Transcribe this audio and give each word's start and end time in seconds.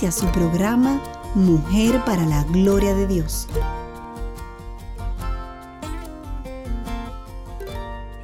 Inicia 0.00 0.18
su 0.18 0.32
programa 0.32 0.98
Mujer 1.34 2.02
para 2.06 2.24
la 2.24 2.42
Gloria 2.44 2.94
de 2.94 3.06
Dios. 3.06 3.46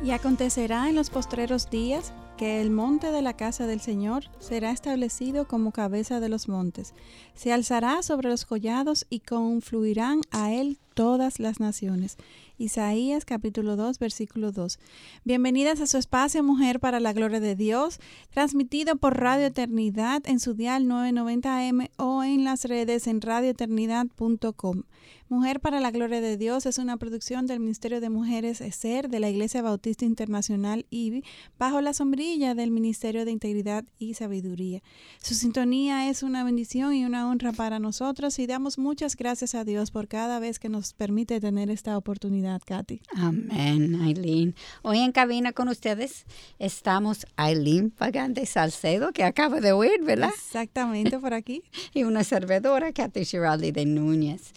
Y 0.03 0.11
acontecerá 0.13 0.89
en 0.89 0.95
los 0.95 1.11
postreros 1.11 1.69
días 1.69 2.15
que 2.39 2.63
el 2.63 2.71
monte 2.71 3.13
de 3.13 3.21
la 3.21 3.35
casa 3.35 3.67
del 3.67 3.83
Señor 3.83 4.25
será 4.39 4.71
establecido 4.71 5.47
como 5.47 5.71
cabeza 5.71 6.19
de 6.19 6.31
los 6.31 6.49
montes. 6.49 6.95
Se 7.35 7.53
alzará 7.53 8.03
sobre 8.03 8.31
los 8.31 8.47
collados 8.47 9.05
y 9.11 9.21
confluirán 9.21 10.23
a 10.31 10.53
él 10.53 10.79
todas 10.97 11.39
las 11.41 11.61
naciones. 11.61 12.17
Isaías 12.57 13.27
capítulo 13.27 13.77
2 13.77 13.99
versículo 13.99 14.51
2. 14.51 14.79
Bienvenidas 15.25 15.83
a 15.83 15.87
su 15.87 15.99
espacio 15.99 16.43
Mujer 16.43 16.81
para 16.81 17.01
la 17.01 17.13
Gloria 17.13 17.39
de 17.39 17.55
Dios, 17.55 18.01
transmitido 18.31 18.97
por 18.97 19.21
Radio 19.21 19.47
Eternidad 19.47 20.23
en 20.25 20.41
su 20.41 20.55
dial 20.55 20.87
990M 20.87 21.91
o 21.99 22.25
en 22.25 22.45
las 22.45 22.65
redes 22.65 23.07
en 23.09 23.21
radioeternidad.com. 23.21 24.85
Mujer 25.29 25.59
para 25.59 25.81
la 25.81 25.91
Gloria 25.91 26.21
de 26.21 26.37
Dios 26.37 26.67
es 26.67 26.79
una 26.79 26.97
producción 26.97 27.47
del 27.47 27.59
Ministerio 27.59 28.01
de 28.01 28.11
Mujeres 28.11 28.61
ESER 28.61 29.09
de 29.09 29.19
la 29.19 29.29
Iglesia 29.29 29.61
Bautista 29.61 30.05
Internacional 30.05 30.87
IBI 30.89 31.25
bajo 31.59 31.81
la 31.81 31.95
sombrilla 31.95 32.55
del 32.55 32.71
Ministerio 32.71 33.25
de 33.25 33.33
Integridad 33.33 33.85
y 33.99 34.15
Sabiduría. 34.15 34.83
Su 35.21 35.35
sintonía 35.35 36.09
es 36.09 36.23
una 36.23 36.45
bendición 36.45 36.95
y 36.95 37.05
una 37.05 37.29
honra 37.29 37.53
para 37.53 37.81
nosotros 37.81 38.39
y 38.39 38.47
damos 38.47 38.79
muchas 38.79 39.17
gracias 39.17 39.57
a 39.57 39.65
Dios 39.65 39.91
por 39.91 40.07
cada 40.07 40.39
vez 40.39 40.61
que 40.61 40.69
nos 40.69 40.86
permite 40.95 41.41
tener 41.41 41.71
esta 41.71 41.97
oportunidad, 41.97 42.61
Katy. 42.65 43.01
Amén, 43.15 44.01
Aileen. 44.03 44.55
Hoy 44.83 45.01
en 45.01 45.13
cabina 45.13 45.53
con 45.53 45.69
ustedes 45.69 46.27
estamos 46.59 47.27
Aileen 47.37 47.91
Pagante 47.91 48.47
Salcedo, 48.47 49.13
que 49.13 49.25
acaba 49.25 49.61
de 49.61 49.73
oír, 49.73 50.03
¿verdad? 50.03 50.31
Exactamente, 50.35 51.19
por 51.19 51.35
aquí. 51.35 51.63
y 51.95 52.05
una 52.05 52.25
servidora, 52.25 52.93
Katy 52.93 53.25
Giraldi 53.25 53.73
de 53.73 53.87
Núñez. 53.87 54.53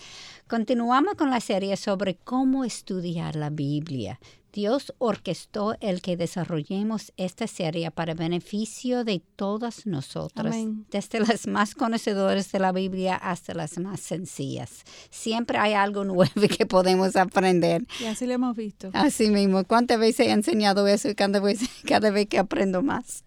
Continuamos 0.47 1.13
con 1.13 1.29
la 1.29 1.41
serie 1.41 1.77
sobre 1.77 2.15
cómo 2.15 2.65
estudiar 2.65 3.35
la 3.35 3.51
Biblia. 3.51 4.19
Dios 4.51 4.93
orquestó 4.97 5.75
el 5.79 6.01
que 6.01 6.17
desarrollemos 6.17 7.13
esta 7.17 7.47
serie 7.47 7.91
para 7.91 8.13
beneficio 8.13 9.03
de 9.03 9.21
todas 9.35 9.85
nosotras, 9.85 10.55
desde 10.89 11.19
las 11.19 11.47
más 11.47 11.75
conocedoras 11.75 12.51
de 12.51 12.59
la 12.59 12.71
Biblia 12.71 13.15
hasta 13.15 13.53
las 13.53 13.77
más 13.77 13.99
sencillas. 13.99 14.83
Siempre 15.09 15.57
hay 15.57 15.73
algo 15.73 16.03
nuevo 16.03 16.29
que 16.57 16.65
podemos 16.65 17.15
aprender. 17.15 17.85
Y 17.99 18.05
así 18.05 18.25
lo 18.25 18.33
hemos 18.33 18.55
visto. 18.55 18.89
Así 18.93 19.29
mismo. 19.29 19.63
¿Cuántas 19.63 19.99
veces 19.99 20.27
he 20.27 20.31
enseñado 20.31 20.87
eso 20.87 21.09
y 21.09 21.15
cada 21.15 21.39
vez, 21.39 21.59
cada 21.85 22.09
vez 22.09 22.27
que 22.27 22.39
aprendo 22.39 22.81
más? 22.81 23.23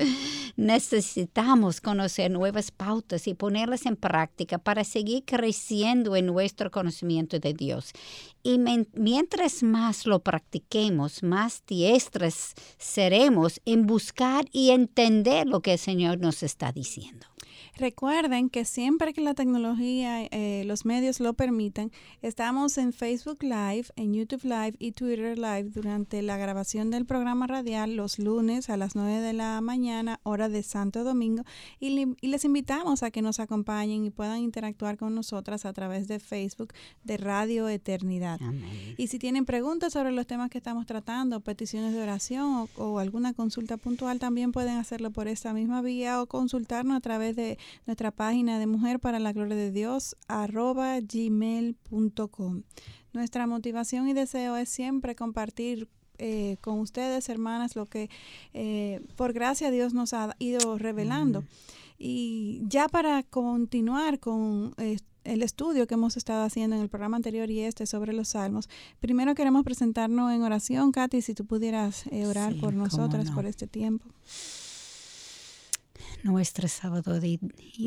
Necesitamos 0.56 1.80
conocer 1.80 2.30
nuevas 2.30 2.70
pautas 2.70 3.26
y 3.26 3.34
ponerlas 3.34 3.86
en 3.86 3.96
práctica 3.96 4.58
para 4.58 4.84
seguir 4.84 5.24
creciendo 5.24 6.16
en 6.16 6.26
nuestro 6.26 6.70
conocimiento 6.70 7.38
de 7.38 7.54
Dios. 7.54 7.92
Y 8.42 8.58
mientras 8.58 9.62
más 9.62 10.06
lo 10.06 10.18
practiquemos, 10.18 11.11
más 11.22 11.62
diestras 11.66 12.54
seremos 12.78 13.60
en 13.64 13.86
buscar 13.86 14.46
y 14.52 14.70
entender 14.70 15.46
lo 15.46 15.60
que 15.60 15.72
el 15.72 15.78
Señor 15.78 16.18
nos 16.18 16.42
está 16.42 16.72
diciendo. 16.72 17.31
Recuerden 17.78 18.50
que 18.50 18.66
siempre 18.66 19.14
que 19.14 19.22
la 19.22 19.32
tecnología, 19.32 20.24
eh, 20.24 20.62
los 20.66 20.84
medios 20.84 21.20
lo 21.20 21.32
permitan, 21.32 21.90
estamos 22.20 22.76
en 22.76 22.92
Facebook 22.92 23.42
Live, 23.42 23.86
en 23.96 24.12
YouTube 24.12 24.44
Live 24.44 24.74
y 24.78 24.92
Twitter 24.92 25.38
Live 25.38 25.70
durante 25.70 26.20
la 26.20 26.36
grabación 26.36 26.90
del 26.90 27.06
programa 27.06 27.46
radial 27.46 27.96
los 27.96 28.18
lunes 28.18 28.68
a 28.68 28.76
las 28.76 28.94
9 28.94 29.22
de 29.22 29.32
la 29.32 29.58
mañana, 29.62 30.20
hora 30.22 30.50
de 30.50 30.62
Santo 30.62 31.02
Domingo, 31.02 31.44
y, 31.80 32.14
les 32.20 32.44
invitamos 32.44 33.02
a 33.02 33.10
que 33.10 33.22
nos 33.22 33.40
acompañen 33.40 34.04
y 34.04 34.10
puedan 34.10 34.40
interactuar 34.40 34.98
con 34.98 35.14
nosotras 35.14 35.64
a 35.64 35.72
través 35.72 36.08
de 36.08 36.20
Facebook 36.20 36.74
de 37.04 37.16
Radio 37.16 37.68
Eternidad. 37.68 38.38
Y 38.98 39.06
si 39.06 39.18
tienen 39.18 39.46
preguntas 39.46 39.94
sobre 39.94 40.12
los 40.12 40.26
temas 40.26 40.50
que 40.50 40.58
estamos 40.58 40.84
tratando, 40.84 41.40
peticiones 41.40 41.94
de 41.94 42.02
oración 42.02 42.54
o, 42.54 42.68
o 42.76 42.98
alguna 42.98 43.32
consulta 43.32 43.78
puntual, 43.78 44.18
también 44.18 44.52
pueden 44.52 44.76
hacerlo 44.76 45.10
por 45.10 45.26
esta 45.26 45.54
misma 45.54 45.80
vía 45.80 46.20
o 46.20 46.26
consultarnos 46.26 46.98
a 46.98 47.00
través 47.00 47.34
de 47.34 47.58
nuestra 47.86 48.10
página 48.10 48.58
de 48.58 48.66
Mujer 48.66 49.00
para 49.00 49.18
la 49.18 49.32
Gloria 49.32 49.56
de 49.56 49.72
Dios, 49.72 50.16
arroba 50.28 50.98
gmail.com. 51.00 52.62
Nuestra 53.12 53.46
motivación 53.46 54.08
y 54.08 54.14
deseo 54.14 54.56
es 54.56 54.68
siempre 54.68 55.14
compartir 55.14 55.88
eh, 56.18 56.56
con 56.60 56.78
ustedes, 56.78 57.28
hermanas, 57.28 57.74
lo 57.74 57.86
que 57.86 58.08
eh, 58.54 59.00
por 59.16 59.32
gracia 59.32 59.70
Dios 59.70 59.92
nos 59.92 60.14
ha 60.14 60.34
ido 60.38 60.78
revelando. 60.78 61.44
Y 61.98 62.62
ya 62.68 62.88
para 62.88 63.22
continuar 63.22 64.20
con 64.20 64.74
eh, 64.78 64.98
el 65.24 65.42
estudio 65.42 65.86
que 65.86 65.94
hemos 65.94 66.16
estado 66.16 66.44
haciendo 66.44 66.76
en 66.76 66.82
el 66.82 66.88
programa 66.88 67.16
anterior 67.16 67.50
y 67.50 67.60
este 67.60 67.86
sobre 67.86 68.12
los 68.12 68.28
salmos, 68.28 68.68
primero 69.00 69.34
queremos 69.34 69.64
presentarnos 69.64 70.32
en 70.32 70.42
oración. 70.42 70.92
Katy, 70.92 71.22
si 71.22 71.34
tú 71.34 71.44
pudieras 71.44 72.04
orar 72.26 72.54
por 72.56 72.72
nosotras 72.72 73.30
por 73.30 73.44
este 73.44 73.66
tiempo 73.66 74.06
nuestro 76.22 76.68
Salvador 76.68 77.24
y, 77.24 77.38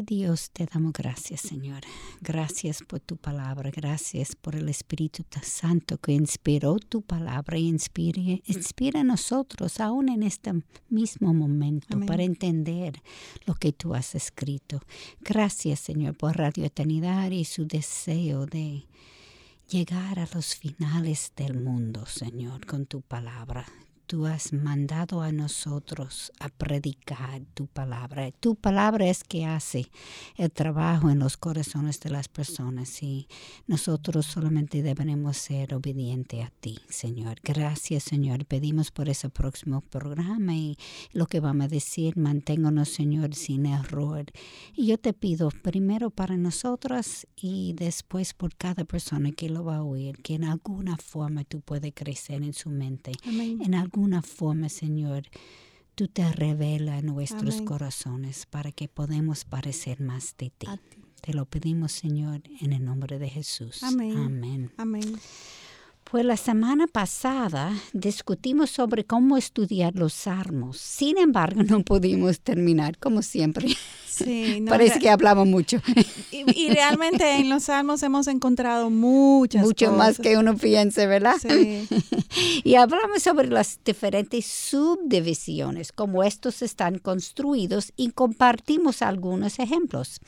Dios, 0.04 0.52
te 0.52 0.66
damos 0.66 0.94
gracias, 0.94 1.42
Señor. 1.42 1.82
Gracias 2.22 2.84
por 2.84 3.00
tu 3.00 3.18
palabra, 3.18 3.72
gracias 3.72 4.36
por 4.36 4.56
el 4.56 4.70
Espíritu 4.70 5.24
Santo 5.42 5.98
que 5.98 6.12
inspiró 6.12 6.78
tu 6.78 7.02
palabra 7.02 7.58
y 7.58 7.68
inspira, 7.68 8.22
inspira 8.46 9.02
a 9.02 9.04
nosotros 9.04 9.80
aún 9.80 10.10
en 10.10 10.24
este 10.24 10.54
mismo 10.90 11.34
momento 11.34 12.00
para 12.02 12.24
entender 12.24 13.02
lo 13.46 13.56
que 13.56 13.72
tú 13.72 13.96
has 13.96 14.16
escrito. 14.16 14.82
Gracias, 15.22 15.80
Señor, 15.80 16.18
por 16.18 16.38
Radio 16.38 16.66
Eternidad 16.66 17.32
y 17.32 17.46
su 17.46 17.66
deseo 17.66 18.46
de 18.46 18.86
llegar 19.70 20.20
a 20.20 20.28
los 20.34 20.56
finales 20.56 21.32
del 21.36 21.60
mundo, 21.60 22.06
Señor, 22.06 22.66
con 22.66 22.86
tu 22.86 23.02
palabra 23.02 23.66
tú 24.06 24.26
has 24.26 24.54
mandado 24.54 25.22
a 25.22 25.32
nosotros 25.32 26.32
a 26.40 26.50
predicar 26.50 27.42
tu 27.54 27.68
palabra. 27.68 28.32
Tu 28.32 28.56
palabra 28.56 29.08
es 29.08 29.24
que 29.24 29.46
hace 29.46 29.90
el 30.38 30.52
trabajo 30.52 31.10
en 31.10 31.20
los 31.20 31.38
corazones 31.38 32.00
de 32.00 32.10
las 32.10 32.28
personas 32.28 33.02
y 33.02 33.28
nosotros 33.68 34.26
solamente 34.26 34.82
debemos 34.82 35.38
ser 35.38 35.74
obedientes 35.74 36.44
a 36.44 36.52
ti, 36.60 36.80
Señor. 36.90 37.38
Gracias, 37.44 38.04
Señor. 38.04 38.46
Pedimos 38.46 38.92
por 38.92 39.10
ese 39.10 39.30
próximo 39.30 39.82
programa 39.82 40.56
y 40.56 40.78
lo 41.12 41.26
que 41.26 41.40
vamos 41.40 41.66
a 41.66 41.70
decir, 41.70 42.18
manténganos, 42.18 42.90
Señor, 42.90 43.34
sin 43.36 43.66
error. 43.66 44.26
Y 44.76 44.88
yo 44.88 44.98
te 44.98 45.14
pido 45.14 45.50
primero 45.50 46.10
para 46.10 46.38
nosotros 46.38 47.28
y 47.36 47.74
después 47.74 48.34
por 48.34 48.56
cada 48.56 48.86
persona 48.86 49.32
que 49.32 49.50
lo 49.50 49.64
va 49.64 49.78
a 49.78 49.84
oír, 49.84 50.18
que 50.22 50.36
en 50.36 50.44
alguna 50.44 50.98
forma 50.98 51.44
tú 51.44 51.62
puedes 51.62 51.94
crecer 51.94 52.44
en 52.44 52.54
su 52.54 52.70
mente. 52.70 53.12
En 53.26 53.74
alguna 53.96 54.22
forma, 54.22 54.68
Señor, 54.68 55.24
tú 55.96 56.10
te 56.10 56.30
revelas 56.34 57.02
nuestros 57.02 57.62
corazones 57.62 58.46
para 58.46 58.74
que 58.74 58.90
podamos 58.90 59.46
parecer 59.46 60.02
más 60.02 60.36
de 60.38 60.50
ti. 60.50 60.68
Te 61.22 61.34
lo 61.34 61.46
pedimos, 61.46 61.94
Señor, 61.94 62.42
en 62.60 62.74
el 62.74 62.84
nombre 62.84 63.20
de 63.20 63.30
Jesús. 63.30 63.82
Amén. 63.84 64.74
Amén. 64.76 65.18
Pues 66.04 66.26
la 66.26 66.36
semana 66.36 66.88
pasada 66.88 67.74
discutimos 67.94 68.70
sobre 68.70 69.06
cómo 69.06 69.38
estudiar 69.38 69.96
los 69.96 70.12
salmos. 70.12 70.78
Sin 70.78 71.18
embargo, 71.18 71.64
no 71.64 71.82
pudimos 71.82 72.42
terminar, 72.42 72.98
como 72.98 73.22
siempre. 73.22 73.70
Sí, 74.16 74.64
Parece 74.68 75.00
que 75.00 75.10
hablamos 75.10 75.48
mucho. 75.48 75.82
Y, 76.32 76.70
realmente 76.70 77.36
en 77.36 77.50
los 77.50 77.64
salmos 77.64 78.02
hemos 78.04 78.28
encontrado 78.28 78.90
muchas 78.90 79.64
Mucho 79.64 79.92
más 79.92 80.18
que 80.20 80.38
uno 80.38 80.56
piense, 80.56 81.08
¿verdad? 81.08 81.36
Sí. 81.40 81.88
y 82.64 82.76
hablamos 82.76 83.24
sobre 83.24 83.48
las 83.50 83.80
diferentes 83.84 84.46
subdivisiones, 84.46 85.92
cómo 85.92 86.24
estos 86.24 86.62
están 86.62 87.00
construidos 87.00 87.94
y 87.96 88.12
compartimos 88.12 89.02
algunos 89.02 89.60
ejemplos. 89.60 90.20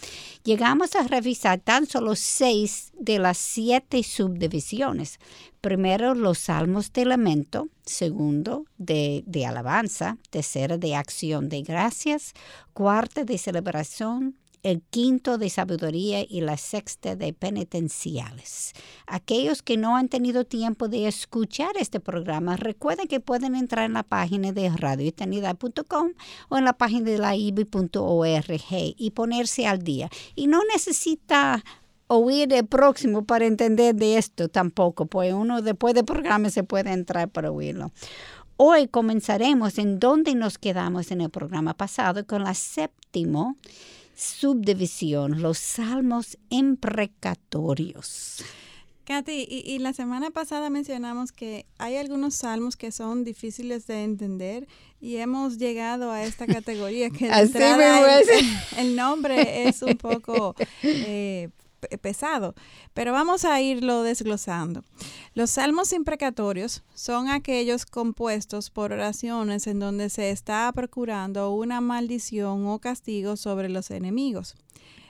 Llegamos 0.43 0.95
a 0.95 1.03
revisar 1.03 1.59
tan 1.59 1.85
solo 1.85 2.15
seis 2.15 2.91
de 2.99 3.19
las 3.19 3.37
siete 3.37 4.03
subdivisiones 4.03 5.19
primero 5.61 6.13
los 6.13 6.37
salmos 6.37 6.93
de 6.93 7.05
lamento, 7.05 7.67
segundo 7.87 8.65
de, 8.77 9.23
de, 9.25 9.45
alabanza, 9.45 10.17
tercero 10.29 10.77
de 10.77 10.95
acción 10.95 11.49
de 11.49 11.61
gracias, 11.61 12.33
cuarta 12.73 13.23
de 13.23 13.37
celebración, 13.37 14.35
el 14.63 14.81
quinto 14.81 15.37
de 15.37 15.49
sabiduría 15.49 16.25
y 16.27 16.41
la 16.41 16.57
sexta 16.57 17.15
de 17.15 17.31
penitenciales. 17.33 18.73
Aquellos 19.05 19.61
que 19.61 19.77
no 19.77 19.95
han 19.95 20.09
tenido 20.09 20.45
tiempo 20.45 20.87
de 20.87 21.07
escuchar 21.07 21.71
este 21.79 21.99
programa, 21.99 22.57
recuerden 22.57 23.07
que 23.07 23.19
pueden 23.19 23.55
entrar 23.55 23.85
en 23.85 23.93
la 23.93 24.03
página 24.03 24.51
de 24.51 24.69
radioeternidad.com 24.69 26.11
o 26.49 26.57
en 26.57 26.65
la 26.65 26.73
página 26.73 27.09
de 27.09 27.17
la 27.17 27.35
IBI.org 27.35 28.61
y 28.69 29.11
ponerse 29.11 29.67
al 29.67 29.83
día. 29.83 30.09
Y 30.35 30.47
no 30.47 30.61
necesita 30.73 31.63
oír 32.07 32.51
el 32.53 32.65
próximo 32.65 33.25
para 33.25 33.45
entender 33.45 33.95
de 33.95 34.17
esto 34.17 34.49
tampoco, 34.49 35.05
pues 35.05 35.33
uno 35.33 35.61
después 35.61 35.93
del 35.93 36.05
programa 36.05 36.49
se 36.49 36.63
puede 36.63 36.91
entrar 36.91 37.29
para 37.29 37.51
oírlo. 37.51 37.91
Hoy 38.55 38.87
comenzaremos 38.87 39.77
en 39.77 39.99
donde 39.99 40.33
nos 40.33 40.57
quedamos 40.57 41.11
en 41.11 41.21
el 41.21 41.29
programa 41.29 41.75
pasado 41.75 42.25
con 42.25 42.43
la 42.43 42.55
séptima 42.55 43.55
subdivisión, 44.15 45.43
los 45.43 45.59
salmos 45.59 46.37
imprecatorios. 46.49 48.43
Katy, 49.05 49.47
y, 49.49 49.79
la 49.79 49.93
semana 49.93 50.31
pasada 50.31 50.69
mencionamos 50.69 51.31
que 51.31 51.65
hay 51.77 51.95
algunos 51.95 52.35
salmos 52.35 52.75
que 52.75 52.91
son 52.91 53.23
difíciles 53.23 53.87
de 53.87 54.03
entender 54.03 54.67
y 54.99 55.17
hemos 55.17 55.57
llegado 55.57 56.11
a 56.11 56.23
esta 56.23 56.45
categoría 56.47 57.09
que 57.09 57.29
el, 58.77 58.95
nombre 58.97 59.67
es 59.69 59.81
un 59.81 59.95
poco 59.95 60.55
eh, 60.83 61.51
pesado, 62.01 62.55
pero 62.93 63.11
vamos 63.11 63.45
a 63.45 63.61
irlo 63.61 64.03
desglosando. 64.03 64.83
Los 65.33 65.51
salmos 65.51 65.93
imprecatorios 65.93 66.83
son 66.93 67.29
aquellos 67.29 67.85
compuestos 67.85 68.69
por 68.69 68.91
oraciones 68.91 69.67
en 69.67 69.79
donde 69.79 70.09
se 70.09 70.31
está 70.31 70.71
procurando 70.73 71.51
una 71.51 71.81
maldición 71.81 72.67
o 72.67 72.79
castigo 72.79 73.37
sobre 73.37 73.69
los 73.69 73.91
enemigos. 73.91 74.55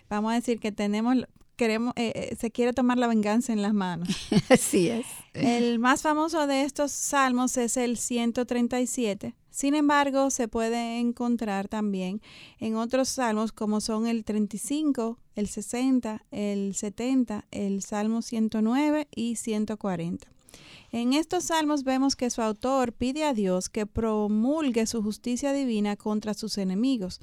Vamos 0.10 0.32
a 0.32 0.36
decir 0.36 0.60
que 0.60 0.72
tenemos 0.72 1.18
queremos, 1.58 1.94
eh, 1.98 2.14
eh, 2.16 2.36
se 2.40 2.52
quiere 2.52 2.72
tomar 2.72 2.98
la 2.98 3.08
venganza 3.08 3.52
en 3.52 3.62
las 3.62 3.74
manos. 3.74 4.08
Así 4.50 4.88
es. 4.88 5.06
El 5.34 5.80
más 5.80 6.02
famoso 6.02 6.48
de 6.48 6.62
estos 6.64 6.92
salmos 6.92 7.58
es 7.58 7.76
el 7.76 7.98
137. 7.98 9.36
Sin 9.50 9.76
embargo, 9.76 10.30
se 10.30 10.48
puede 10.48 11.00
encontrar 11.00 11.68
también 11.68 12.22
en 12.60 12.76
otros 12.76 13.10
salmos 13.10 13.52
como 13.52 13.82
son 13.82 14.08
el 14.08 14.24
35, 14.24 15.20
el 15.36 15.48
60, 15.48 16.24
el 16.32 16.76
70, 16.76 17.46
el 17.52 17.82
Salmo 17.82 18.22
109 18.22 19.08
y 19.14 19.36
140. 19.36 20.28
En 20.92 21.14
estos 21.14 21.46
salmos 21.46 21.84
vemos 21.84 22.16
que 22.16 22.30
su 22.30 22.42
autor 22.42 22.94
pide 22.94 23.24
a 23.24 23.34
Dios 23.34 23.68
que 23.68 23.86
promulgue 23.86 24.86
su 24.86 25.04
justicia 25.04 25.52
divina 25.54 25.96
contra 25.96 26.34
sus 26.34 26.58
enemigos. 26.58 27.20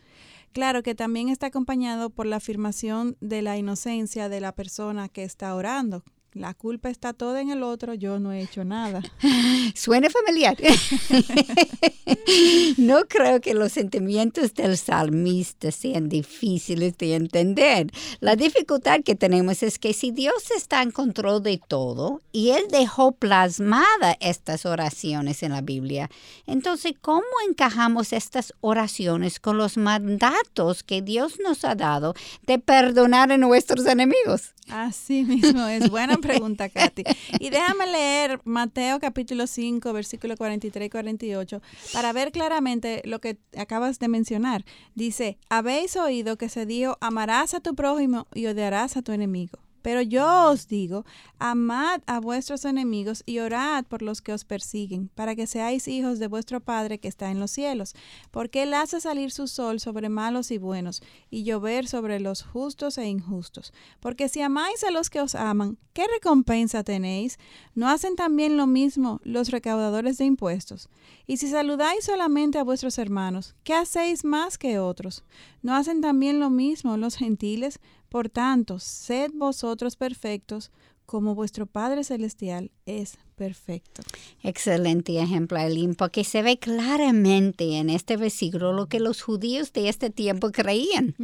Claro 0.54 0.84
que 0.84 0.94
también 0.94 1.30
está 1.30 1.48
acompañado 1.48 2.10
por 2.10 2.26
la 2.26 2.36
afirmación 2.36 3.16
de 3.20 3.42
la 3.42 3.56
inocencia 3.56 4.28
de 4.28 4.40
la 4.40 4.54
persona 4.54 5.08
que 5.08 5.24
está 5.24 5.52
orando, 5.56 6.04
la 6.34 6.52
culpa 6.52 6.90
está 6.90 7.12
toda 7.12 7.40
en 7.40 7.50
el 7.50 7.62
otro, 7.62 7.94
yo 7.94 8.18
no 8.18 8.32
he 8.32 8.42
hecho 8.42 8.64
nada. 8.64 9.00
Suena 9.76 10.10
familiar. 10.10 10.56
no 12.76 13.06
creo 13.06 13.40
que 13.40 13.54
los 13.54 13.70
sentimientos 13.70 14.52
del 14.54 14.76
salmista 14.76 15.70
sean 15.70 16.08
difíciles 16.08 16.98
de 16.98 17.14
entender. 17.14 17.92
La 18.18 18.34
dificultad 18.34 19.00
que 19.04 19.14
tenemos 19.14 19.62
es 19.62 19.78
que 19.78 19.92
si 19.92 20.10
Dios 20.10 20.50
está 20.56 20.82
en 20.82 20.90
control 20.90 21.40
de 21.42 21.60
todo 21.68 22.20
y 22.32 22.50
Él 22.50 22.64
dejó 22.68 23.12
plasmada 23.12 24.16
estas 24.18 24.66
oraciones 24.66 25.44
en 25.44 25.52
la 25.52 25.60
Biblia, 25.60 26.10
entonces 26.46 26.94
¿cómo 27.00 27.22
encajamos 27.48 28.12
estas 28.12 28.52
oraciones 28.60 29.38
con 29.38 29.56
los 29.56 29.76
mandatos 29.76 30.82
que 30.82 31.00
Dios 31.00 31.38
nos 31.38 31.64
ha 31.64 31.76
dado 31.76 32.14
de 32.44 32.58
perdonar 32.58 33.30
a 33.30 33.38
nuestros 33.38 33.86
enemigos? 33.86 34.54
Así 34.70 35.24
mismo 35.24 35.66
es. 35.66 35.90
Buena 35.90 36.16
pregunta, 36.16 36.68
Katy. 36.68 37.04
Y 37.38 37.50
déjame 37.50 37.86
leer 37.86 38.40
Mateo 38.44 38.98
capítulo 39.00 39.46
5, 39.46 39.92
versículo 39.92 40.36
43 40.36 40.86
y 40.86 40.90
48, 40.90 41.62
para 41.92 42.12
ver 42.12 42.32
claramente 42.32 43.02
lo 43.04 43.20
que 43.20 43.38
acabas 43.56 43.98
de 43.98 44.08
mencionar. 44.08 44.64
Dice, 44.94 45.38
habéis 45.48 45.96
oído 45.96 46.36
que 46.36 46.48
se 46.48 46.66
dijo, 46.66 46.96
amarás 47.00 47.54
a 47.54 47.60
tu 47.60 47.74
prójimo 47.74 48.26
y 48.34 48.46
odiarás 48.46 48.96
a 48.96 49.02
tu 49.02 49.12
enemigo. 49.12 49.63
Pero 49.84 50.00
yo 50.00 50.48
os 50.48 50.66
digo, 50.66 51.04
amad 51.38 52.00
a 52.06 52.18
vuestros 52.18 52.64
enemigos 52.64 53.22
y 53.26 53.40
orad 53.40 53.84
por 53.84 54.00
los 54.00 54.22
que 54.22 54.32
os 54.32 54.46
persiguen, 54.46 55.10
para 55.14 55.36
que 55.36 55.46
seáis 55.46 55.88
hijos 55.88 56.18
de 56.18 56.26
vuestro 56.26 56.60
Padre 56.60 56.98
que 56.98 57.06
está 57.06 57.30
en 57.30 57.38
los 57.38 57.50
cielos, 57.50 57.94
porque 58.30 58.62
Él 58.62 58.72
hace 58.72 58.98
salir 59.02 59.30
su 59.30 59.46
sol 59.46 59.80
sobre 59.80 60.08
malos 60.08 60.50
y 60.50 60.56
buenos, 60.56 61.02
y 61.28 61.44
llover 61.44 61.86
sobre 61.86 62.18
los 62.18 62.42
justos 62.42 62.96
e 62.96 63.06
injustos. 63.06 63.74
Porque 64.00 64.30
si 64.30 64.40
amáis 64.40 64.82
a 64.84 64.90
los 64.90 65.10
que 65.10 65.20
os 65.20 65.34
aman, 65.34 65.76
¿qué 65.92 66.06
recompensa 66.14 66.82
tenéis? 66.82 67.38
¿No 67.74 67.90
hacen 67.90 68.16
también 68.16 68.56
lo 68.56 68.66
mismo 68.66 69.20
los 69.22 69.50
recaudadores 69.50 70.16
de 70.16 70.24
impuestos? 70.24 70.88
Y 71.26 71.36
si 71.36 71.48
saludáis 71.48 72.06
solamente 72.06 72.56
a 72.56 72.64
vuestros 72.64 72.96
hermanos, 72.96 73.54
¿qué 73.64 73.74
hacéis 73.74 74.24
más 74.24 74.56
que 74.56 74.78
otros? 74.78 75.24
¿No 75.64 75.74
hacen 75.74 76.02
también 76.02 76.40
lo 76.40 76.50
mismo 76.50 76.98
los 76.98 77.16
gentiles? 77.16 77.80
Por 78.10 78.28
tanto, 78.28 78.78
sed 78.78 79.30
vosotros 79.32 79.96
perfectos 79.96 80.70
como 81.06 81.34
vuestro 81.34 81.64
Padre 81.64 82.04
Celestial 82.04 82.70
es 82.84 83.16
perfecto. 83.34 84.02
Excelente 84.42 85.18
ejemplo, 85.18 85.56
Aileen, 85.56 85.94
porque 85.94 86.22
se 86.22 86.42
ve 86.42 86.58
claramente 86.58 87.78
en 87.78 87.88
este 87.88 88.18
versículo 88.18 88.74
lo 88.74 88.90
que 88.90 89.00
los 89.00 89.22
judíos 89.22 89.72
de 89.72 89.88
este 89.88 90.10
tiempo 90.10 90.52
creían. 90.52 91.14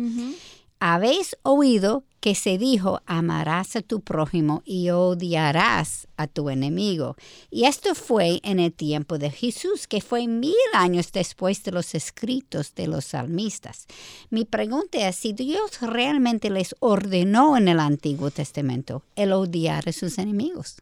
Habéis 0.79 1.37
oído 1.43 2.05
que 2.21 2.35
se 2.35 2.59
dijo, 2.59 3.01
amarás 3.07 3.77
a 3.77 3.83
tu 3.83 4.01
prójimo 4.01 4.63
y 4.65 4.91
odiarás 4.91 6.07
a 6.17 6.27
tu 6.27 6.51
enemigo. 6.51 7.17
Y 7.51 7.65
esto 7.65 7.95
fue 7.95 8.41
en 8.43 8.61
el 8.61 8.73
tiempo 8.73 9.19
de 9.19 9.31
Jesús, 9.31 9.87
que 9.87 10.03
fue 10.03 10.27
mil 10.27 10.55
años 10.75 11.13
después 11.13 11.65
de 11.65 11.73
los 11.73 11.95
escritos 11.95 12.75
de 12.75 12.87
los 12.87 13.07
salmistas. 13.07 13.87
Mi 14.29 14.45
pregunta 14.45 15.09
es 15.09 15.17
si 15.17 15.33
Dios 15.33 15.81
realmente 15.81 16.51
les 16.51 16.75
ordenó 16.81 17.57
en 17.57 17.69
el 17.69 17.81
Antiguo 17.81 18.31
Testamento 18.31 19.03
el 19.17 19.33
odiar 19.33 19.89
a 19.89 19.93
sus 19.93 20.19
enemigos. 20.19 20.77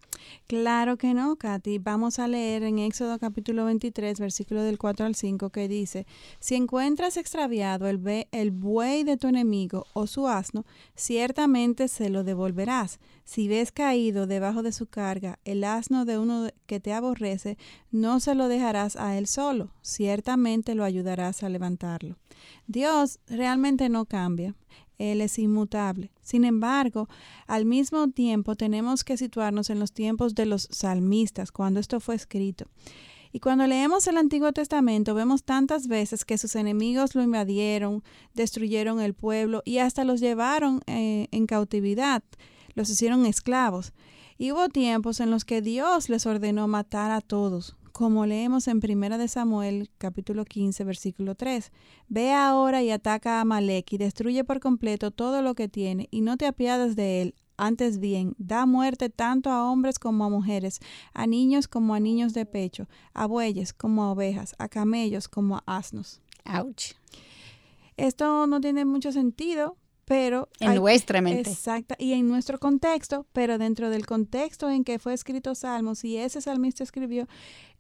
Claro 0.47 0.97
que 0.97 1.15
no, 1.15 1.37
Katy. 1.37 1.79
Vamos 1.79 2.19
a 2.19 2.27
leer 2.27 2.63
en 2.63 2.79
Éxodo 2.79 3.19
capítulo 3.19 3.67
23, 3.67 4.19
versículo 4.19 4.63
del 4.63 4.79
4 4.79 5.07
al 5.07 5.15
5, 5.15 5.51
que 5.51 5.69
dice, 5.69 6.07
si 6.41 6.55
encuentras 6.55 7.17
extraviado 7.17 7.87
el, 7.87 8.27
el 8.33 8.51
buey 8.51 9.05
de 9.05 9.17
tu 9.17 9.29
enemigo 9.29 9.87
o 9.93 10.07
su 10.07 10.27
asno, 10.27 10.65
cierto 10.95 11.28
ciertamente 11.29 11.89
se 11.89 12.09
lo 12.09 12.25
devolverás. 12.25 13.01
Si 13.25 13.49
ves 13.49 13.71
caído 13.71 14.27
debajo 14.27 14.63
de 14.63 14.73
su 14.73 14.87
carga 14.87 15.39
el 15.45 15.63
asno 15.63 16.07
de 16.07 16.17
uno 16.17 16.49
que 16.65 16.81
te 16.81 16.95
aborrece, 16.95 17.59
no 17.91 18.19
se 18.19 18.35
lo 18.35 18.49
dejarás 18.49 18.97
a 18.97 19.19
él 19.19 19.27
solo, 19.27 19.71
ciertamente 19.83 20.75
lo 20.75 20.85
ayudarás 20.85 21.43
a 21.43 21.51
levantarlo. 21.51 22.17
Dios 22.67 23.19
realmente 23.27 23.91
no 23.91 24.07
cambia. 24.07 24.55
Él 24.97 25.21
es 25.21 25.39
inmutable. 25.39 26.11
Sin 26.23 26.47
embargo, 26.47 27.09
al 27.47 27.67
mismo 27.67 28.09
tiempo 28.09 28.57
tenemos 28.57 29.05
que 29.05 29.19
situarnos 29.19 29.69
en 29.69 29.81
los 29.81 29.93
tiempos 29.93 30.35
de 30.35 30.47
los 30.47 30.67
salmistas, 30.71 31.53
cuando 31.53 31.79
esto 31.79 32.01
fue 32.01 32.15
escrito. 32.15 32.69
Y 33.39 33.41
cuando 33.41 33.69
leemos 33.69 34.05
el 34.09 34.17
Antiguo 34.17 34.51
Testamento 34.51 35.15
vemos 35.15 35.45
tantas 35.45 35.87
veces 35.87 36.25
que 36.25 36.39
sus 36.39 36.57
enemigos 36.57 37.15
lo 37.15 37.23
invadieron, 37.23 38.03
destruyeron 38.35 39.01
el 39.01 39.15
pueblo 39.15 39.63
y 39.65 39.79
hasta 39.79 40.03
los 40.03 40.19
llevaron 40.19 40.81
eh, 40.89 41.29
en 41.31 41.47
cautividad, 41.47 42.25
los 42.75 42.91
hicieron 42.91 43.27
esclavos. 43.27 43.93
Y 44.39 44.51
hubo 44.51 44.69
tiempos 44.69 45.21
en 45.21 45.31
los 45.31 45.45
que 45.45 45.63
Dios 45.63 46.09
les 46.09 46.27
ordenó 46.27 46.67
matar 46.67 47.13
a 47.13 47.21
todos, 47.21 47.77
como 47.93 48.27
leemos 48.27 48.67
en 48.67 48.81
1 48.83 49.19
de 49.19 49.29
Samuel 49.29 49.89
capítulo 49.99 50.45
15 50.45 50.83
versículo 50.83 51.37
3. 51.37 51.71
Ve 52.09 52.33
ahora 52.33 52.83
y 52.83 52.91
ataca 52.91 53.39
a 53.39 53.43
Amalek 53.43 53.93
y 53.93 53.99
destruye 53.99 54.43
por 54.43 54.59
completo 54.59 55.13
todo 55.13 55.43
lo 55.43 55.55
que 55.55 55.69
tiene 55.69 56.09
y 56.11 56.23
no 56.23 56.39
te 56.39 56.47
apiades 56.47 56.97
de 56.97 57.23
él, 57.23 57.35
antes 57.59 57.99
bien, 57.99 58.35
da 58.39 58.65
muerte 58.65 59.11
tanto 59.11 59.51
a 59.51 59.71
hombres 59.71 59.99
como 59.99 60.25
a 60.25 60.31
mujeres, 60.31 60.81
a 61.13 61.27
niños 61.27 61.69
como 61.69 61.95
a 61.95 62.01
niños 62.01 62.33
de 62.33 62.47
pecho, 62.47 62.89
a 63.13 63.27
bueyes 63.27 63.73
como 63.73 64.05
a 64.05 64.13
ovejas, 64.13 64.55
a 64.59 64.69
camellos 64.69 65.29
como 65.29 65.57
a 65.57 65.63
asnos. 65.67 66.23
Ouch. 66.45 66.95
Esto 67.97 68.47
no 68.47 68.61
tiene 68.61 68.85
mucho 68.85 69.13
sentido, 69.13 69.77
pero... 70.05 70.49
En 70.61 70.75
nuestra 70.77 71.21
mente. 71.21 71.51
Exacto, 71.51 71.95
y 71.99 72.15
en 72.15 72.29
nuestro 72.29 72.59
contexto, 72.59 73.27
pero 73.33 73.59
dentro 73.59 73.91
del 73.91 74.07
contexto 74.07 74.71
en 74.71 74.85
que 74.85 74.99
fue 74.99 75.13
escrito 75.13 75.55
Salmos 75.55 76.03
y 76.05 76.17
ese 76.17 76.41
salmista 76.41 76.83
escribió, 76.83 77.29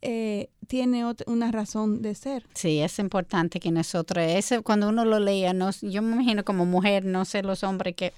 eh, 0.02 0.50
tiene 0.66 1.04
una 1.26 1.50
razón 1.50 2.02
de 2.02 2.14
ser. 2.14 2.44
Sí, 2.52 2.80
es 2.80 2.98
importante 2.98 3.60
que 3.60 3.70
nosotros, 3.70 4.24
ese, 4.28 4.60
cuando 4.60 4.88
uno 4.88 5.04
lo 5.04 5.18
lea, 5.20 5.54
no, 5.54 5.70
yo 5.70 6.02
me 6.02 6.16
imagino 6.16 6.44
como 6.44 6.66
mujer, 6.66 7.04
no 7.04 7.24
sé 7.24 7.42
los 7.42 7.64
hombres 7.64 7.96
que 7.96 8.12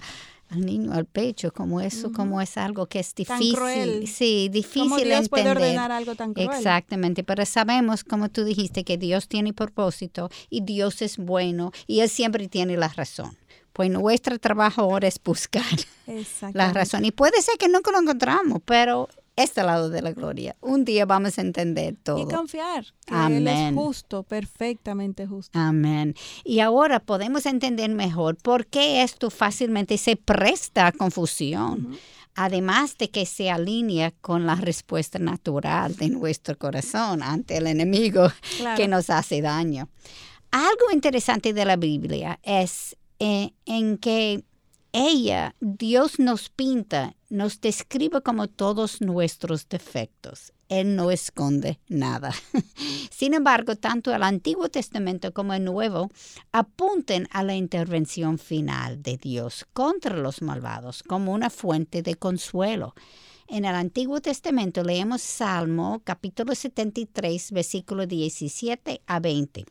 al 0.50 0.66
niño 0.66 0.92
al 0.92 1.06
pecho, 1.06 1.52
como 1.52 1.80
eso, 1.80 2.12
como 2.12 2.40
es 2.40 2.56
algo 2.56 2.86
que 2.86 2.98
es 3.00 3.14
difícil. 3.14 3.54
Tan 3.54 4.06
Sí, 4.06 4.48
difícil 4.50 4.82
¿Cómo 4.82 4.96
Dios 4.96 5.06
entender. 5.08 5.30
puede 5.30 5.50
ordenar 5.50 5.92
algo 5.92 6.14
tan 6.16 6.34
cruel? 6.34 6.50
Exactamente, 6.50 7.22
pero 7.24 7.46
sabemos, 7.46 8.02
como 8.04 8.28
tú 8.30 8.44
dijiste, 8.44 8.84
que 8.84 8.98
Dios 8.98 9.28
tiene 9.28 9.52
propósito 9.52 10.28
y 10.48 10.62
Dios 10.62 11.02
es 11.02 11.18
bueno 11.18 11.72
y 11.86 12.00
Él 12.00 12.08
siempre 12.08 12.48
tiene 12.48 12.76
la 12.76 12.88
razón. 12.88 13.36
Pues 13.72 13.88
nuestro 13.90 14.38
trabajo 14.40 14.82
ahora 14.82 15.06
es 15.06 15.20
buscar 15.22 15.62
la 16.54 16.72
razón. 16.72 17.04
Y 17.04 17.12
puede 17.12 17.40
ser 17.40 17.54
que 17.56 17.68
nunca 17.68 17.92
lo 17.92 18.00
encontramos, 18.00 18.60
pero 18.64 19.08
este 19.42 19.62
lado 19.62 19.90
de 19.90 20.02
la 20.02 20.12
gloria. 20.12 20.56
Un 20.60 20.84
día 20.84 21.06
vamos 21.06 21.38
a 21.38 21.42
entender 21.42 21.96
todo. 22.02 22.18
Y 22.18 22.32
confiar 22.32 22.84
que 23.06 23.14
Él 23.14 23.46
es 23.46 23.74
justo, 23.74 24.22
perfectamente 24.22 25.26
justo. 25.26 25.58
Amén. 25.58 26.14
Y 26.44 26.60
ahora 26.60 27.00
podemos 27.00 27.46
entender 27.46 27.90
mejor 27.90 28.36
por 28.36 28.66
qué 28.66 29.02
esto 29.02 29.30
fácilmente 29.30 29.98
se 29.98 30.16
presta 30.16 30.86
a 30.86 30.92
confusión. 30.92 31.96
Además 32.36 32.96
de 32.96 33.10
que 33.10 33.26
se 33.26 33.50
alinea 33.50 34.12
con 34.20 34.46
la 34.46 34.54
respuesta 34.54 35.18
natural 35.18 35.96
de 35.96 36.08
nuestro 36.08 36.56
corazón 36.56 37.22
ante 37.22 37.56
el 37.56 37.66
enemigo 37.66 38.28
que 38.76 38.86
nos 38.86 39.10
hace 39.10 39.42
daño. 39.42 39.88
Algo 40.52 40.92
interesante 40.92 41.52
de 41.52 41.64
la 41.64 41.76
Biblia 41.76 42.38
es 42.42 42.96
eh, 43.18 43.52
en 43.66 43.98
que 43.98 44.44
ella, 44.92 45.54
Dios 45.60 46.18
nos 46.18 46.48
pinta, 46.48 47.14
nos 47.28 47.60
describe 47.60 48.22
como 48.22 48.48
todos 48.48 49.00
nuestros 49.00 49.68
defectos. 49.68 50.52
Él 50.68 50.96
no 50.96 51.10
esconde 51.10 51.78
nada. 51.88 52.32
Sin 53.10 53.34
embargo, 53.34 53.76
tanto 53.76 54.14
el 54.14 54.22
Antiguo 54.22 54.68
Testamento 54.68 55.32
como 55.32 55.52
el 55.54 55.64
Nuevo 55.64 56.10
apunten 56.52 57.28
a 57.30 57.42
la 57.42 57.54
intervención 57.54 58.38
final 58.38 59.02
de 59.02 59.16
Dios 59.16 59.66
contra 59.72 60.16
los 60.16 60.42
malvados 60.42 61.02
como 61.02 61.32
una 61.32 61.50
fuente 61.50 62.02
de 62.02 62.14
consuelo. 62.14 62.94
En 63.48 63.64
el 63.64 63.74
Antiguo 63.74 64.20
Testamento 64.20 64.84
leemos 64.84 65.22
Salmo 65.22 66.02
capítulo 66.04 66.54
73, 66.54 67.50
versículo 67.50 68.06
17 68.06 69.02
a 69.06 69.18
20. 69.18 69.66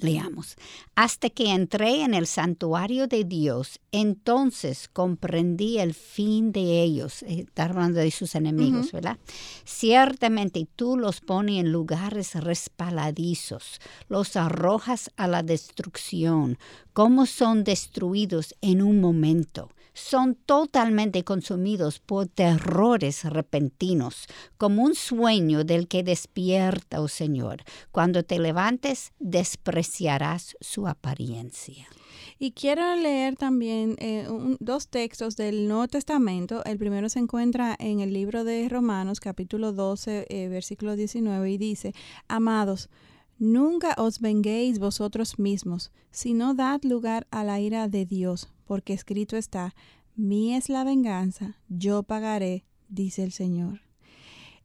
Leamos. 0.00 0.56
Hasta 0.94 1.30
que 1.30 1.50
entré 1.50 2.02
en 2.02 2.14
el 2.14 2.26
santuario 2.26 3.06
de 3.06 3.24
Dios, 3.24 3.80
entonces 3.92 4.88
comprendí 4.92 5.78
el 5.78 5.94
fin 5.94 6.52
de 6.52 6.82
ellos. 6.82 7.22
Eh, 7.22 7.44
está 7.48 7.64
hablando 7.64 8.00
de 8.00 8.10
sus 8.10 8.34
enemigos, 8.34 8.92
¿verdad? 8.92 9.18
Ciertamente 9.64 10.66
tú 10.76 10.96
los 10.96 11.20
pones 11.20 11.60
en 11.60 11.72
lugares 11.72 12.34
respaladizos, 12.34 13.80
los 14.08 14.36
arrojas 14.36 15.10
a 15.16 15.26
la 15.26 15.42
destrucción, 15.42 16.58
como 16.92 17.26
son 17.26 17.64
destruidos 17.64 18.54
en 18.60 18.82
un 18.82 19.00
momento 19.00 19.70
son 19.98 20.34
totalmente 20.34 21.24
consumidos 21.24 21.98
por 21.98 22.28
terrores 22.28 23.24
repentinos, 23.24 24.26
como 24.56 24.82
un 24.82 24.94
sueño 24.94 25.64
del 25.64 25.88
que 25.88 26.02
despierta, 26.02 27.00
oh 27.00 27.08
Señor. 27.08 27.62
Cuando 27.90 28.22
te 28.22 28.38
levantes, 28.38 29.12
despreciarás 29.18 30.56
su 30.60 30.86
apariencia. 30.86 31.88
Y 32.38 32.52
quiero 32.52 32.94
leer 32.96 33.36
también 33.36 33.96
eh, 33.98 34.26
dos 34.60 34.88
textos 34.88 35.36
del 35.36 35.66
Nuevo 35.66 35.88
Testamento. 35.88 36.64
El 36.64 36.78
primero 36.78 37.08
se 37.08 37.18
encuentra 37.18 37.76
en 37.78 38.00
el 38.00 38.12
libro 38.12 38.44
de 38.44 38.68
Romanos, 38.68 39.20
capítulo 39.20 39.72
12, 39.72 40.26
eh, 40.28 40.48
versículo 40.48 40.94
19, 40.94 41.50
y 41.50 41.58
dice, 41.58 41.94
Amados, 42.28 42.88
Nunca 43.40 43.94
os 43.98 44.18
venguéis 44.18 44.80
vosotros 44.80 45.38
mismos, 45.38 45.92
sino 46.10 46.54
dad 46.54 46.80
lugar 46.82 47.28
a 47.30 47.44
la 47.44 47.60
ira 47.60 47.86
de 47.86 48.04
Dios, 48.04 48.48
porque 48.68 48.92
escrito 48.92 49.36
está, 49.36 49.74
Mí 50.14 50.54
es 50.54 50.68
la 50.68 50.84
venganza, 50.84 51.56
yo 51.68 52.02
pagaré, 52.02 52.64
dice 52.88 53.24
el 53.24 53.32
Señor. 53.32 53.80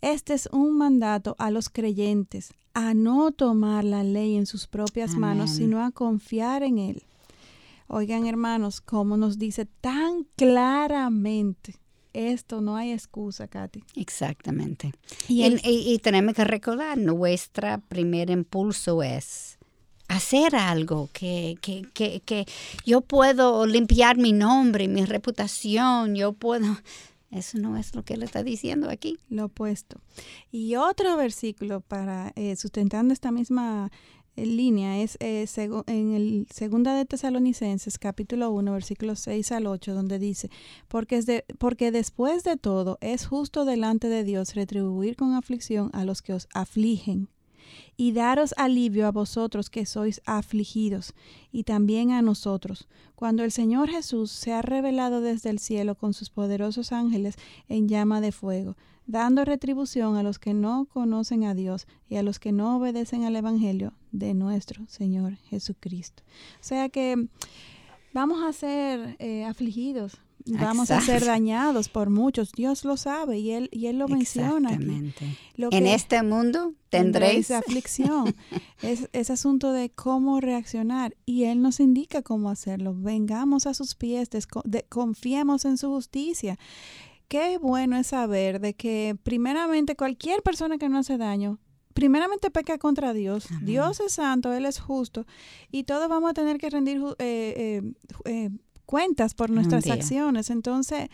Este 0.02 0.34
es 0.34 0.50
un 0.52 0.78
mandato 0.78 1.36
a 1.40 1.50
los 1.52 1.70
creyentes, 1.70 2.54
a 2.74 2.94
no 2.94 3.32
tomar 3.32 3.84
la 3.84 4.04
ley 4.04 4.36
en 4.36 4.46
sus 4.46 4.68
propias 4.68 5.16
manos, 5.16 5.52
sino 5.52 5.84
a 5.84 5.92
confiar 5.92 6.64
en 6.64 6.80
Él. 6.80 7.04
Oigan 7.88 8.26
hermanos, 8.26 8.82
como 8.82 9.16
nos 9.16 9.40
dice 9.40 9.66
tan 9.66 10.26
claramente 10.36 11.76
esto 12.14 12.62
no 12.62 12.76
hay 12.76 12.92
excusa, 12.92 13.48
Katy. 13.48 13.84
Exactamente. 13.96 14.92
Y, 15.28 16.00
tenemos 16.00 16.36
que 16.36 16.44
recordar, 16.44 16.98
nuestro 16.98 17.82
primer 17.88 18.30
impulso 18.30 19.02
es 19.02 19.58
hacer 20.08 20.56
algo 20.56 21.10
que, 21.14 21.58
que, 21.62 21.84
que, 21.94 22.22
que 22.22 22.46
yo 22.86 23.02
puedo 23.02 23.66
limpiar 23.66 24.18
mi 24.18 24.32
nombre, 24.32 24.88
mi 24.88 25.06
reputación, 25.06 26.16
yo 26.16 26.34
puedo... 26.34 26.66
Eso 27.32 27.58
no 27.58 27.78
es 27.78 27.96
lo 27.96 28.06
que 28.06 28.14
él 28.14 28.22
está 28.22 28.44
diciendo 28.44 28.92
aquí. 28.92 29.18
Lo 29.28 29.46
opuesto. 29.46 30.00
Y 30.52 30.76
otro 30.76 31.18
versículo 31.18 31.82
para 31.82 32.32
eh, 32.36 32.56
sustentando 32.56 33.12
esta 33.12 33.32
misma 33.32 33.90
en 34.36 34.58
línea 34.58 35.00
es 35.00 35.18
eh, 35.20 35.48
en 35.88 36.14
el 36.14 36.48
segunda 36.52 36.96
de 36.96 37.06
Tesalonicenses 37.06 38.00
capítulo 38.00 38.52
1 38.52 38.74
versículos 38.74 39.20
6 39.20 39.52
al 39.52 39.68
8 39.68 39.94
donde 39.94 40.18
dice 40.18 40.50
porque, 40.88 41.18
es 41.18 41.26
de, 41.26 41.46
porque 41.60 41.92
después 41.92 42.44
de 42.44 42.58
todo 42.58 42.98
es 43.02 43.28
justo 43.28 43.66
delante 43.66 44.10
de 44.10 44.24
Dios 44.24 44.56
retribuir 44.56 45.16
con 45.16 45.36
aflicción 45.36 45.92
a 45.94 46.04
los 46.04 46.22
que 46.22 46.34
os 46.34 46.48
afligen 46.54 47.30
y 47.98 48.12
daros 48.12 48.53
alivio 48.58 49.08
a 49.08 49.12
vosotros 49.12 49.70
que 49.70 49.86
sois 49.86 50.22
afligidos, 50.25 51.13
y 51.51 51.63
también 51.63 52.12
a 52.12 52.22
nosotros, 52.22 52.88
cuando 53.15 53.44
el 53.44 53.51
Señor 53.51 53.89
Jesús 53.89 54.32
se 54.32 54.53
ha 54.53 54.62
revelado 54.62 55.22
desde 55.22 55.50
el 55.50 55.60
cielo 55.60 55.96
con 55.96 56.13
sus 56.13 56.30
poderosos 56.30 56.92
ángeles 56.92 57.36
en 57.70 57.88
llama 57.88 58.22
de 58.22 58.32
fuego, 58.32 58.75
dando 59.06 59.46
retribución 59.46 60.15
a 60.15 60.24
los 60.24 60.39
que 60.39 60.53
no 60.53 60.86
conocen 60.86 61.44
a 61.44 61.53
Dios 61.53 61.88
y 62.10 62.15
a 62.15 62.24
los 62.24 62.39
que 62.39 62.51
no 62.51 62.77
obedecen 62.77 63.24
al 63.24 63.36
Evangelio 63.36 63.94
de 64.12 64.34
nuestro 64.34 64.86
Señor 64.88 65.36
Jesucristo. 65.50 66.24
O 66.60 66.63
sea 66.63 66.89
que 66.89 67.27
vamos 68.13 68.44
a 68.44 68.53
ser 68.53 69.15
eh, 69.20 69.46
afligidos, 69.46 70.18
vamos 70.46 70.92
a 70.92 71.02
ser 71.02 71.26
dañados 71.26 71.90
por 71.90 72.10
muchos. 72.10 72.52
Dios 72.52 72.86
lo 72.86 72.98
sabe 72.98 73.40
y 73.40 73.52
Él, 73.52 73.70
y 73.72 73.88
él 73.88 73.98
lo 73.98 74.08
menciona. 74.08 74.70
Exactamente. 74.70 75.38
en 75.58 75.88
este 75.88 76.24
mundo 76.24 76.74
tendréis 76.90 77.52
aflicción. 77.52 78.36
es, 78.82 79.10
es, 79.14 79.30
asunto 79.30 79.72
de 79.72 79.90
cómo 79.90 80.40
reaccionar 80.40 81.16
y 81.26 81.46
Él 81.46 81.62
nos 81.62 81.80
indica 81.80 82.22
cómo 82.22 82.50
hacerlo. 82.50 82.94
Vengamos 82.96 83.68
a 83.68 83.74
sus 83.74 83.96
pies, 83.96 84.30
confiemos 84.90 85.66
en 85.66 85.78
su 85.78 85.90
justicia 85.90 86.58
qué 87.28 87.58
bueno 87.58 87.98
es 87.98 88.08
saber 88.08 88.60
de 88.60 88.76
que 88.76 89.18
primeramente 89.24 89.96
cualquier 89.96 90.44
persona 90.44 90.78
que 90.78 90.88
no 90.88 91.00
hace 91.00 91.18
daño, 91.18 91.58
primeramente 91.94 92.52
peca 92.52 92.78
contra 92.78 93.14
Dios. 93.14 93.48
Dios 93.62 94.00
es 94.02 94.14
santo, 94.14 94.54
Él 94.54 94.66
es 94.66 94.80
justo 94.80 95.26
y 95.72 95.84
todos 95.84 96.10
vamos 96.10 96.32
a 96.32 96.34
tener 96.34 96.58
que 96.58 96.70
rendir 96.70 97.02
eh, 97.18 97.82
eh, 97.82 97.94
eh, 98.26 98.50
cuentas 98.94 99.34
por 99.34 99.50
nuestras 99.50 99.90
acciones. 99.90 100.52
Entonces, 100.52 101.10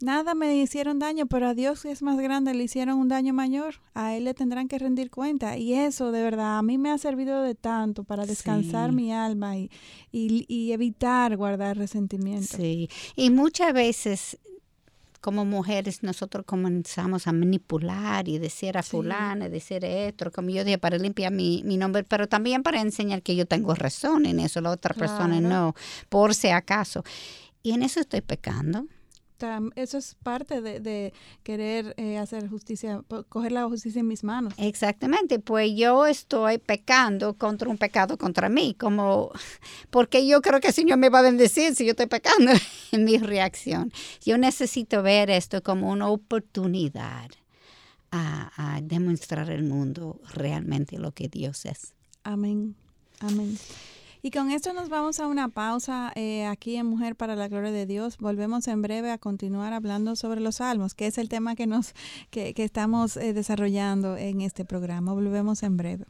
nada 0.00 0.34
me 0.34 0.56
hicieron 0.56 0.98
daño, 0.98 1.26
pero 1.26 1.46
a 1.46 1.54
Dios 1.54 1.82
que 1.82 1.92
es 1.92 2.02
más 2.02 2.18
grande 2.18 2.52
le 2.54 2.64
hicieron 2.64 2.98
un 2.98 3.06
daño 3.06 3.32
mayor. 3.32 3.76
A 3.94 4.16
Él 4.16 4.24
le 4.24 4.34
tendrán 4.34 4.66
que 4.66 4.80
rendir 4.80 5.12
cuenta. 5.12 5.56
Y 5.56 5.74
eso, 5.74 6.10
de 6.10 6.24
verdad, 6.24 6.58
a 6.58 6.62
mí 6.62 6.76
me 6.76 6.90
ha 6.90 6.98
servido 6.98 7.40
de 7.42 7.54
tanto 7.54 8.02
para 8.02 8.26
descansar 8.26 8.90
mi 8.90 9.12
alma 9.12 9.56
y, 9.56 9.70
y, 10.10 10.44
y, 10.48 10.72
evitar 10.72 11.36
guardar 11.36 11.76
resentimiento. 11.76 12.56
Sí, 12.56 12.88
y 13.14 13.30
muchas 13.30 13.72
veces 13.72 14.36
como 15.24 15.46
mujeres 15.46 16.02
nosotros 16.02 16.44
comenzamos 16.44 17.26
a 17.26 17.32
manipular 17.32 18.28
y 18.28 18.36
decir 18.36 18.76
a 18.76 18.82
fulana, 18.82 19.48
decir 19.48 19.82
esto, 19.82 20.30
como 20.30 20.50
yo 20.50 20.64
dije, 20.64 20.76
para 20.76 20.98
limpiar 20.98 21.32
mi, 21.32 21.62
mi, 21.64 21.78
nombre, 21.78 22.04
pero 22.04 22.28
también 22.28 22.62
para 22.62 22.82
enseñar 22.82 23.22
que 23.22 23.34
yo 23.34 23.46
tengo 23.46 23.74
razón 23.74 24.26
en 24.26 24.38
eso, 24.38 24.60
la 24.60 24.70
otra 24.70 24.94
persona 24.94 25.40
no, 25.40 25.74
por 26.10 26.34
si 26.34 26.50
acaso. 26.50 27.04
Y 27.62 27.72
en 27.72 27.82
eso 27.82 28.00
estoy 28.00 28.20
pecando 28.20 28.86
eso 29.74 29.98
es 29.98 30.14
parte 30.22 30.60
de, 30.60 31.12
querer 31.42 31.94
eh, 31.96 32.18
hacer 32.18 32.48
justicia, 32.48 33.02
coger 33.28 33.52
la 33.52 33.64
justicia 33.64 34.00
en 34.00 34.08
mis 34.08 34.24
manos. 34.24 34.54
Exactamente, 34.56 35.38
pues 35.38 35.72
yo 35.74 36.06
estoy 36.06 36.58
pecando 36.58 37.34
contra 37.34 37.68
un 37.68 37.78
pecado 37.78 38.16
contra 38.16 38.48
mí, 38.48 38.74
como 38.74 39.32
porque 39.90 40.26
yo 40.26 40.40
creo 40.40 40.60
que 40.60 40.68
el 40.68 40.74
Señor 40.74 40.98
me 40.98 41.08
va 41.08 41.20
a 41.20 41.22
bendecir 41.22 41.74
si 41.74 41.84
yo 41.84 41.90
estoy 41.90 42.06
pecando 42.06 42.52
en 42.92 43.04
mi 43.04 43.18
reacción. 43.18 43.92
Yo 44.24 44.38
necesito 44.38 45.02
ver 45.02 45.30
esto 45.30 45.62
como 45.62 45.90
una 45.90 46.08
oportunidad 46.08 47.30
a, 48.10 48.52
a 48.56 48.80
demostrar 48.80 49.50
al 49.50 49.64
mundo 49.64 50.20
realmente 50.32 50.98
lo 50.98 51.12
que 51.12 51.28
Dios 51.28 51.64
es. 51.66 51.94
Amén, 52.22 52.76
amén. 53.20 53.58
Y 54.24 54.30
con 54.30 54.50
esto 54.50 54.72
nos 54.72 54.88
vamos 54.88 55.20
a 55.20 55.26
una 55.26 55.50
pausa 55.50 56.10
eh, 56.14 56.46
aquí 56.46 56.76
en 56.76 56.86
Mujer 56.86 57.14
para 57.14 57.36
la 57.36 57.46
Gloria 57.46 57.70
de 57.70 57.84
Dios. 57.84 58.16
Volvemos 58.16 58.66
en 58.68 58.80
breve 58.80 59.10
a 59.10 59.18
continuar 59.18 59.74
hablando 59.74 60.16
sobre 60.16 60.40
los 60.40 60.56
salmos, 60.56 60.94
que 60.94 61.06
es 61.06 61.18
el 61.18 61.28
tema 61.28 61.54
que, 61.54 61.66
nos, 61.66 61.92
que, 62.30 62.54
estamos 62.56 63.18
eh, 63.18 63.34
desarrollando 63.34 64.16
en 64.16 64.40
este 64.40 64.64
programa. 64.64 65.12
Volvemos 65.12 65.62
en 65.62 65.76
breve. 65.76 66.06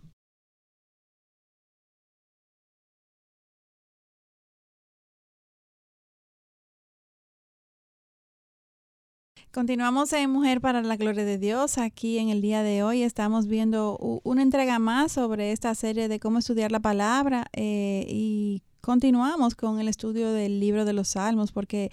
Continuamos 9.54 10.12
en 10.12 10.30
Mujer 10.30 10.60
para 10.60 10.82
la 10.82 10.96
Gloria 10.96 11.24
de 11.24 11.38
Dios. 11.38 11.78
Aquí 11.78 12.18
en 12.18 12.28
el 12.28 12.40
día 12.40 12.64
de 12.64 12.82
hoy 12.82 13.04
estamos 13.04 13.46
viendo 13.46 13.96
una 14.24 14.42
entrega 14.42 14.80
más 14.80 15.12
sobre 15.12 15.52
esta 15.52 15.76
serie 15.76 16.08
de 16.08 16.18
cómo 16.18 16.40
estudiar 16.40 16.72
la 16.72 16.80
palabra 16.80 17.46
eh, 17.52 18.04
y 18.08 18.64
continuamos 18.80 19.54
con 19.54 19.78
el 19.78 19.86
estudio 19.86 20.32
del 20.32 20.58
libro 20.58 20.84
de 20.84 20.92
los 20.92 21.10
Salmos 21.10 21.52
porque 21.52 21.92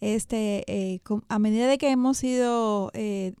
este, 0.00 0.62
eh, 0.68 1.00
a 1.28 1.40
medida 1.40 1.66
de 1.66 1.78
que 1.78 1.90
hemos 1.90 2.22
ido 2.22 2.92
eh, 2.94 3.34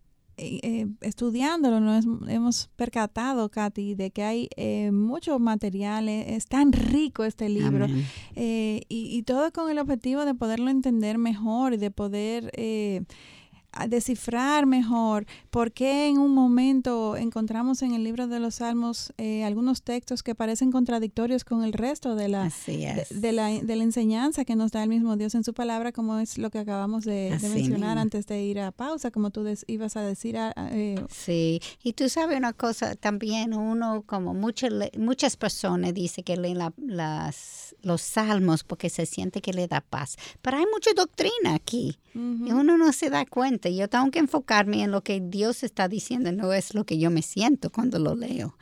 estudiándolo, 1.00 1.78
nos 1.78 2.04
hemos 2.28 2.70
percatado, 2.74 3.50
Katy, 3.50 3.94
de 3.94 4.10
que 4.10 4.24
hay 4.24 4.48
mucho 4.90 5.38
material, 5.38 6.08
es 6.08 6.46
tan 6.46 6.72
rico 6.72 7.22
este 7.22 7.48
libro, 7.50 7.86
y, 8.34 8.82
y, 8.88 9.22
todo 9.24 9.52
con 9.52 9.70
el 9.70 9.78
objetivo 9.78 10.24
de 10.24 10.34
poderlo 10.34 10.70
entender 10.70 11.18
mejor 11.18 11.74
y 11.74 11.76
de 11.76 11.90
poder 11.90 12.50
a 13.72 13.86
descifrar 13.86 14.66
mejor 14.66 15.26
por 15.50 15.72
qué 15.72 16.08
en 16.08 16.18
un 16.18 16.34
momento 16.34 17.16
encontramos 17.16 17.82
en 17.82 17.94
el 17.94 18.04
libro 18.04 18.26
de 18.26 18.40
los 18.40 18.56
Salmos 18.56 19.12
eh, 19.18 19.44
algunos 19.44 19.82
textos 19.82 20.22
que 20.22 20.34
parecen 20.34 20.72
contradictorios 20.72 21.44
con 21.44 21.64
el 21.64 21.72
resto 21.72 22.14
de 22.14 22.28
la, 22.28 22.52
de, 22.66 23.32
la, 23.32 23.48
de 23.48 23.76
la 23.76 23.82
enseñanza 23.82 24.44
que 24.44 24.56
nos 24.56 24.72
da 24.72 24.82
el 24.82 24.88
mismo 24.88 25.16
Dios 25.16 25.34
en 25.34 25.44
su 25.44 25.54
palabra, 25.54 25.92
como 25.92 26.18
es 26.18 26.38
lo 26.38 26.50
que 26.50 26.58
acabamos 26.58 27.04
de, 27.04 27.38
mencionar 27.42 27.98
antes 27.98 28.26
de 28.26 28.42
ir 28.42 28.60
a 28.60 28.72
pausa, 28.72 29.10
como 29.10 29.30
tú 29.30 29.44
ibas 29.66 29.96
a 29.96 30.02
decir. 30.02 30.36
eh. 30.36 31.04
Sí, 31.10 31.60
y 31.82 31.92
tú 31.92 32.08
sabes 32.08 32.36
una 32.36 32.52
cosa, 32.52 32.94
también 32.96 33.54
uno, 33.54 34.02
como 34.06 34.34
muchas, 34.34 34.72
muchas 34.98 35.36
personas 35.36 35.94
dice 35.94 36.22
que 36.22 36.36
leen 36.36 36.58
las, 36.86 37.74
los 37.82 38.02
salmos 38.02 38.64
porque 38.64 38.90
se 38.90 39.06
siente 39.06 39.40
que 39.40 39.52
le 39.52 39.68
da 39.68 39.80
paz, 39.80 40.16
pero 40.42 40.58
hay 40.58 40.64
mucha 40.72 40.92
doctrina 40.94 41.54
aquí 41.54 41.98
y 42.12 42.18
uno 42.50 42.76
no 42.76 42.92
se 42.92 43.08
da 43.08 43.24
cuenta 43.24 43.59
yo 43.68 43.88
tengo 43.88 44.10
que 44.10 44.18
enfocarme 44.18 44.82
en 44.82 44.90
lo 44.90 45.02
que 45.02 45.20
Dios 45.20 45.62
está 45.62 45.88
diciendo, 45.88 46.32
no 46.32 46.52
es 46.52 46.74
lo 46.74 46.84
que 46.84 46.98
yo 46.98 47.10
me 47.10 47.22
siento 47.22 47.70
cuando 47.70 47.98
lo 47.98 48.14
leo. 48.14 48.56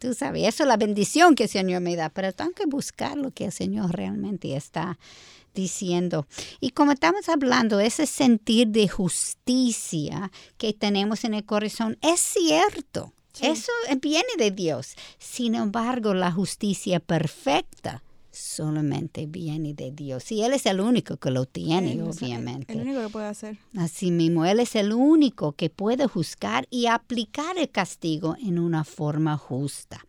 Tú 0.00 0.14
sabes, 0.14 0.46
eso 0.48 0.64
es 0.64 0.68
la 0.68 0.76
bendición 0.76 1.34
que 1.34 1.44
el 1.44 1.48
Señor 1.48 1.80
me 1.80 1.96
da, 1.96 2.08
pero 2.10 2.32
tengo 2.32 2.52
que 2.52 2.66
buscar 2.66 3.16
lo 3.16 3.30
que 3.30 3.46
el 3.46 3.52
Señor 3.52 3.92
realmente 3.92 4.56
está 4.56 4.98
diciendo. 5.54 6.26
Y 6.60 6.70
como 6.70 6.92
estamos 6.92 7.28
hablando, 7.28 7.80
ese 7.80 8.06
sentir 8.06 8.68
de 8.68 8.88
justicia 8.88 10.30
que 10.58 10.72
tenemos 10.72 11.24
en 11.24 11.34
el 11.34 11.44
corazón 11.44 11.98
es 12.02 12.20
cierto. 12.20 13.12
Eso 13.40 13.72
viene 14.02 14.28
de 14.36 14.50
Dios. 14.50 14.96
Sin 15.18 15.54
embargo, 15.54 16.14
la 16.14 16.30
justicia 16.30 17.00
perfecta 17.00 18.02
solamente 18.40 19.26
viene 19.26 19.74
de 19.74 19.90
Dios. 19.90 20.30
Y 20.32 20.42
Él 20.42 20.52
es 20.52 20.66
el 20.66 20.80
único 20.80 21.16
que 21.16 21.30
lo 21.30 21.46
tiene, 21.46 22.02
obviamente. 22.02 22.72
El 22.72 22.80
único 22.80 23.02
que 23.02 23.08
puede 23.08 23.26
hacer. 23.26 23.58
Así 23.76 24.10
mismo, 24.10 24.44
Él 24.44 24.60
es 24.60 24.74
el 24.74 24.92
único 24.92 25.52
que 25.52 25.70
puede 25.70 26.06
juzgar 26.06 26.66
y 26.70 26.86
aplicar 26.86 27.58
el 27.58 27.68
castigo 27.70 28.36
en 28.40 28.58
una 28.58 28.84
forma 28.84 29.36
justa. 29.36 30.04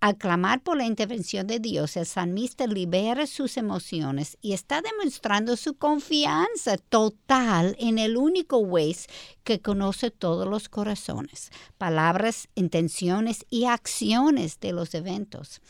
Al 0.00 0.16
clamar 0.16 0.62
por 0.62 0.78
la 0.78 0.86
intervención 0.86 1.46
de 1.46 1.58
Dios, 1.58 1.94
el 1.98 2.06
salmista 2.06 2.66
libera 2.66 3.26
sus 3.26 3.58
emociones 3.58 4.38
y 4.40 4.54
está 4.54 4.80
demostrando 4.80 5.56
su 5.56 5.74
confianza 5.74 6.78
total 6.78 7.76
en 7.78 7.98
el 7.98 8.16
único 8.16 8.64
juez 8.64 9.08
que 9.44 9.60
conoce 9.60 10.10
todos 10.10 10.48
los 10.48 10.70
corazones, 10.70 11.50
palabras, 11.76 12.48
intenciones 12.54 13.44
y 13.50 13.66
acciones 13.66 14.58
de 14.58 14.72
los 14.72 14.94
eventos. 14.94 15.60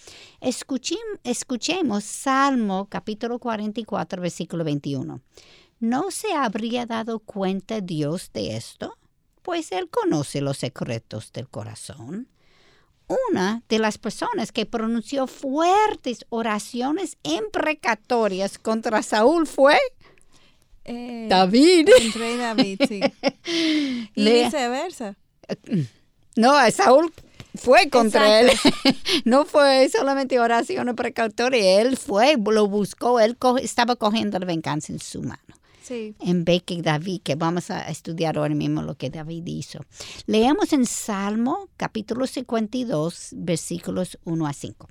escuchemos 0.41 2.05
Salmo 2.05 2.87
capítulo 2.89 3.41
44, 3.41 4.23
versículo 4.23 4.63
21. 4.63 5.21
¿No 5.81 6.11
se 6.13 6.35
habría 6.35 6.87
dado 6.87 7.19
cuenta 7.19 7.81
Dios 7.81 8.31
de 8.33 8.57
esto? 8.57 8.97
Pues 9.43 9.73
Él 9.73 9.91
conoce 9.91 10.41
los 10.41 10.59
secretos 10.59 11.33
del 11.33 11.49
corazón 11.49 12.29
una 13.29 13.63
de 13.69 13.79
las 13.79 13.99
personas 13.99 14.53
que 14.53 14.67
pronunció 14.67 15.27
fuertes 15.27 16.25
oraciones 16.29 17.17
imprecatorias 17.23 18.59
contra 18.59 19.03
Saúl 19.03 19.47
fue 19.47 19.79
eh, 20.85 21.27
David. 21.29 21.89
El 21.89 22.13
rey 22.13 22.37
David, 22.37 22.81
sí. 22.89 23.01
y 24.15 24.25
viceversa. 24.25 25.17
No, 26.37 26.71
Saúl 26.71 27.13
fue 27.55 27.91
contra 27.91 28.41
él. 28.41 28.51
no 29.25 29.45
fue 29.45 29.89
solamente 29.89 30.39
oraciones 30.39 30.95
precatorias. 30.95 31.87
Él 31.87 31.97
fue, 31.97 32.37
lo 32.37 32.67
buscó, 32.67 33.21
él 33.21 33.37
estaba 33.63 33.97
cogiendo 33.97 34.39
la 34.39 34.47
venganza 34.47 34.93
en 34.93 35.01
su 35.01 35.23
mano. 35.23 35.50
En 35.91 36.45
vez 36.45 36.63
David, 36.83 37.23
que 37.23 37.35
vamos 37.35 37.71
a 37.71 37.89
estudiar 37.89 38.39
ahora 38.39 38.55
mismo 38.55 38.81
lo 38.83 38.97
que 38.97 39.11
David 39.11 39.45
hizo. 39.47 39.81
Leemos 40.27 40.73
en 40.73 40.87
Salmo 40.87 41.69
capítulo 41.77 42.29
52, 42.29 43.31
versículos 43.37 44.17
1 44.25 44.47
a 44.47 44.53
5. 44.53 44.89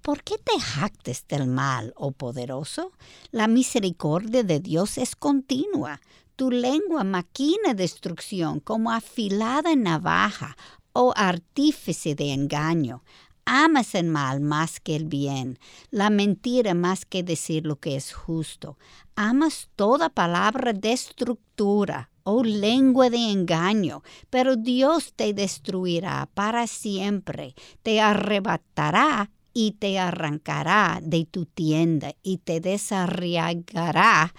¿Por 0.00 0.22
qué 0.22 0.36
te 0.38 0.58
jactes 0.58 1.26
del 1.28 1.46
mal, 1.46 1.92
oh 1.96 2.12
poderoso? 2.12 2.92
La 3.32 3.48
misericordia 3.48 4.42
de 4.42 4.60
Dios 4.60 4.96
es 4.96 5.14
continua. 5.14 6.00
Tu 6.36 6.50
lengua 6.50 7.04
maquina 7.04 7.74
destrucción 7.74 8.60
como 8.60 8.90
afilada 8.90 9.76
navaja, 9.76 10.56
oh 10.94 11.12
artífice 11.14 12.14
de 12.14 12.32
engaño. 12.32 13.02
Amas 13.44 13.94
el 13.94 14.06
mal 14.06 14.40
más 14.40 14.78
que 14.78 14.94
el 14.94 15.06
bien, 15.06 15.58
la 15.90 16.10
mentira 16.10 16.74
más 16.74 17.04
que 17.04 17.22
decir 17.22 17.66
lo 17.66 17.76
que 17.76 17.96
es 17.96 18.12
justo. 18.12 18.78
Amas 19.16 19.68
toda 19.74 20.08
palabra 20.08 20.72
destructura, 20.72 22.10
oh 22.22 22.44
lengua 22.44 23.10
de 23.10 23.30
engaño, 23.30 24.02
pero 24.30 24.56
Dios 24.56 25.12
te 25.14 25.34
destruirá 25.34 26.28
para 26.34 26.66
siempre, 26.66 27.54
te 27.82 28.00
arrebatará 28.00 29.30
y 29.54 29.72
te 29.72 29.98
arrancará 29.98 31.00
de 31.02 31.24
tu 31.24 31.46
tienda 31.46 32.14
y 32.22 32.38
te 32.38 32.60
desarraigará 32.60 34.32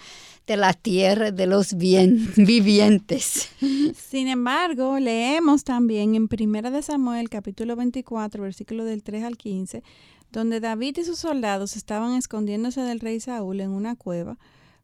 de 0.46 0.56
la 0.56 0.74
tierra 0.74 1.30
de 1.30 1.46
los 1.46 1.74
bien 1.74 2.30
vivientes. 2.36 3.48
Sin 3.96 4.28
embargo, 4.28 4.98
leemos 4.98 5.64
también 5.64 6.14
en 6.14 6.28
Primera 6.28 6.70
de 6.70 6.82
Samuel 6.82 7.30
capítulo 7.30 7.76
24, 7.76 8.42
versículo 8.42 8.84
del 8.84 9.02
3 9.02 9.24
al 9.24 9.36
15, 9.36 9.82
donde 10.30 10.60
David 10.60 10.98
y 10.98 11.04
sus 11.04 11.18
soldados 11.18 11.76
estaban 11.76 12.14
escondiéndose 12.14 12.82
del 12.82 13.00
rey 13.00 13.20
Saúl 13.20 13.60
en 13.60 13.70
una 13.70 13.96
cueva, 13.96 14.38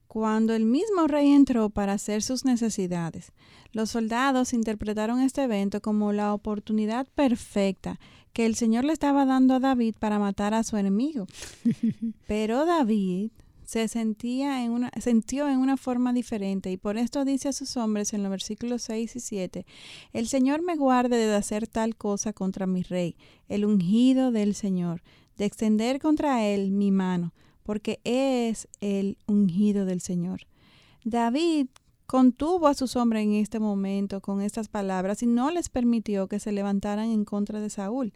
cuando 0.07 0.55
el 0.55 0.65
mismo 0.65 1.07
rey 1.07 1.31
entró 1.31 1.71
para 1.71 1.93
hacer 1.93 2.23
sus 2.23 2.45
necesidades. 2.45 3.33
Los 3.73 3.91
soldados 3.91 4.53
interpretaron 4.53 5.21
este 5.21 5.45
evento 5.45 5.81
como 5.81 6.13
la 6.13 6.35
oportunidad 6.35 7.07
perfecta 7.15 8.01
que 8.33 8.47
el 8.47 8.55
Señor 8.55 8.85
le 8.85 8.93
estaba 8.93 9.25
dando 9.25 9.55
a 9.55 9.61
David 9.61 9.95
para 9.99 10.19
matar 10.19 10.55
a 10.55 10.65
su 10.65 10.77
enemigo. 10.77 11.27
Pero 12.27 12.65
David 12.65 13.31
se 13.71 13.87
sentía 13.87 14.65
en 14.65 14.73
una, 14.73 14.91
sintió 15.01 15.49
en 15.49 15.59
una 15.59 15.77
forma 15.77 16.13
diferente 16.13 16.73
y 16.73 16.77
por 16.77 16.99
esto 16.99 17.25
dice 17.25 17.51
a 17.51 17.53
sus 17.53 17.77
hombres 17.77 18.13
en 18.13 18.25
los 18.25 18.31
versículos 18.31 18.83
6 18.83 19.15
y 19.15 19.21
7, 19.21 19.67
el 20.13 20.27
Señor 20.27 20.61
me 20.61 20.75
guarde 20.75 21.17
de 21.17 21.37
hacer 21.37 21.69
tal 21.69 21.95
cosa 21.95 22.33
contra 22.33 22.67
mi 22.67 22.83
rey, 22.83 23.15
el 23.47 23.65
ungido 23.65 24.33
del 24.33 24.57
Señor, 24.57 25.05
de 25.37 25.45
extender 25.45 26.01
contra 26.01 26.45
él 26.45 26.73
mi 26.73 26.91
mano, 26.91 27.33
porque 27.63 28.01
es 28.03 28.67
el 28.81 29.19
ungido 29.29 29.85
del 29.85 30.01
Señor. 30.01 30.49
David 31.05 31.69
contuvo 32.07 32.67
a 32.67 32.75
sus 32.75 32.97
hombres 32.97 33.23
en 33.23 33.35
este 33.35 33.61
momento 33.61 34.21
con 34.21 34.43
estas 34.43 34.67
palabras 34.67 35.23
y 35.23 35.27
no 35.27 35.53
les 35.53 35.69
permitió 35.69 36.27
que 36.27 36.41
se 36.41 36.51
levantaran 36.51 37.09
en 37.09 37.25
contra 37.25 37.61
de 37.61 37.71
Saúl. 37.71 38.15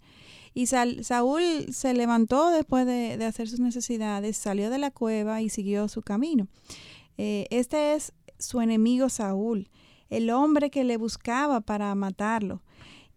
Y 0.54 0.66
Saúl 0.66 1.42
se 1.72 1.94
levantó 1.94 2.50
después 2.50 2.86
de, 2.86 3.22
hacer 3.24 3.48
sus 3.48 3.58
necesidades, 3.58 4.36
salió 4.36 4.70
de 4.70 4.78
la 4.78 4.92
cueva 4.92 5.42
y 5.42 5.48
siguió 5.48 5.88
su 5.88 6.02
camino. 6.02 6.46
Eh, 7.18 7.46
este 7.50 7.94
es 7.94 8.12
su 8.38 8.60
enemigo 8.60 9.08
Saúl, 9.08 9.68
el 10.10 10.30
hombre 10.30 10.70
que 10.70 10.84
le 10.84 10.96
buscaba 10.96 11.60
para 11.60 11.92
matarlo. 11.96 12.62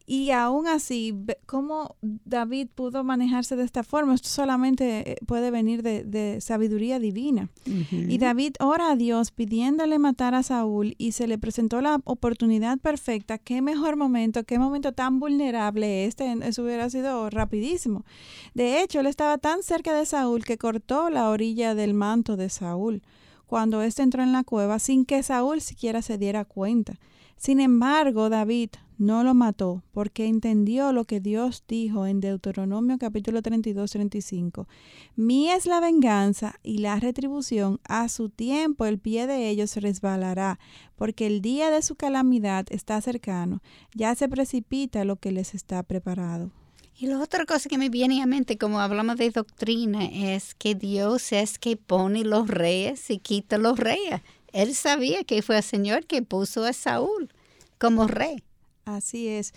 Y 0.09 0.31
aún 0.31 0.67
así, 0.67 1.13
¿cómo 1.45 1.97
David 2.01 2.69
pudo 2.73 3.03
manejarse 3.03 3.57
de 3.57 3.65
esta 3.65 3.83
forma? 3.83 4.15
Esto 4.15 4.29
solamente 4.29 5.11
eh, 5.11 5.15
puede 5.25 5.51
venir 5.51 5.83
de, 5.83 6.39
sabiduría 6.39 6.97
divina. 6.97 7.49
Y 7.91 8.17
David 8.17 8.53
ora 8.61 8.91
a 8.91 8.95
Dios 8.95 9.31
pidiéndole 9.31 9.99
matar 9.99 10.33
a 10.33 10.43
Saúl 10.43 10.95
y 10.97 11.11
se 11.11 11.27
le 11.27 11.37
presentó 11.37 11.81
la 11.81 11.99
oportunidad 12.05 12.79
perfecta. 12.79 13.37
Qué 13.37 13.61
mejor 13.61 13.97
momento, 13.97 14.45
qué 14.45 14.57
momento 14.57 14.93
tan 14.93 15.19
vulnerable 15.19 16.05
este. 16.05 16.33
Eso 16.41 16.63
hubiera 16.63 16.89
sido 16.89 17.29
rapidísimo. 17.29 18.05
De 18.53 18.81
hecho, 18.81 19.01
él 19.01 19.07
estaba 19.07 19.37
tan 19.37 19.61
cerca 19.61 19.93
de 19.93 20.05
Saúl 20.05 20.45
que 20.45 20.57
cortó 20.57 21.09
la 21.09 21.29
orilla 21.29 21.75
del 21.75 21.93
manto 21.93 22.37
de 22.37 22.47
Saúl 22.47 23.01
cuando 23.45 23.81
éste 23.81 24.03
entró 24.03 24.23
en 24.23 24.31
la 24.31 24.45
cueva 24.45 24.79
sin 24.79 25.03
que 25.03 25.21
Saúl 25.21 25.59
siquiera 25.59 26.01
se 26.01 26.17
diera 26.17 26.45
cuenta. 26.45 26.97
Sin 27.35 27.59
embargo, 27.59 28.29
David 28.29 28.69
no 28.97 29.23
lo 29.23 29.33
mató 29.33 29.83
porque 29.91 30.27
entendió 30.27 30.91
lo 30.91 31.05
que 31.05 31.19
Dios 31.19 31.63
dijo 31.67 32.05
en 32.05 32.19
Deuteronomio 32.19 32.97
capítulo 32.97 33.41
32, 33.41 33.91
35. 33.91 34.67
Mía 35.15 35.55
es 35.55 35.65
la 35.65 35.79
venganza 35.79 36.59
y 36.63 36.79
la 36.79 36.99
retribución, 36.99 37.79
a 37.83 38.09
su 38.09 38.29
tiempo 38.29 38.85
el 38.85 38.99
pie 38.99 39.27
de 39.27 39.49
ellos 39.49 39.75
resbalará, 39.75 40.59
porque 40.95 41.27
el 41.27 41.41
día 41.41 41.69
de 41.69 41.81
su 41.81 41.95
calamidad 41.95 42.65
está 42.69 42.99
cercano, 43.01 43.61
ya 43.93 44.15
se 44.15 44.27
precipita 44.27 45.05
lo 45.05 45.17
que 45.17 45.31
les 45.31 45.53
está 45.53 45.83
preparado. 45.83 46.51
Y 46.99 47.05
la 47.05 47.19
otra 47.19 47.45
cosa 47.45 47.69
que 47.69 47.77
me 47.77 47.89
viene 47.89 48.23
a 48.23 48.25
mente, 48.25 48.57
como 48.57 48.79
hablamos 48.79 49.17
de 49.17 49.29
doctrina, 49.29 50.05
es 50.05 50.55
que 50.55 50.73
Dios 50.73 51.31
es 51.31 51.59
que 51.59 51.77
pone 51.77 52.23
los 52.23 52.47
reyes 52.47 53.11
y 53.11 53.19
quita 53.19 53.59
los 53.59 53.77
reyes. 53.77 54.21
Él 54.51 54.73
sabía 54.73 55.23
que 55.23 55.43
fue 55.43 55.57
el 55.57 55.63
Señor 55.63 56.07
que 56.07 56.23
puso 56.23 56.65
a 56.65 56.73
Saúl 56.73 57.29
como 57.77 58.07
rey. 58.07 58.43
Así 58.87 59.27
es, 59.27 59.53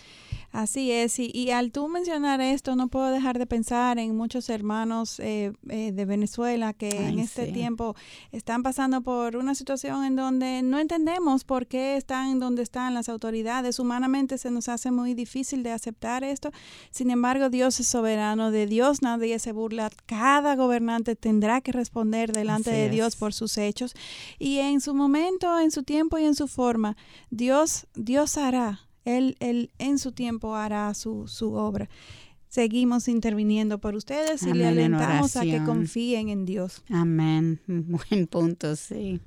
así 0.51 0.91
es. 0.91 1.21
Y, 1.21 1.53
al 1.53 1.71
tú 1.71 1.87
mencionar 1.87 2.41
esto, 2.41 2.75
no 2.75 2.89
puedo 2.89 3.11
dejar 3.13 3.39
de 3.39 3.47
pensar 3.47 4.01
en 4.01 4.17
muchos 4.17 4.51
hermanos 4.51 5.21
eh, 5.21 5.53
eh, 5.69 5.93
de 5.93 6.05
Venezuela 6.05 6.73
que 6.73 6.89
en 6.89 7.21
este 7.21 7.53
tiempo 7.53 7.95
están 8.33 8.65
pasando 8.65 9.03
por 9.03 9.37
una 9.37 9.55
situación 9.55 10.05
en 10.05 10.17
donde 10.17 10.63
no 10.63 10.81
entendemos 10.81 11.45
por 11.45 11.69
qué 11.69 11.97
están 11.97 12.41
donde 12.41 12.63
están 12.63 12.93
las 12.93 13.09
autoridades. 13.09 13.79
Humanamente 13.79 14.37
se 14.37 14.51
nos 14.51 14.69
hace 14.69 14.91
muy 14.91 15.15
difícil 15.15 15.63
de 15.63 15.71
aceptar 15.71 16.25
esto. 16.25 16.51
Sin 16.91 17.13
embargo, 17.13 17.51
Dios 17.51 17.79
es 17.79 17.87
soberano. 17.87 18.51
De 18.51 18.67
Dios 18.67 19.01
nadie 19.01 19.39
se 19.39 19.53
burla. 19.53 19.91
Cada 20.07 20.57
gobernante 20.57 21.15
tendrá 21.15 21.61
que 21.61 21.71
responder 21.71 22.33
delante 22.33 22.73
de 22.73 22.91
Dios 22.91 23.15
por 23.15 23.33
sus 23.33 23.57
hechos. 23.59 23.95
Y 24.41 24.59
en 24.59 24.81
su 24.81 24.93
momento, 24.93 25.61
en 25.61 25.71
su 25.71 25.85
tiempo 25.85 26.19
y 26.19 26.25
en 26.25 26.35
su 26.35 26.49
forma, 26.49 26.97
Dios, 27.31 27.87
Dios 27.95 28.37
hará 28.37 28.90
él, 29.05 29.37
él 29.41 29.71
en 29.79 29.99
su 29.99 30.13
tiempo 30.13 30.55
hará 30.55 30.93
su, 30.95 31.27
su 31.29 31.55
obra. 31.55 31.89
Seguimos 32.49 33.07
interviniendo 33.07 33.79
por 33.79 33.95
ustedes 33.95 34.43
y 34.43 34.53
le 34.53 34.67
alentamos 34.67 35.37
a 35.37 35.43
que 35.43 35.63
confíen 35.65 36.31
en 36.31 36.45
Dios. 36.45 36.83
Amén. 36.91 37.61
Buen 37.67 38.27
punto, 38.27 38.75
sí. 38.75 39.21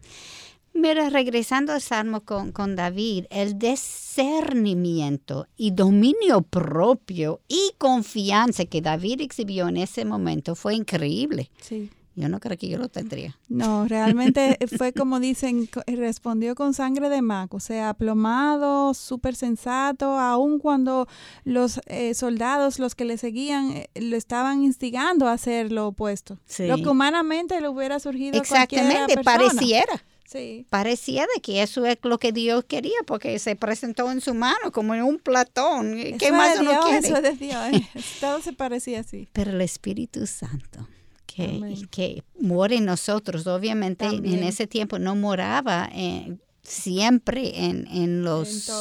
Mira, 0.74 1.10
regresando 1.10 1.72
al 1.72 1.82
Salmo 1.82 2.22
con, 2.22 2.52
con, 2.52 2.76
David, 2.76 3.26
el 3.30 3.60
discernimiento 3.60 5.48
y 5.56 5.72
dominio 5.72 6.42
propio 6.42 7.40
y 7.48 7.72
confianza 7.78 8.66
que 8.66 8.82
David 8.82 9.22
exhibió 9.22 9.70
en 9.70 9.78
ese 9.78 10.04
momento 10.04 10.56
fue 10.56 10.76
increíble. 10.76 11.50
Sí. 11.62 11.92
Yo 12.15 12.30
no 12.30 12.39
creo 12.39 12.58
que 12.58 12.69
yo 12.69 12.78
lo 12.78 12.89
tendría. 12.89 13.38
No, 13.49 13.88
realmente 13.88 14.58
fue 14.78 14.93
como 14.93 15.19
dicen, 15.19 15.67
respondió 15.88 16.54
con 16.54 16.73
sangre 16.73 17.10
de 17.10 17.21
mago, 17.21 17.58
o 17.58 17.60
sea, 17.60 17.89
aplomado, 17.89 18.93
súper 18.93 19.36
sensato, 19.36 20.19
aun 20.19 20.60
cuando 20.60 21.08
los 21.43 21.82
eh, 21.88 22.13
soldados, 22.13 22.78
los 22.78 22.93
que 22.93 23.06
le 23.06 23.17
seguían, 23.17 23.71
eh, 23.71 23.89
lo 23.95 24.15
estaban 24.15 24.63
instigando 24.63 25.28
a 25.28 25.34
hacer 25.34 25.71
lo 25.71 25.88
opuesto. 25.88 26.38
Lo 26.60 26.78
que 26.78 26.88
humanamente 26.88 27.60
le 27.60 27.69
hubiera 27.69 27.99
surgido 27.99 28.39
Exactamente, 28.39 29.19
a 29.19 29.23
pareciera. 29.23 30.04
Sí. 30.26 30.65
Parecía 30.69 31.28
de 31.36 31.41
que 31.41 31.62
eso 31.62 31.86
es 31.86 31.97
lo 32.04 32.17
que 32.17 32.32
Dios 32.32 32.65
quería, 32.65 32.97
porque 33.06 33.38
se 33.39 33.56
presentó 33.56 34.12
en 34.12 34.21
su 34.21 34.34
mano 34.34 34.71
como 34.71 34.95
en 34.95 35.04
un 35.04 35.19
platón. 35.19 35.95
¿Qué 36.17 36.32
más 36.32 36.60
uno 36.60 36.80
quiere? 36.86 37.08
Eso 37.08 37.21
Dios, 37.39 37.73
eh. 37.73 37.88
todo 38.19 38.41
se 38.41 38.54
parecía 38.54 39.02
así. 39.02 39.28
Pero 39.32 39.52
el 39.52 39.62
Espíritu 39.62 40.26
Santo 40.26 40.88
que, 41.34 41.88
que 41.89 42.24
muere 42.39 42.78
en 42.78 42.86
nosotros. 42.86 43.48
Obviamente 43.48 44.06
en 44.06 44.43
ese 44.43 44.67
tiempo 44.67 45.00
no 45.00 45.15
moraba 45.15 45.89
eh, 45.93 46.38
siempre 46.62 47.65
en, 47.65 48.24
los, 48.24 48.72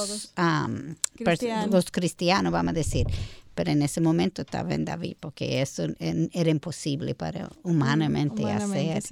los 1.70 1.90
cristianos, 1.90 2.52
vamos 2.52 2.70
a 2.70 2.74
decir. 2.74 3.06
Pero 3.54 3.70
en 3.70 3.82
ese 3.82 4.00
momento 4.00 4.42
estaba 4.42 4.72
en 4.72 4.86
David, 4.86 5.16
porque 5.20 5.60
eso 5.60 5.86
era 5.98 6.50
imposible 6.50 7.14
para 7.14 7.50
humanamente, 7.62 8.44
hacer 8.50 9.02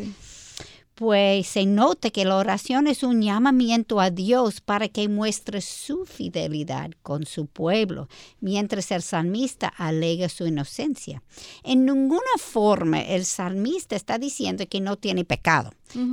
pues 1.00 1.46
se 1.46 1.64
nota 1.64 2.10
que 2.10 2.26
la 2.26 2.36
oración 2.36 2.86
es 2.86 3.02
un 3.02 3.22
llamamiento 3.22 4.00
a 4.00 4.10
Dios 4.10 4.60
para 4.60 4.86
que 4.88 5.08
muestre 5.08 5.62
su 5.62 6.04
fidelidad 6.04 6.90
con 7.02 7.24
su 7.24 7.46
pueblo, 7.46 8.06
mientras 8.40 8.90
el 8.90 9.00
salmista 9.00 9.68
alega 9.68 10.28
su 10.28 10.46
inocencia. 10.46 11.22
En 11.64 11.86
ninguna 11.86 12.20
forma 12.36 13.00
el 13.00 13.24
salmista 13.24 13.96
está 13.96 14.18
diciendo 14.18 14.66
que 14.68 14.82
no 14.82 14.98
tiene 14.98 15.24
pecado, 15.24 15.72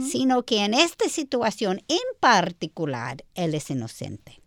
sino 0.09 0.43
que 0.43 0.63
en 0.63 0.73
esta 0.73 1.09
situación 1.09 1.81
en 1.89 1.97
particular 2.21 3.25
él 3.35 3.55
es 3.55 3.69
inocente. 3.69 4.39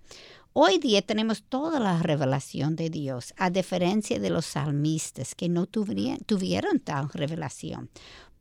Hoy 0.54 0.78
día 0.78 1.00
tenemos 1.02 1.44
toda 1.44 1.78
la 1.78 2.02
revelación 2.02 2.76
de 2.76 2.88
Dios, 2.90 3.34
a 3.36 3.50
diferencia 3.50 4.18
de 4.18 4.30
los 4.30 4.46
salmistas 4.46 5.34
que 5.36 5.48
no 5.50 5.66
tuvieron 5.66 6.80
tal 6.80 7.08
revelación. 7.10 7.90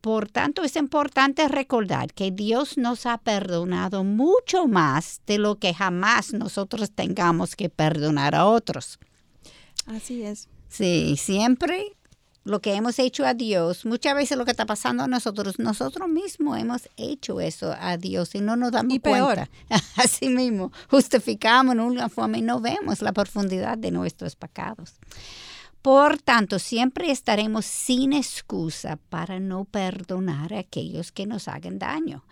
Por 0.00 0.30
tanto, 0.30 0.62
es 0.64 0.76
importante 0.76 1.46
recordar 1.48 2.14
que 2.14 2.30
Dios 2.30 2.78
nos 2.78 3.04
ha 3.04 3.18
perdonado 3.18 4.02
mucho 4.02 4.66
más 4.66 5.20
de 5.26 5.38
lo 5.38 5.56
que 5.56 5.74
jamás 5.74 6.32
nosotros 6.32 6.90
tengamos 6.92 7.54
que 7.54 7.68
perdonar 7.68 8.34
a 8.34 8.46
otros. 8.46 8.98
Así 9.86 10.22
es. 10.22 10.48
Sí, 10.68 11.16
siempre 11.18 11.96
lo 12.44 12.60
que 12.60 12.74
hemos 12.74 12.98
hecho 12.98 13.26
a 13.26 13.34
Dios, 13.34 13.84
muchas 13.84 14.14
veces 14.14 14.38
lo 14.38 14.44
que 14.44 14.50
está 14.50 14.64
pasando 14.64 15.04
a 15.04 15.06
nosotros, 15.06 15.58
nosotros 15.58 16.08
mismos 16.08 16.58
hemos 16.58 16.88
hecho 16.96 17.40
eso 17.40 17.74
a 17.78 17.96
Dios 17.96 18.34
y 18.34 18.40
no 18.40 18.56
nos 18.56 18.72
damos 18.72 18.94
y 18.94 19.00
cuenta. 19.00 19.50
Así 19.96 20.28
mismo, 20.28 20.72
justificamos 20.88 21.74
en 21.74 21.80
una 21.80 22.08
forma 22.08 22.38
y 22.38 22.42
no 22.42 22.60
vemos 22.60 23.02
la 23.02 23.12
profundidad 23.12 23.76
de 23.76 23.90
nuestros 23.90 24.36
pecados. 24.36 24.94
Por 25.82 26.18
tanto, 26.18 26.58
siempre 26.58 27.10
estaremos 27.10 27.64
sin 27.64 28.12
excusa 28.12 28.98
para 29.08 29.40
no 29.40 29.64
perdonar 29.64 30.52
a 30.52 30.58
aquellos 30.58 31.10
que 31.10 31.26
nos 31.26 31.48
hagan 31.48 31.78
daño. 31.78 32.24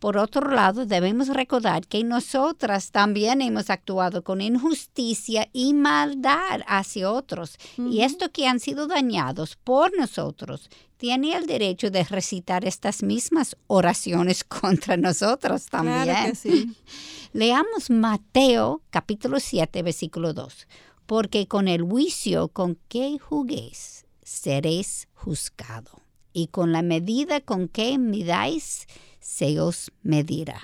Por 0.00 0.18
otro 0.18 0.50
lado, 0.50 0.84
debemos 0.84 1.28
recordar 1.28 1.86
que 1.86 2.04
nosotras 2.04 2.90
también 2.90 3.40
hemos 3.40 3.70
actuado 3.70 4.22
con 4.22 4.40
injusticia 4.40 5.48
y 5.52 5.72
maldad 5.72 6.60
hacia 6.66 7.10
otros. 7.10 7.56
Y 7.78 8.02
estos 8.02 8.28
que 8.28 8.46
han 8.46 8.60
sido 8.60 8.88
dañados 8.88 9.56
por 9.56 9.96
nosotros 9.96 10.68
tienen 10.98 11.32
el 11.32 11.46
derecho 11.46 11.90
de 11.90 12.04
recitar 12.04 12.64
estas 12.66 13.02
mismas 13.02 13.56
oraciones 13.68 14.44
contra 14.60 14.96
nosotros 14.96 15.66
también. 15.66 16.02
Claro 16.04 16.30
que 16.30 16.36
sí. 16.36 16.76
Leamos 17.32 17.88
Mateo 17.88 18.82
capítulo 18.90 19.40
7, 19.40 19.82
versículo 19.82 20.34
2 20.34 20.66
porque 21.06 21.46
con 21.46 21.68
el 21.68 21.82
juicio 21.82 22.48
con 22.48 22.78
que 22.88 23.18
juguéis 23.18 24.04
seréis 24.22 25.08
juzgado, 25.14 26.02
y 26.32 26.48
con 26.48 26.72
la 26.72 26.82
medida 26.82 27.40
con 27.40 27.68
que 27.68 27.96
midáis 27.96 28.86
se 29.20 29.60
os 29.60 29.90
medirá. 30.02 30.60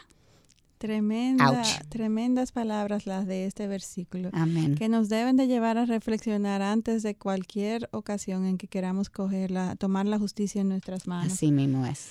Tremenda, 0.78 1.62
tremendas 1.88 2.50
palabras 2.50 3.06
las 3.06 3.24
de 3.26 3.46
este 3.46 3.68
versículo. 3.68 4.30
Amén. 4.32 4.74
Que 4.74 4.88
nos 4.88 5.08
deben 5.08 5.36
de 5.36 5.46
llevar 5.46 5.78
a 5.78 5.86
reflexionar 5.86 6.60
antes 6.60 7.04
de 7.04 7.14
cualquier 7.14 7.88
ocasión 7.92 8.44
en 8.44 8.58
que 8.58 8.66
queramos 8.66 9.08
cogerla, 9.08 9.76
tomar 9.76 10.06
la 10.06 10.18
justicia 10.18 10.60
en 10.60 10.70
nuestras 10.70 11.06
manos. 11.06 11.34
Así 11.34 11.52
mismo 11.52 11.86
es. 11.86 12.08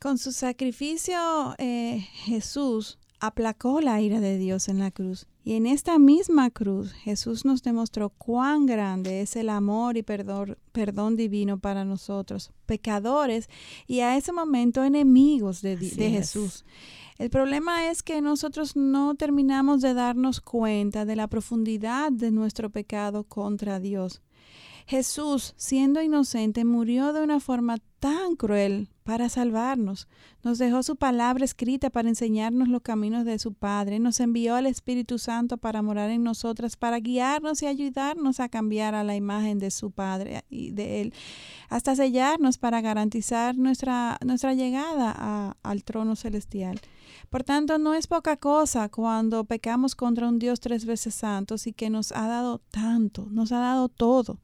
Con 0.00 0.18
su 0.18 0.32
sacrificio, 0.32 1.54
eh, 1.58 2.06
Jesús 2.24 2.98
aplacó 3.20 3.80
la 3.80 4.00
ira 4.00 4.20
de 4.20 4.38
Dios 4.38 4.68
en 4.68 4.78
la 4.78 4.90
cruz. 4.90 5.26
Y 5.44 5.54
en 5.54 5.66
esta 5.66 5.98
misma 5.98 6.50
cruz 6.50 6.92
Jesús 6.92 7.44
nos 7.44 7.62
demostró 7.62 8.10
cuán 8.10 8.66
grande 8.66 9.20
es 9.20 9.36
el 9.36 9.48
amor 9.48 9.96
y 9.96 10.02
perdón, 10.02 10.58
perdón 10.72 11.16
divino 11.16 11.58
para 11.58 11.84
nosotros, 11.84 12.50
pecadores 12.66 13.48
y 13.86 14.00
a 14.00 14.16
ese 14.16 14.32
momento 14.32 14.82
enemigos 14.82 15.62
de, 15.62 15.76
de 15.76 16.10
Jesús. 16.10 16.64
El 17.18 17.30
problema 17.30 17.88
es 17.88 18.02
que 18.02 18.20
nosotros 18.20 18.76
no 18.76 19.14
terminamos 19.14 19.80
de 19.80 19.94
darnos 19.94 20.40
cuenta 20.40 21.04
de 21.04 21.16
la 21.16 21.28
profundidad 21.28 22.12
de 22.12 22.30
nuestro 22.30 22.70
pecado 22.70 23.24
contra 23.24 23.80
Dios. 23.80 24.20
Jesús, 24.86 25.54
siendo 25.56 26.02
inocente, 26.02 26.64
murió 26.64 27.12
de 27.12 27.22
una 27.22 27.40
forma 27.40 27.78
tan 27.98 28.36
cruel 28.36 28.88
para 29.06 29.28
salvarnos. 29.28 30.08
Nos 30.42 30.58
dejó 30.58 30.82
su 30.82 30.96
palabra 30.96 31.44
escrita 31.44 31.90
para 31.90 32.08
enseñarnos 32.08 32.66
los 32.66 32.82
caminos 32.82 33.24
de 33.24 33.38
su 33.38 33.54
Padre. 33.54 34.00
Nos 34.00 34.18
envió 34.18 34.56
al 34.56 34.66
Espíritu 34.66 35.18
Santo 35.18 35.58
para 35.58 35.80
morar 35.80 36.10
en 36.10 36.24
nosotras, 36.24 36.76
para 36.76 36.98
guiarnos 36.98 37.62
y 37.62 37.66
ayudarnos 37.66 38.40
a 38.40 38.48
cambiar 38.48 38.96
a 38.96 39.04
la 39.04 39.14
imagen 39.14 39.60
de 39.60 39.70
su 39.70 39.92
Padre 39.92 40.44
y 40.50 40.72
de 40.72 41.02
Él, 41.02 41.14
hasta 41.68 41.94
sellarnos 41.94 42.58
para 42.58 42.80
garantizar 42.80 43.56
nuestra, 43.56 44.18
nuestra 44.26 44.54
llegada 44.54 45.56
al 45.62 45.84
trono 45.84 46.16
celestial. 46.16 46.80
Por 47.30 47.44
tanto, 47.44 47.78
no 47.78 47.94
es 47.94 48.08
poca 48.08 48.36
cosa 48.36 48.88
cuando 48.88 49.44
pecamos 49.44 49.94
contra 49.94 50.28
un 50.28 50.40
Dios 50.40 50.58
tres 50.58 50.84
veces 50.84 51.14
santo 51.14 51.54
y 51.64 51.72
que 51.72 51.90
nos 51.90 52.10
ha 52.10 52.26
dado 52.26 52.60
tanto, 52.72 53.28
nos 53.30 53.52
ha 53.52 53.60
dado 53.60 53.88
todo. 53.88 54.40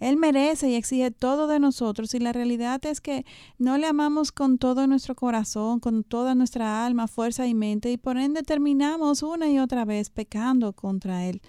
Él 0.00 0.16
merece 0.16 0.70
y 0.70 0.74
exige 0.74 1.10
todo 1.10 1.46
de 1.46 1.60
nosotros 1.60 2.14
y 2.14 2.18
la 2.18 2.32
realidad 2.32 2.84
es 2.86 3.00
que 3.00 3.24
no 3.58 3.78
le 3.78 3.86
amamos 3.86 4.32
con 4.32 4.58
todo 4.58 4.86
nuestro 4.86 5.14
corazón, 5.14 5.80
con 5.80 6.04
toda 6.04 6.34
nuestra 6.34 6.84
alma, 6.84 7.08
fuerza 7.08 7.46
y 7.46 7.54
mente 7.54 7.90
y 7.90 7.96
por 7.96 8.16
ende 8.16 8.42
terminamos 8.42 9.22
una 9.22 9.48
y 9.50 9.58
otra 9.58 9.84
vez 9.84 10.10
pecando 10.10 10.72
contra 10.72 11.26
Él. 11.26 11.40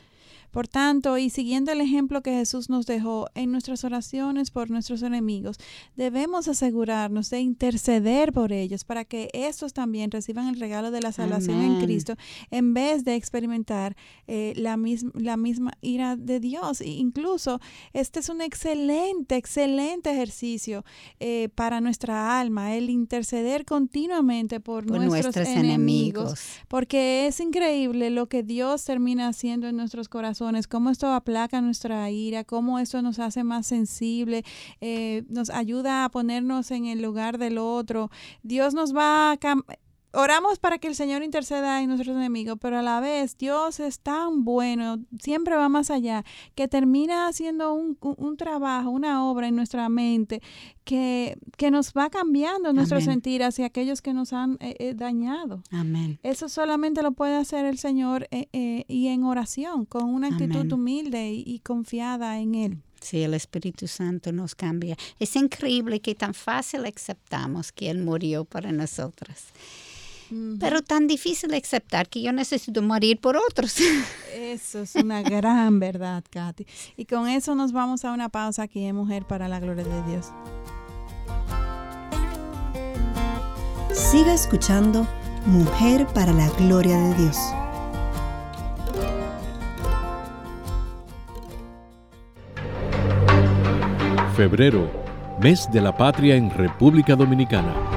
Por 0.55 0.69
tanto, 0.69 1.17
y 1.17 1.29
siguiendo 1.29 1.73
el 1.73 1.81
ejemplo 1.81 2.21
que 2.21 2.31
Jesús 2.31 2.69
nos 2.69 2.85
dejó 2.85 3.27
en 3.35 3.51
nuestras 3.51 3.83
oraciones 3.83 4.51
por 4.51 4.69
nuestros 4.69 5.03
enemigos, 5.03 5.57
debemos 5.97 6.47
asegurarnos 6.47 7.29
de 7.29 7.41
interceder 7.41 8.31
por 8.31 8.53
ellos 8.53 8.85
para 8.85 9.03
que 9.03 9.29
estos 9.33 9.73
también 9.73 10.11
reciban 10.11 10.47
el 10.47 10.57
regalo 10.57 10.91
de 10.91 11.01
la 11.01 11.11
salvación 11.11 11.59
en 11.61 11.81
Cristo 11.81 12.15
en 12.51 12.73
vez 12.73 13.03
de 13.03 13.15
experimentar 13.15 13.97
eh, 14.27 14.53
la, 14.55 14.77
misma, 14.77 15.11
la 15.15 15.35
misma 15.35 15.73
ira 15.81 16.15
de 16.15 16.39
Dios. 16.39 16.79
E 16.79 16.87
incluso 16.87 17.59
este 17.91 18.21
es 18.21 18.29
un 18.29 18.39
excelente, 18.39 19.35
excelente 19.35 20.09
ejercicio 20.09 20.85
eh, 21.19 21.49
para 21.53 21.81
nuestra 21.81 22.39
alma, 22.39 22.75
el 22.75 22.89
interceder 22.89 23.65
continuamente 23.65 24.61
por, 24.61 24.89
nuestros, 24.89 25.35
enemigos, 25.35 26.39
porque 26.69 27.27
es 27.27 27.41
increíble 27.41 28.09
lo 28.09 28.27
que 28.27 28.41
Dios 28.41 28.85
termina 28.85 29.27
haciendo 29.27 29.67
en 29.67 29.75
nuestros 29.75 30.07
corazones, 30.07 30.44
cómo 30.69 30.89
esto 30.89 31.07
aplaca 31.13 31.61
nuestra 31.61 32.09
ira, 32.09 32.43
cómo 32.43 32.79
esto 32.79 33.01
nos 33.01 33.19
hace 33.19 33.43
más 33.43 33.67
sensible, 33.67 34.43
eh, 34.81 35.23
nos 35.29 35.49
ayuda 35.49 36.05
a 36.05 36.09
ponernos 36.09 36.71
en 36.71 36.85
el 36.85 37.01
lugar 37.01 37.37
del 37.37 37.57
otro. 37.57 38.09
Dios 38.43 38.73
nos 38.73 38.95
va 38.95 39.31
a 39.31 39.37
oramos 40.15 40.59
para 40.59 40.77
que 40.77 40.87
el 40.87 40.95
Señor 40.95 41.23
interceda 41.23 41.81
en 41.81 41.89
nuestros 41.89 42.15
enemigos, 42.15 42.57
pero 42.59 42.79
a 42.79 42.81
la 42.81 42.99
vez 42.99 43.37
Dios 43.37 43.79
es 43.79 43.99
tan 43.99 44.43
bueno, 44.43 44.99
siempre 45.19 45.55
va 45.55 45.69
más 45.69 45.91
allá, 45.91 46.23
que 46.55 46.67
termina 46.67 47.27
haciendo 47.27 47.73
un, 47.73 47.97
trabajo, 48.37 48.89
una 48.89 49.25
obra 49.25 49.47
en 49.47 49.55
nuestra 49.55 49.87
mente 49.89 50.41
que, 50.83 51.37
que 51.57 51.71
nos 51.71 51.93
va 51.93 52.09
cambiando 52.09 52.73
nuestro 52.73 53.01
sentir 53.01 53.43
hacia 53.43 53.67
aquellos 53.67 54.01
que 54.01 54.13
nos 54.13 54.33
han 54.33 54.57
eh, 54.59 54.75
eh, 54.79 54.93
dañado. 54.93 55.63
Amén. 55.71 56.19
Eso 56.23 56.49
solamente 56.49 57.01
lo 57.03 57.11
puede 57.11 57.35
hacer 57.35 57.65
el 57.65 57.77
Señor 57.77 58.27
eh, 58.31 58.85
y 58.87 59.07
en 59.07 59.23
oración, 59.23 59.85
con 59.85 60.05
una 60.05 60.27
actitud 60.27 60.71
humilde 60.71 61.31
y 61.33 61.59
confiada 61.59 62.39
en 62.39 62.55
Él. 62.55 62.77
Sí, 63.05 63.21
el 63.21 63.35
Espíritu 63.35 63.87
Santo 63.87 64.31
nos 64.31 64.55
cambia. 64.55 64.97
Es 65.19 65.35
increíble 65.35 65.99
que 65.99 66.15
tan 66.15 66.33
fácil 66.33 66.85
aceptamos 66.85 67.71
que 67.71 67.91
Él 67.91 67.99
murió 67.99 68.45
para 68.45 68.71
nosotras. 68.71 69.45
Pero 70.59 70.81
tan 70.81 71.07
difícil 71.07 71.51
de 71.51 71.57
aceptar 71.57 72.09
que 72.09 72.21
yo 72.21 72.31
necesito 72.31 72.81
morir 72.81 73.19
por 73.19 73.37
otros. 73.37 73.77
Eso 74.33 74.81
es 74.81 74.95
una 74.95 75.21
gran 75.21 75.79
verdad, 75.79 76.23
Katy. 76.29 76.65
Y 76.97 77.05
con 77.05 77.27
eso 77.27 77.55
nos 77.55 77.71
vamos 77.71 78.03
a 78.05 78.11
una 78.11 78.29
pausa 78.29 78.63
aquí 78.63 78.83
en 78.85 78.95
Mujer 78.95 79.25
para 79.25 79.47
la 79.47 79.59
Gloria 79.59 79.85
de 79.85 80.11
Dios. 80.11 80.31
Siga 83.93 84.33
escuchando 84.33 85.07
Mujer 85.45 86.05
para 86.07 86.33
la 86.33 86.49
Gloria 86.49 86.97
de 86.97 87.13
Dios. 87.15 87.37
Febrero, 94.35 94.91
mes 95.39 95.69
de 95.71 95.79
la 95.79 95.95
patria 95.95 96.35
en 96.35 96.49
República 96.49 97.15
Dominicana. 97.15 97.94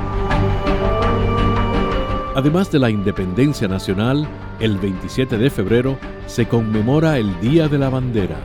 Además 2.35 2.71
de 2.71 2.79
la 2.79 2.91
independencia 2.91 3.67
nacional, 3.67 4.29
el 4.61 4.77
27 4.79 5.39
de 5.39 5.51
febrero 5.51 5.99
se 6.27 6.47
conmemora 6.47 7.19
el 7.19 7.41
Día 7.41 7.69
de 7.69 7.79
la 7.79 7.89
Bandera. 7.89 8.37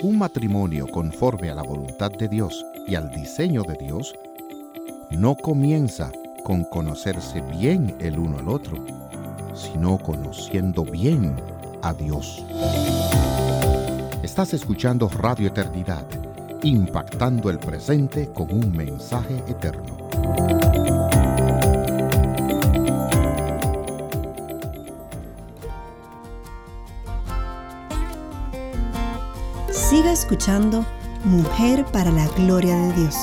Un 0.00 0.18
matrimonio 0.18 0.86
conforme 0.86 1.50
a 1.50 1.54
la 1.54 1.62
voluntad 1.62 2.10
de 2.12 2.28
Dios 2.28 2.64
y 2.86 2.94
al 2.94 3.10
diseño 3.10 3.62
de 3.62 3.76
Dios 3.84 4.14
no 5.10 5.34
comienza 5.36 6.10
con 6.44 6.64
conocerse 6.64 7.42
bien 7.42 7.96
el 8.00 8.18
uno 8.18 8.38
al 8.38 8.48
otro, 8.48 8.84
sino 9.54 9.98
conociendo 9.98 10.84
bien 10.84 11.36
a 11.82 11.92
Dios. 11.92 12.44
Estás 14.28 14.52
escuchando 14.52 15.08
Radio 15.08 15.48
Eternidad, 15.48 16.06
impactando 16.62 17.48
el 17.48 17.58
presente 17.58 18.30
con 18.30 18.52
un 18.52 18.76
mensaje 18.76 19.42
eterno. 19.48 19.96
Siga 29.72 30.12
escuchando 30.12 30.84
Mujer 31.24 31.86
para 31.86 32.12
la 32.12 32.28
Gloria 32.36 32.76
de 32.76 32.92
Dios. 32.92 33.16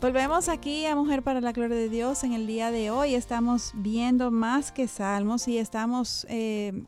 Volvemos 0.00 0.48
aquí 0.48 0.86
a 0.86 0.94
Mujer 0.94 1.22
para 1.24 1.40
la 1.40 1.50
Gloria 1.50 1.76
de 1.76 1.88
Dios. 1.88 2.22
En 2.22 2.34
el 2.34 2.46
día 2.46 2.70
de 2.70 2.92
hoy 2.92 3.16
estamos 3.16 3.72
viendo 3.74 4.30
más 4.30 4.70
que 4.70 4.86
salmos 4.86 5.48
y 5.48 5.58
estamos 5.58 6.24
eh, 6.30 6.84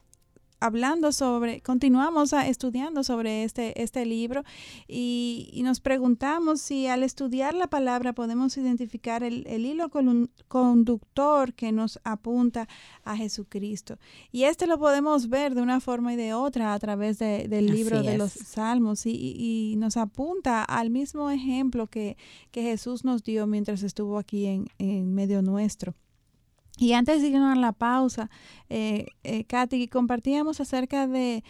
hablando 0.65 1.13
sobre, 1.13 1.61
continuamos 1.61 2.33
estudiando 2.33 3.05
sobre 3.05 3.45
este, 3.45 3.83
este 3.83 4.07
libro 4.07 4.45
y, 4.89 5.61
nos 5.65 5.81
preguntamos 5.81 6.61
si 6.61 6.87
al 6.87 7.03
estudiar 7.03 7.55
la 7.55 7.67
palabra 7.67 8.13
podemos 8.13 8.57
identificar 8.57 9.23
el, 9.23 9.47
hilo 9.47 9.91
conductor 10.49 11.55
que 11.55 11.73
nos 11.73 12.01
apunta 12.05 12.69
a 13.03 13.17
Jesucristo. 13.17 13.99
Y 14.31 14.45
este 14.45 14.67
lo 14.67 14.79
podemos 14.79 15.29
ver 15.31 15.55
de 15.55 15.63
una 15.63 15.81
forma 15.81 16.13
y 16.13 16.17
de 16.17 16.35
otra 16.35 16.75
a 16.75 16.79
través 16.79 17.19
del 17.19 17.67
libro 17.67 18.03
de 18.03 18.19
los 18.19 18.33
Salmos 18.33 19.07
y, 19.07 19.75
nos 19.79 19.97
apunta 19.97 20.63
al 20.65 20.91
mismo 20.91 21.31
ejemplo 21.31 21.89
que, 21.89 22.17
que 22.51 22.63
Jesús 22.63 23.05
nos 23.05 23.23
dio 23.23 23.47
mientras 23.47 23.83
estuvo 23.83 24.19
aquí 24.19 24.47
en, 24.47 24.67
en 24.79 25.15
medio 25.15 25.43
nuestro. 25.43 25.95
Y 26.79 26.93
antes 26.93 27.23
de 27.23 27.29
irnos 27.29 27.57
a 27.57 27.61
la 27.61 27.73
pausa, 27.73 28.31
eh, 28.69 29.07
eh, 29.23 29.45
Katy, 29.45 29.89
compartíamos 29.89 30.61
acerca 30.61 31.07
de, 31.07 31.45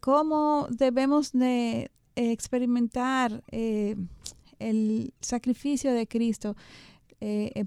cómo 0.00 0.66
debemos 0.70 1.32
de 1.32 1.90
experimentar 2.16 3.42
eh, 3.50 3.96
el 4.58 5.14
sacrificio 5.20 5.92
de 5.92 6.06
Cristo 6.06 6.56
eh, 7.20 7.64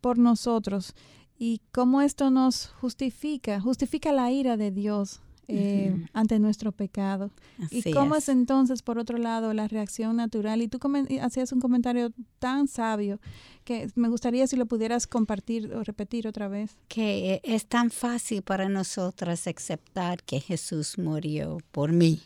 por 0.00 0.18
nosotros 0.18 0.94
y 1.38 1.60
cómo 1.72 2.02
esto 2.02 2.30
nos 2.30 2.68
justifica, 2.80 3.60
justifica 3.60 4.12
la 4.12 4.30
ira 4.30 4.56
de 4.56 4.70
Dios 4.70 5.20
eh, 5.52 6.06
ante 6.12 6.38
nuestro 6.38 6.72
pecado. 6.72 7.30
¿Y 7.70 7.92
cómo 7.92 8.16
es. 8.16 8.28
entonces, 8.28 8.82
por 8.82 8.98
otro 8.98 9.18
lado, 9.18 9.52
la 9.52 9.68
reacción 9.68 10.16
natural? 10.16 10.62
Y 10.62 10.68
tú 10.68 10.78
hacías 11.20 11.52
un 11.52 11.60
comentario 11.60 12.12
tan 12.38 12.68
sabio 12.68 13.20
que 13.64 13.90
me 13.94 14.08
gustaría 14.08 14.46
si 14.46 14.56
lo 14.56 14.66
pudieras 14.66 15.06
compartir 15.06 15.72
o 15.74 15.82
repetir 15.84 16.26
otra 16.26 16.48
vez. 16.48 16.76
Que 16.88 17.40
es 17.44 17.66
tan 17.66 17.90
fácil 17.90 18.42
para 18.42 18.68
nosotras 18.68 19.46
aceptar 19.46 20.22
que 20.22 20.40
Jesús 20.40 20.98
murió 20.98 21.58
por 21.70 21.92
mí. 21.92 22.20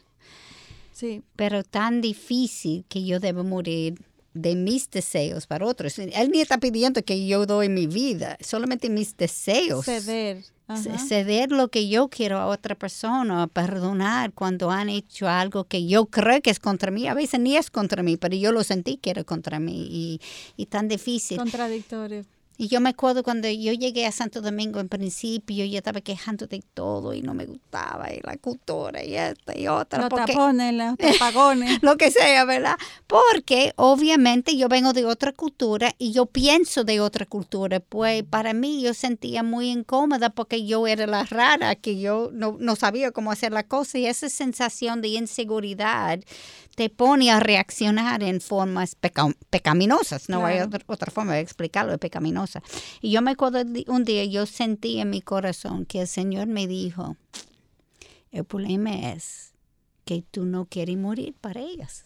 Sí. 0.93 1.23
Pero 1.37 1.63
tan 1.63 2.01
difícil 2.01 2.85
que 2.89 3.05
yo 3.05 3.21
debo 3.21 3.45
morir 3.45 3.99
de 4.37 4.55
mis 4.55 4.91
deseos 4.91 5.47
para 5.47 5.67
otros. 5.67 5.99
Él 5.99 6.31
ni 6.31 6.41
está 6.41 6.59
pidiendo 6.59 7.03
que 7.03 7.27
yo 7.27 7.47
doy 7.47 7.69
mi 7.69 7.87
vida, 7.87 8.37
solamente 8.41 8.91
mis 8.91 9.17
deseos. 9.17 9.87
Ceder. 9.87 10.45
Ceder 10.75 11.53
lo 11.53 11.69
que 11.69 11.89
yo 11.89 12.09
quiero 12.09 12.39
a 12.39 12.47
otra 12.47 12.75
persona, 12.75 13.47
perdonar 13.47 14.33
cuando 14.33 14.71
han 14.71 14.89
hecho 14.89 15.29
algo 15.29 15.65
que 15.65 15.87
yo 15.87 16.07
creo 16.07 16.43
que 16.43 16.51
es 16.51 16.59
contra 16.59 16.91
mí. 16.91 17.07
A 17.07 17.15
veces 17.15 17.39
ni 17.39 17.57
es 17.57 17.71
contra 17.71 18.03
mí, 18.03 18.17
pero 18.17 18.35
yo 18.35 18.51
lo 18.51 18.65
sentí 18.65 18.97
que 18.97 19.11
era 19.11 19.23
contra 19.23 19.61
mí 19.61 19.87
y, 19.89 20.21
y 20.57 20.67
tan 20.67 20.89
difícil. 20.89 21.39
Contradictorio. 21.39 22.25
Y 22.57 22.69
yo 22.69 22.81
me 22.81 22.91
acuerdo 22.91 23.23
cuando 23.23 23.49
yo 23.49 23.73
llegué 23.73 24.07
a 24.07 24.13
Santo 24.13 24.41
Domingo 24.41 24.81
en 24.81 24.89
principio, 24.89 25.65
yo 25.65 25.79
estaba 25.79 26.01
quejando 26.01 26.47
de 26.47 26.63
todo 26.75 27.13
y 27.13 27.23
no 27.23 27.35
me 27.35 27.47
gustaba, 27.47 28.13
y 28.13 28.21
la 28.23 28.37
cultura 28.37 29.05
y 29.05 29.15
esta 29.17 29.59
y 29.59 29.69
otra. 29.69 30.01
Los 30.01 30.09
tapones, 30.09 30.75
los 30.75 30.97
tapagones. 31.19 31.83
lo 31.83 31.97
que 31.97 32.11
sea, 32.11 32.45
¿verdad? 32.45 32.77
Porque 33.07 33.73
obviamente 33.77 34.57
yo 34.57 34.69
vengo 34.69 34.93
de 34.93 35.05
otra 35.05 35.33
cultura 35.33 35.95
y 35.99 36.13
yo 36.13 36.27
pienso 36.27 36.85
de 36.85 37.01
otra 37.01 37.27
cultura. 37.27 37.81
Pues 37.81 38.23
para 38.25 38.55
mí 38.55 38.83
yo 38.83 38.95
sentía 38.95 39.43
muy 39.43 39.71
incómoda 39.71 40.31
porque 40.31 40.65
yo 40.67 40.87
era 40.87 41.07
la 41.07 41.25
rara, 41.25 41.75
que 41.75 41.99
yo 42.01 42.31
no, 42.33 42.57
no 42.59 42.77
sabía 42.77 43.11
cómo 43.13 43.31
hacer 43.31 43.53
la 43.53 43.65
cosa 43.65 43.99
y 43.99 44.07
esa 44.07 44.29
sensación 44.29 45.01
de 45.01 45.09
inseguridad 45.09 46.21
te 46.77 46.91
pone 46.91 47.31
a 47.31 47.41
reaccionar 47.41 48.23
en 48.23 48.41
formas 48.41 48.97
pecaminosas. 49.51 50.29
No 50.29 50.45
hay 50.45 50.61
otra, 50.61 51.11
forma 51.11 51.35
de 51.35 51.41
explicarlo, 51.41 51.97
pecaminosa. 51.97 52.46
Y 53.01 53.11
yo 53.11 53.23
me 53.23 53.33
acuerdo 53.33 53.63
un 53.89 54.05
día, 54.05 54.25
yo 54.25 54.47
sentí 54.47 55.01
en 55.01 55.11
mi 55.11 55.21
corazón 55.21 55.87
que 55.87 56.03
el 56.03 56.09
Señor 56.09 56.47
me 56.47 56.67
dijo, 56.67 57.17
el 58.31 58.45
problema 58.45 59.13
es 59.13 59.53
que 60.05 60.23
tú 60.23 60.45
no 60.45 60.67
quieres 60.67 60.97
morir 60.97 61.35
para 61.41 61.61
ellas. 61.61 62.05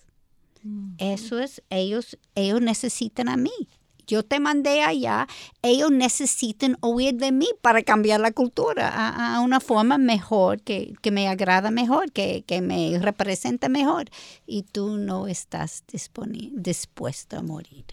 Eso 0.98 1.38
es, 1.38 1.62
ellos, 1.70 2.18
ellos 2.34 2.60
necesitan 2.60 3.28
a 3.28 3.36
mí. 3.36 3.68
yo 4.06 4.24
te 4.24 4.40
mandé 4.40 4.82
allá, 4.82 5.28
ellos 5.62 5.92
necesitan 5.92 6.76
oír 6.80 7.14
de 7.14 7.30
mí 7.30 7.46
para 7.62 7.82
cambiar 7.82 8.20
la 8.20 8.32
cultura 8.32 8.88
a, 8.88 9.40
una 9.40 9.60
forma 9.60 9.98
mejor, 9.98 10.60
que, 10.62 10.96
me 11.12 11.28
agrada 11.28 11.70
mejor, 11.70 12.10
que, 12.10 12.44
me 12.60 12.98
representa 12.98 13.68
mejor. 13.68 14.10
Y 14.46 14.64
tú 14.64 14.96
no 14.96 15.28
estás 15.28 15.84
dispuesto 15.86 17.38
a 17.38 17.42
morir. 17.42 17.84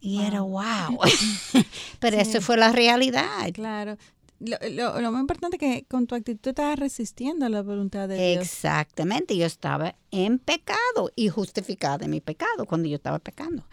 Y 0.00 0.22
era 0.22 0.40
wow. 0.40 0.98
Pero 2.00 2.16
eso 2.16 2.40
fue 2.40 2.56
la 2.56 2.72
realidad. 2.72 3.50
Claro 3.52 3.96
lo, 4.40 5.00
lo, 5.00 5.12
más 5.12 5.20
importante 5.20 5.56
es 5.56 5.60
que 5.60 5.84
con 5.86 6.06
tu 6.06 6.14
actitud 6.14 6.50
estabas 6.50 6.78
resistiendo 6.78 7.44
a 7.44 7.48
la 7.50 7.62
voluntad 7.62 8.08
de 8.08 8.16
Dios. 8.16 8.42
Exactamente, 8.42 9.36
yo 9.36 9.44
estaba 9.44 9.96
en 10.10 10.38
pecado 10.38 11.12
y 11.14 11.28
justificada 11.28 12.06
en 12.06 12.10
mi 12.10 12.20
pecado 12.20 12.64
cuando 12.66 12.88
yo 12.88 12.96
estaba 12.96 13.18
pecando. 13.18 13.64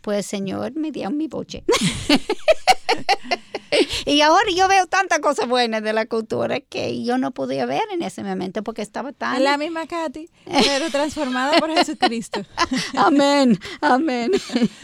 Pues 0.00 0.18
el 0.18 0.24
Señor 0.24 0.74
me 0.76 0.92
dio 0.92 1.10
mi 1.10 1.26
boche. 1.26 1.64
y 4.06 4.20
ahora 4.20 4.50
yo 4.54 4.68
veo 4.68 4.86
tantas 4.86 5.20
cosas 5.20 5.48
buenas 5.48 5.82
de 5.82 5.92
la 5.92 6.06
cultura 6.06 6.60
que 6.60 7.02
yo 7.04 7.18
no 7.18 7.32
podía 7.32 7.66
ver 7.66 7.82
en 7.92 8.02
ese 8.02 8.22
momento 8.22 8.62
porque 8.62 8.82
estaba 8.82 9.12
tan... 9.12 9.42
La 9.42 9.56
misma 9.56 9.86
Katy, 9.86 10.28
pero 10.44 10.90
transformada 10.90 11.58
por 11.58 11.74
Jesucristo. 11.74 12.42
amén, 12.96 13.58
amén. 13.80 14.32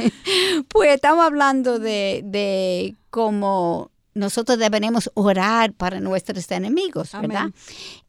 pues 0.69 0.91
estamos 0.95 1.25
hablando 1.25 1.79
de, 1.79 2.23
de 2.25 2.97
cómo 3.11 3.91
nosotros 4.19 4.59
debemos 4.59 5.11
orar 5.15 5.73
para 5.73 6.01
nuestros 6.01 6.51
enemigos, 6.51 7.13
¿verdad? 7.13 7.51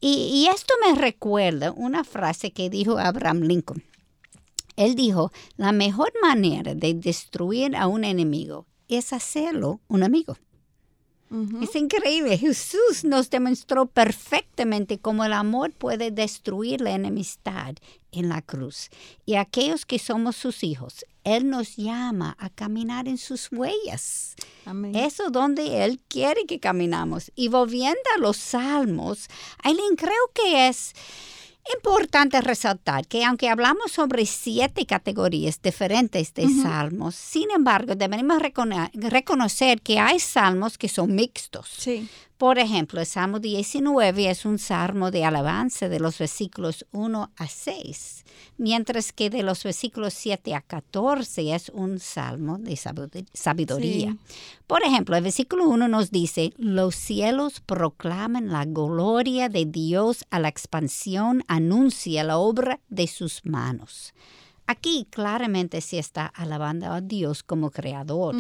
Y, 0.02 0.50
esto 0.54 0.74
me 0.86 1.00
recuerda 1.00 1.72
una 1.72 2.04
frase 2.04 2.52
que 2.52 2.70
dijo 2.70 2.98
Abraham 2.98 3.42
Lincoln. 3.42 3.84
Él 4.76 4.96
dijo, 4.96 5.32
la 5.58 5.72
mejor 5.72 6.12
manera 6.22 6.74
de 6.74 6.94
destruir 6.94 7.76
a 7.76 7.88
un 7.88 8.04
enemigo 8.04 8.66
es 8.88 9.14
hacerlo 9.14 9.82
un 9.88 10.04
amigo. 10.04 10.38
Es 11.62 11.76
increíble. 11.76 12.38
Jesús 12.38 13.04
nos 13.04 13.30
demostró 13.30 13.86
perfectamente 13.86 14.98
cómo 14.98 15.24
el 15.24 15.34
amor 15.34 15.72
puede 15.72 16.10
destruir 16.10 16.82
la 16.82 16.92
enemistad 16.92 17.76
en 18.12 18.30
la 18.30 18.42
cruz. 18.42 18.90
Y 19.28 19.36
aquellos 19.36 19.86
que 19.86 20.00
somos 20.00 20.36
sus 20.36 20.64
hijos, 20.64 21.06
Él 21.24 21.48
nos 21.48 21.76
llama 21.76 22.36
a 22.40 22.50
caminar 22.50 23.08
en 23.08 23.20
sus 23.20 23.52
huellas. 23.52 24.36
Eso 24.96 25.28
es 25.28 25.32
donde 25.32 25.86
Él 25.86 26.02
quiere 26.08 26.46
que 26.46 26.60
caminamos. 26.60 27.32
Y 27.36 27.50
volviendo 27.50 28.02
a 28.16 28.20
los 28.20 28.38
salmos, 28.38 29.28
Aileen, 29.64 29.96
creo 29.96 30.32
que 30.34 30.68
es 30.68 30.94
importante 31.76 32.42
resaltar 32.42 33.08
que 33.08 33.24
aunque 33.24 33.50
hablamos 33.50 33.92
sobre 33.92 34.26
siete 34.26 34.86
categorías 34.86 35.62
diferentes 35.62 36.34
de 36.34 36.48
salmos, 36.50 37.16
sin 37.16 37.52
embargo, 37.52 37.96
debemos 37.96 38.42
reconocer 38.94 39.82
que 39.82 40.00
hay 40.00 40.20
salmos 40.20 40.78
que 40.78 40.90
son 40.90 41.16
mixtos. 41.16 41.68
Sí. 41.78 42.10
Por 42.40 42.58
ejemplo, 42.58 43.02
el 43.02 43.06
Salmo 43.06 43.42
19 43.42 44.30
es 44.30 44.46
un 44.46 44.60
salmo 44.60 45.12
de 45.12 45.26
alabanza 45.26 45.90
de 45.90 46.00
los 46.00 46.18
versículos 46.18 46.86
1 46.94 47.32
a 47.36 47.48
6, 47.48 48.24
mientras 48.58 49.12
que 49.12 49.30
de 49.30 49.44
los 49.44 49.62
versículos 49.62 50.14
7 50.14 50.56
a 50.56 50.62
14 50.62 51.54
es 51.54 51.70
un 51.76 52.00
salmo 52.00 52.58
de 52.58 52.78
sabiduría. 53.34 54.16
Por 54.68 54.84
ejemplo, 54.84 55.18
el 55.18 55.24
versículo 55.24 55.68
1 55.68 55.90
nos 55.90 56.12
dice, 56.12 56.54
los 56.56 56.96
cielos 56.96 57.60
proclaman 57.60 58.48
la 58.48 58.64
gloria 58.64 59.50
de 59.50 59.66
Dios 59.66 60.24
a 60.30 60.40
la 60.40 60.48
expansión, 60.48 61.44
anuncia 61.50 62.24
la 62.24 62.38
obra 62.38 62.80
de 62.88 63.08
sus 63.08 63.42
manos. 63.44 64.14
Aquí 64.66 65.08
claramente 65.10 65.82
se 65.82 66.00
está 66.00 66.28
alabando 66.28 66.86
a 66.86 67.02
Dios 67.02 67.44
como 67.44 67.70
creador. 67.70 68.36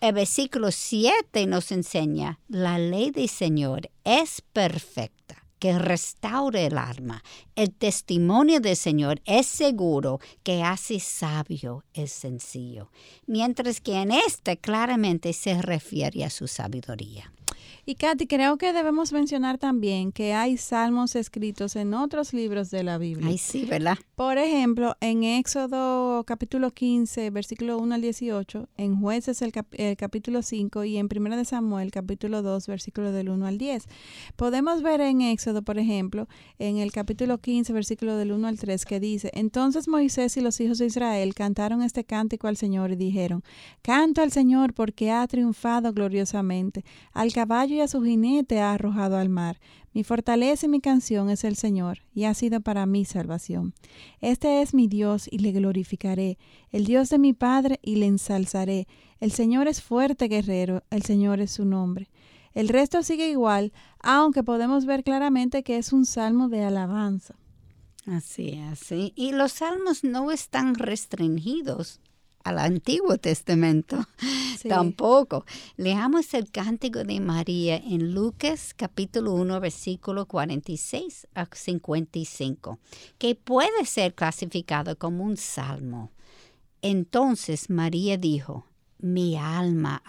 El 0.00 0.12
versículo 0.12 0.70
7 0.70 1.46
nos 1.48 1.72
enseña, 1.72 2.38
la 2.46 2.78
ley 2.78 3.10
del 3.10 3.28
Señor 3.28 3.90
es 4.04 4.42
perfecta, 4.52 5.44
que 5.58 5.76
restaure 5.76 6.66
el 6.66 6.78
alma. 6.78 7.24
El 7.56 7.72
testimonio 7.74 8.60
del 8.60 8.76
Señor 8.76 9.20
es 9.24 9.48
seguro, 9.48 10.20
que 10.44 10.62
hace 10.62 11.00
sabio 11.00 11.84
el 11.94 12.08
sencillo. 12.08 12.92
Mientras 13.26 13.80
que 13.80 14.00
en 14.00 14.12
este 14.12 14.56
claramente 14.56 15.32
se 15.32 15.60
refiere 15.60 16.24
a 16.24 16.30
su 16.30 16.46
sabiduría. 16.46 17.32
Y 17.86 17.94
Katy, 17.94 18.26
creo 18.26 18.58
que 18.58 18.72
debemos 18.72 19.12
mencionar 19.12 19.58
también 19.58 20.12
que 20.12 20.34
hay 20.34 20.56
salmos 20.56 21.16
escritos 21.16 21.76
en 21.76 21.94
otros 21.94 22.32
libros 22.32 22.70
de 22.70 22.82
la 22.82 22.98
Biblia. 22.98 23.28
Ay, 23.28 23.38
sí, 23.38 23.64
¿verdad? 23.64 23.98
Por 24.14 24.38
ejemplo, 24.38 24.96
en 25.00 25.22
Éxodo 25.24 26.24
capítulo 26.24 26.70
15, 26.72 27.30
versículo 27.30 27.78
1 27.78 27.94
al 27.94 28.00
18, 28.00 28.68
en 28.76 29.00
Jueces 29.00 29.42
el, 29.42 29.52
capítulo 29.96 30.42
5 30.42 30.84
y 30.84 30.96
en 30.96 31.08
Primera 31.08 31.36
de 31.36 31.44
Samuel 31.44 31.90
capítulo 31.90 32.42
2, 32.42 32.66
versículo 32.66 33.12
del 33.12 33.28
1 33.28 33.46
al 33.46 33.58
10. 33.58 33.84
Podemos 34.36 34.82
ver 34.82 35.00
en 35.00 35.20
Éxodo, 35.20 35.62
por 35.62 35.78
ejemplo, 35.78 36.28
en 36.58 36.78
el 36.78 36.90
capítulo 36.90 37.38
15, 37.38 37.72
versículo 37.72 38.16
del 38.16 38.32
1 38.32 38.48
al 38.48 38.58
3, 38.58 38.84
que 38.84 39.00
dice, 39.00 39.30
entonces 39.34 39.88
Moisés 39.88 40.36
y 40.36 40.40
los 40.40 40.60
hijos 40.60 40.78
de 40.78 40.86
Israel 40.86 41.34
cantaron 41.34 41.82
este 41.82 42.04
cántico 42.04 42.48
al 42.48 42.56
Señor 42.56 42.90
y 42.92 42.96
dijeron, 42.96 43.44
canto 43.82 44.22
al 44.22 44.32
Señor 44.32 44.74
porque 44.74 45.10
ha 45.10 45.26
triunfado 45.26 45.92
gloriosamente. 45.92 46.84
Al 47.12 47.32
caballo 47.32 47.57
a 47.58 47.88
su 47.88 48.02
jinete 48.02 48.60
ha 48.60 48.72
arrojado 48.72 49.16
al 49.16 49.28
mar. 49.28 49.58
Mi 49.92 50.04
fortaleza 50.04 50.66
y 50.66 50.68
mi 50.68 50.80
canción 50.80 51.28
es 51.28 51.42
el 51.42 51.56
Señor, 51.56 51.98
y 52.14 52.24
ha 52.24 52.34
sido 52.34 52.60
para 52.60 52.86
mí 52.86 53.04
salvación. 53.04 53.74
Este 54.20 54.62
es 54.62 54.74
mi 54.74 54.86
Dios, 54.86 55.26
y 55.28 55.38
le 55.38 55.50
glorificaré, 55.50 56.38
el 56.70 56.84
Dios 56.84 57.10
de 57.10 57.18
mi 57.18 57.32
Padre, 57.32 57.80
y 57.82 57.96
le 57.96 58.06
ensalzaré. 58.06 58.86
El 59.18 59.32
Señor 59.32 59.66
es 59.66 59.82
fuerte 59.82 60.28
guerrero, 60.28 60.84
el 60.90 61.02
Señor 61.02 61.40
es 61.40 61.50
su 61.50 61.64
nombre. 61.64 62.10
El 62.54 62.68
resto 62.68 63.02
sigue 63.02 63.28
igual, 63.28 63.72
aunque 64.00 64.44
podemos 64.44 64.86
ver 64.86 65.02
claramente 65.02 65.64
que 65.64 65.78
es 65.78 65.92
un 65.92 66.06
salmo 66.06 66.48
de 66.48 66.62
alabanza. 66.62 67.34
Así 68.06 68.50
es, 68.50 68.92
y 68.92 69.32
los 69.32 69.50
salmos 69.50 70.04
no 70.04 70.30
están 70.30 70.76
restringidos 70.76 72.00
al 72.44 72.58
Antiguo 72.58 73.18
Testamento. 73.18 74.06
Tampoco. 74.68 75.44
Leamos 75.76 76.34
el 76.34 76.50
cántico 76.50 77.04
de 77.04 77.20
María 77.20 77.76
en 77.76 78.12
Lucas 78.14 78.74
capítulo 78.76 79.32
1 79.34 79.60
versículo 79.60 80.26
46 80.26 81.28
a 81.34 81.46
55, 81.52 82.78
que 83.18 83.34
puede 83.34 83.84
ser 83.84 84.14
clasificado 84.14 84.98
como 84.98 85.24
un 85.24 85.36
salmo. 85.36 86.10
Entonces 86.82 87.70
María 87.70 88.16
dijo, 88.16 88.67
mi 88.98 89.36
alma 89.36 90.02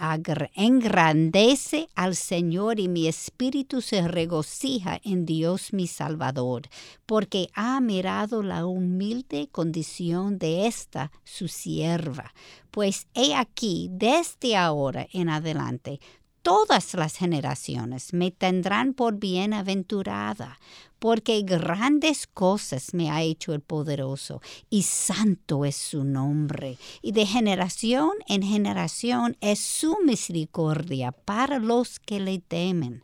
engrandece 0.56 1.90
al 1.96 2.16
Señor 2.16 2.80
y 2.80 2.88
mi 2.88 3.08
espíritu 3.08 3.82
se 3.82 4.08
regocija 4.08 5.00
en 5.04 5.26
Dios 5.26 5.74
mi 5.74 5.88
Salvador, 5.88 6.64
porque 7.06 7.50
ha 7.54 7.80
mirado 7.82 8.42
la 8.44 8.66
humilde 8.66 9.50
condición 9.52 10.40
de 10.40 10.68
esta 10.68 11.12
su 11.24 11.48
sierva. 11.48 12.34
Pues 12.72 13.08
he 13.14 13.36
aquí, 13.36 13.90
desde 13.92 14.56
ahora 14.56 15.08
en 15.12 15.30
adelante, 15.30 16.00
todas 16.42 16.94
las 16.94 17.16
generaciones 17.16 18.14
me 18.14 18.32
tendrán 18.32 18.94
por 18.94 19.16
bienaventurada, 19.20 20.60
porque 21.00 21.42
grandes 21.44 22.28
cosas 22.28 22.94
me 22.94 23.10
ha 23.10 23.22
hecho 23.22 23.54
el 23.54 23.62
poderoso, 23.62 24.42
y 24.70 24.84
santo 24.84 25.66
es 25.66 25.76
su 25.76 26.04
nombre, 26.04 26.78
y 27.02 27.14
de 27.14 27.26
generación 27.26 28.12
en 28.28 28.44
generación 28.44 29.38
es 29.42 29.60
su 29.60 29.98
misericordia 30.06 31.12
para 31.12 31.60
los 31.60 32.00
que 32.00 32.20
le 32.20 32.40
temen. 32.40 33.04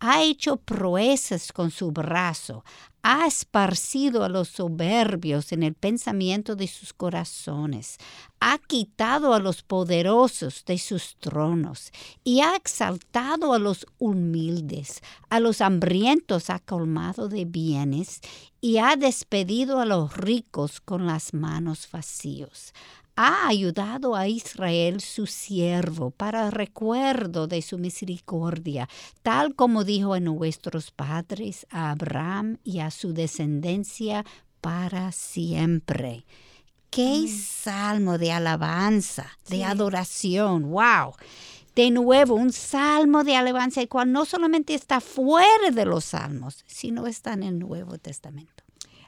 Ha 0.00 0.22
hecho 0.22 0.56
proezas 0.56 1.52
con 1.52 1.70
su 1.70 1.90
brazo, 1.92 2.64
ha 3.06 3.26
esparcido 3.26 4.24
a 4.24 4.30
los 4.30 4.48
soberbios 4.48 5.52
en 5.52 5.62
el 5.62 5.74
pensamiento 5.74 6.56
de 6.56 6.66
sus 6.66 6.94
corazones, 6.94 7.98
ha 8.40 8.56
quitado 8.56 9.34
a 9.34 9.40
los 9.40 9.62
poderosos 9.62 10.64
de 10.64 10.78
sus 10.78 11.16
tronos 11.16 11.92
y 12.24 12.40
ha 12.40 12.56
exaltado 12.56 13.52
a 13.52 13.58
los 13.58 13.86
humildes, 13.98 15.02
a 15.28 15.38
los 15.38 15.60
hambrientos 15.60 16.48
ha 16.48 16.60
colmado 16.60 17.28
de 17.28 17.44
bienes 17.44 18.22
y 18.62 18.78
ha 18.78 18.96
despedido 18.96 19.80
a 19.80 19.84
los 19.84 20.16
ricos 20.16 20.80
con 20.80 21.06
las 21.06 21.34
manos 21.34 21.86
vacíos 21.92 22.72
ha 23.16 23.46
ayudado 23.48 24.16
a 24.16 24.28
Israel 24.28 25.00
su 25.00 25.26
siervo 25.26 26.10
para 26.10 26.50
recuerdo 26.50 27.46
de 27.46 27.62
su 27.62 27.78
misericordia, 27.78 28.88
tal 29.22 29.54
como 29.54 29.84
dijo 29.84 30.14
a 30.14 30.20
nuestros 30.20 30.90
padres, 30.90 31.66
a 31.70 31.90
Abraham 31.90 32.58
y 32.64 32.80
a 32.80 32.90
su 32.90 33.12
descendencia 33.12 34.24
para 34.60 35.12
siempre. 35.12 36.24
Qué 36.90 37.28
salmo 37.28 38.18
de 38.18 38.32
alabanza, 38.32 39.26
de 39.48 39.64
adoración, 39.64 40.70
wow. 40.70 41.14
De 41.74 41.90
nuevo, 41.90 42.36
un 42.36 42.52
salmo 42.52 43.24
de 43.24 43.34
alabanza, 43.34 43.80
el 43.80 43.88
cual 43.88 44.12
no 44.12 44.24
solamente 44.24 44.74
está 44.74 45.00
fuera 45.00 45.70
de 45.72 45.84
los 45.84 46.04
salmos, 46.04 46.64
sino 46.66 47.08
está 47.08 47.32
en 47.32 47.42
el 47.42 47.58
Nuevo 47.58 47.98
Testamento. 47.98 48.63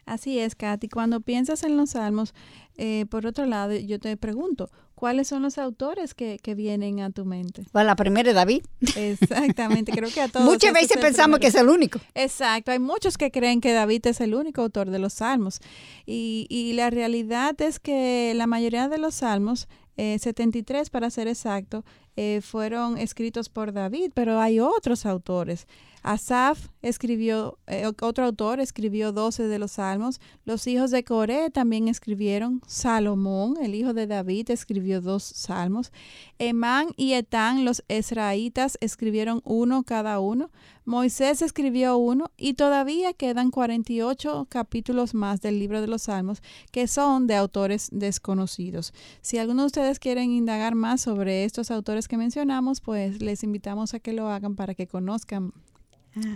Así 0.07 0.39
es, 0.39 0.55
Katy. 0.55 0.89
Cuando 0.89 1.21
piensas 1.21 1.65
en 1.65 1.77
los 1.77 1.91
salmos, 1.91 2.33
eh, 2.77 3.07
por 3.11 3.27
otro 3.27 3.45
lado, 3.45 3.75
yo 3.75 3.99
te 3.99 4.17
pregunto, 4.17 4.71
¿cuáles 4.95 5.27
son 5.27 5.43
los 5.43 5.59
autores 5.59 6.15
que, 6.15 6.39
que 6.41 6.55
vienen 6.55 7.01
a 7.01 7.11
tu 7.11 7.25
mente? 7.25 7.65
Bueno, 7.73 7.89
la 7.89 7.97
primera 7.97 8.29
es 8.29 8.37
David. 8.37 8.63
Exactamente, 8.95 9.91
creo 9.91 10.09
que 10.09 10.21
a 10.21 10.29
todos. 10.33 10.47
Muchas 10.47 10.73
veces 10.73 10.97
pensamos 10.99 11.41
que 11.41 11.49
es 11.49 11.57
el 11.57 11.69
único. 11.69 11.99
Exacto, 12.15 12.71
hay 12.71 12.79
muchos 12.79 13.19
que 13.19 13.33
creen 13.33 13.61
que 13.61 13.73
David 13.73 14.07
es 14.07 14.21
el 14.21 14.37
único 14.37 14.63
autor 14.63 14.91
de 14.91 15.01
los 15.01 15.15
salmos. 15.15 15.61
Y, 16.07 16.47
y 16.49 16.75
la 16.75 16.89
realidad 16.91 17.61
es 17.61 17.81
que 17.81 18.33
la 18.37 18.47
mayoría 18.47 18.89
de 18.89 18.99
los 18.99 19.17
salmos, 19.17 19.67
eh, 19.97 20.19
73 20.21 20.89
para 20.91 21.11
ser 21.11 21.27
exacto, 21.27 21.85
eh, 22.17 22.41
fueron 22.43 22.99
escritos 22.99 23.49
por 23.49 23.73
David, 23.73 24.13
pero 24.15 24.41
hay 24.41 24.61
otros 24.61 25.07
autores. 25.07 25.67
Asaf 26.07 26.69
escribió, 26.83 27.59
eh, 27.67 27.85
otro 28.01 28.25
autor 28.25 28.61
escribió 28.61 29.11
12 29.11 29.49
de 29.49 29.59
los 29.59 29.73
salmos. 29.73 30.21
Los 30.45 30.69
hijos 30.69 30.93
de 30.93 31.03
Coré 31.03 31.51
también 31.51 31.89
escribieron. 31.89 32.63
Salomón, 32.69 33.57
el 33.61 33.75
hijo 33.75 33.93
de 33.93 34.07
David, 34.07 34.53
escribió 34.53 35.01
dos 35.01 35.25
salmos. 35.25 35.91
Emán 36.39 36.91
y 36.97 37.15
Etán, 37.15 37.65
los 37.65 37.83
esraítas, 37.89 38.79
escribieron 38.81 39.41
uno 39.45 39.83
cada 39.83 40.21
uno. 40.21 40.51
Moisés 40.87 41.43
escribió 41.43 41.99
uno 41.99 42.31
y 42.37 42.55
todavía 42.55 43.13
quedan 43.13 43.51
48 43.51 44.47
capítulos 44.49 45.15
más 45.15 45.41
del 45.41 45.59
libro 45.59 45.81
de 45.81 45.89
los 45.89 46.03
salmos 46.03 46.41
que 46.71 46.87
son 46.87 47.27
de 47.27 47.35
autores 47.35 47.89
desconocidos. 47.91 48.95
Si 49.21 49.39
alguno 49.39 49.63
de 49.63 49.67
ustedes 49.67 49.99
quieren 49.99 50.31
indagar 50.31 50.77
más 50.77 51.01
sobre 51.01 51.45
estos 51.45 51.73
autores 51.73 52.06
que 52.09 52.17
mencionamos, 52.17 52.81
pues 52.81 53.21
les 53.23 53.43
invitamos 53.43 53.95
a 53.95 54.01
que 54.01 54.13
lo 54.13 54.29
hagan 54.29 54.55
para 54.57 54.75
que 54.75 54.87
conozcan 54.87 55.53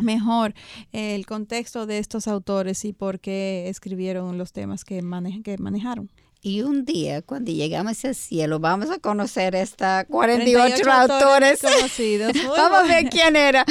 mejor 0.03 0.53
el 0.93 1.25
contexto 1.25 1.87
de 1.87 1.99
estos 1.99 2.29
autores 2.29 2.85
y 2.85 2.93
por 2.93 3.19
qué 3.19 3.69
escribieron 3.69 4.37
los 4.37 4.53
temas 4.53 4.85
que, 4.85 5.01
mane 5.03 5.43
que 5.43 5.57
manejaron. 5.59 6.11
Y 6.43 6.63
un 6.63 6.87
día, 6.87 7.21
cuando 7.21 7.53
llegamos 7.53 8.03
al 8.07 8.15
cielo, 8.15 8.61
vamos 8.61 8.89
a 8.91 8.99
conocer 8.99 9.55
esta 9.55 10.05
48, 10.09 10.75
38 10.83 10.91
autores. 11.13 11.61
conocidos. 11.61 12.35
Muy 12.35 12.45
Vamos 12.57 12.79
a 12.79 12.83
ver 12.85 13.11
quién 13.11 13.37
era. 13.37 13.65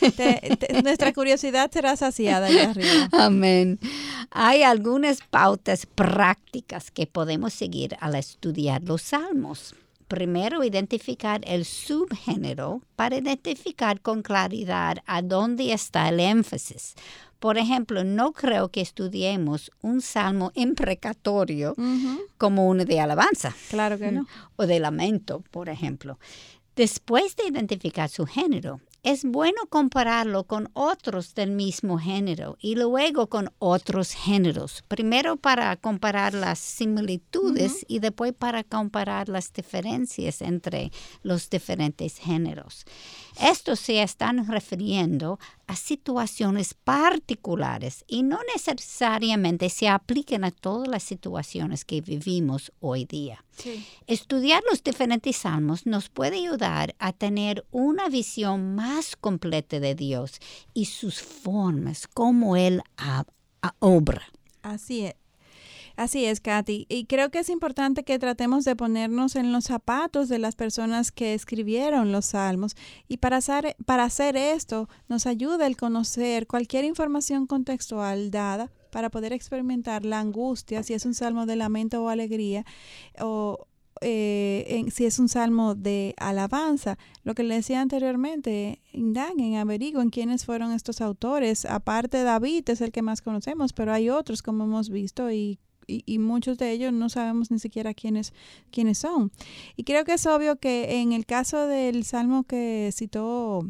Te- 0.00 0.56
te- 0.58 0.82
nuestra 0.82 1.12
curiosidad 1.12 1.70
será 1.70 1.96
saciada 1.96 2.46
allá 2.46 2.70
arriba. 2.70 3.08
Amén. 3.12 3.78
Hay 4.30 4.62
algunas 4.62 5.18
pautas 5.20 5.84
prácticas 5.86 6.90
que 6.90 7.06
podemos 7.06 7.52
seguir 7.52 7.94
al 8.00 8.14
estudiar 8.14 8.82
los 8.84 9.02
salmos. 9.02 9.74
Primero, 10.08 10.62
identificar 10.64 11.40
el 11.46 11.64
subgénero 11.64 12.82
para 12.96 13.16
identificar 13.16 14.00
con 14.00 14.22
claridad 14.22 14.98
a 15.06 15.22
dónde 15.22 15.72
está 15.72 16.08
el 16.08 16.20
énfasis. 16.20 16.94
Por 17.38 17.58
ejemplo, 17.58 18.04
no 18.04 18.32
creo 18.32 18.68
que 18.70 18.80
estudiemos 18.80 19.70
un 19.82 20.00
salmo 20.00 20.50
imprecatorio 20.54 21.72
Ujú, 21.76 22.20
como 22.38 22.66
uno 22.68 22.84
de 22.84 23.00
alabanza 23.00 23.54
Claro 23.70 23.98
que 23.98 24.12
no. 24.12 24.26
o 24.56 24.66
de 24.66 24.80
lamento, 24.80 25.42
por 25.50 25.68
ejemplo. 25.68 26.18
Después 26.76 27.36
de 27.36 27.46
identificar 27.48 28.08
su 28.08 28.26
género, 28.26 28.80
es 29.04 29.24
bueno 29.24 29.66
compararlo 29.68 30.44
con 30.44 30.70
otros 30.72 31.34
del 31.34 31.50
mismo 31.50 31.98
género 31.98 32.56
y 32.58 32.74
luego 32.74 33.28
con 33.28 33.50
otros 33.58 34.12
géneros. 34.12 34.82
Primero 34.88 35.36
para 35.36 35.76
comparar 35.76 36.32
las 36.32 36.58
similitudes 36.58 37.84
y 37.86 37.98
después 37.98 38.32
para 38.32 38.64
comparar 38.64 39.28
las 39.28 39.52
diferencias 39.52 40.40
entre 40.40 40.90
los 41.22 41.50
diferentes 41.50 42.16
géneros. 42.16 42.86
Estos 43.38 43.78
se 43.78 44.02
están 44.02 44.48
refiriendo 44.48 45.38
a 45.66 45.76
situaciones 45.76 46.74
particulares 46.74 48.04
y 48.06 48.22
no 48.22 48.38
necesariamente 48.54 49.70
se 49.70 49.88
apliquen 49.88 50.44
a 50.44 50.50
todas 50.50 50.88
las 50.88 51.02
situaciones 51.02 51.84
que 51.84 52.00
vivimos 52.00 52.72
hoy 52.80 53.04
día. 53.04 53.44
Sí. 53.56 53.86
Estudiar 54.06 54.62
los 54.70 54.82
diferentes 54.82 55.36
salmos 55.36 55.86
nos 55.86 56.08
puede 56.08 56.36
ayudar 56.38 56.94
a 56.98 57.12
tener 57.12 57.64
una 57.70 58.08
visión 58.08 58.74
más 58.74 59.16
completa 59.16 59.80
de 59.80 59.94
Dios 59.94 60.38
y 60.74 60.86
sus 60.86 61.22
formas, 61.22 62.06
cómo 62.12 62.56
Él 62.56 62.82
ha- 62.96 63.24
obra. 63.78 64.22
Así 64.62 65.06
es. 65.06 65.14
Así 65.96 66.24
es, 66.24 66.40
Katy. 66.40 66.86
Y 66.88 67.04
creo 67.04 67.30
que 67.30 67.38
es 67.38 67.48
importante 67.48 68.02
que 68.02 68.18
tratemos 68.18 68.64
de 68.64 68.74
ponernos 68.74 69.36
en 69.36 69.52
los 69.52 69.64
zapatos 69.64 70.28
de 70.28 70.38
las 70.38 70.56
personas 70.56 71.12
que 71.12 71.34
escribieron 71.34 72.10
los 72.10 72.26
salmos. 72.26 72.74
Y 73.06 73.18
para 73.18 73.36
hacer, 73.36 73.76
para 73.86 74.04
hacer 74.04 74.36
esto, 74.36 74.88
nos 75.08 75.26
ayuda 75.26 75.66
el 75.66 75.76
conocer 75.76 76.48
cualquier 76.48 76.84
información 76.84 77.46
contextual 77.46 78.32
dada 78.32 78.72
para 78.90 79.10
poder 79.10 79.32
experimentar 79.32 80.04
la 80.04 80.20
angustia, 80.20 80.82
si 80.82 80.94
es 80.94 81.04
un 81.06 81.14
salmo 81.14 81.46
de 81.46 81.56
lamento 81.56 82.02
o 82.02 82.08
alegría, 82.08 82.64
o 83.20 83.66
eh, 84.00 84.84
si 84.92 85.04
es 85.06 85.20
un 85.20 85.28
salmo 85.28 85.76
de 85.76 86.14
alabanza. 86.16 86.98
Lo 87.22 87.34
que 87.34 87.44
le 87.44 87.54
decía 87.54 87.80
anteriormente, 87.80 88.82
indaguen, 88.92 89.56
averigüen 89.56 90.10
quiénes 90.10 90.44
fueron 90.44 90.72
estos 90.72 91.00
autores. 91.00 91.64
Aparte, 91.64 92.24
David 92.24 92.68
es 92.68 92.80
el 92.80 92.90
que 92.90 93.02
más 93.02 93.22
conocemos, 93.22 93.72
pero 93.72 93.92
hay 93.92 94.10
otros, 94.10 94.42
como 94.42 94.64
hemos 94.64 94.90
visto, 94.90 95.30
y, 95.30 95.60
y, 95.86 96.02
y 96.06 96.18
muchos 96.18 96.58
de 96.58 96.70
ellos 96.72 96.92
no 96.92 97.08
sabemos 97.08 97.50
ni 97.50 97.58
siquiera 97.58 97.94
quiénes, 97.94 98.32
quiénes 98.70 98.98
son. 98.98 99.30
Y 99.76 99.84
creo 99.84 100.04
que 100.04 100.14
es 100.14 100.26
obvio 100.26 100.56
que 100.56 101.00
en 101.00 101.12
el 101.12 101.26
caso 101.26 101.66
del 101.66 102.04
salmo 102.04 102.44
que 102.44 102.90
citó 102.92 103.66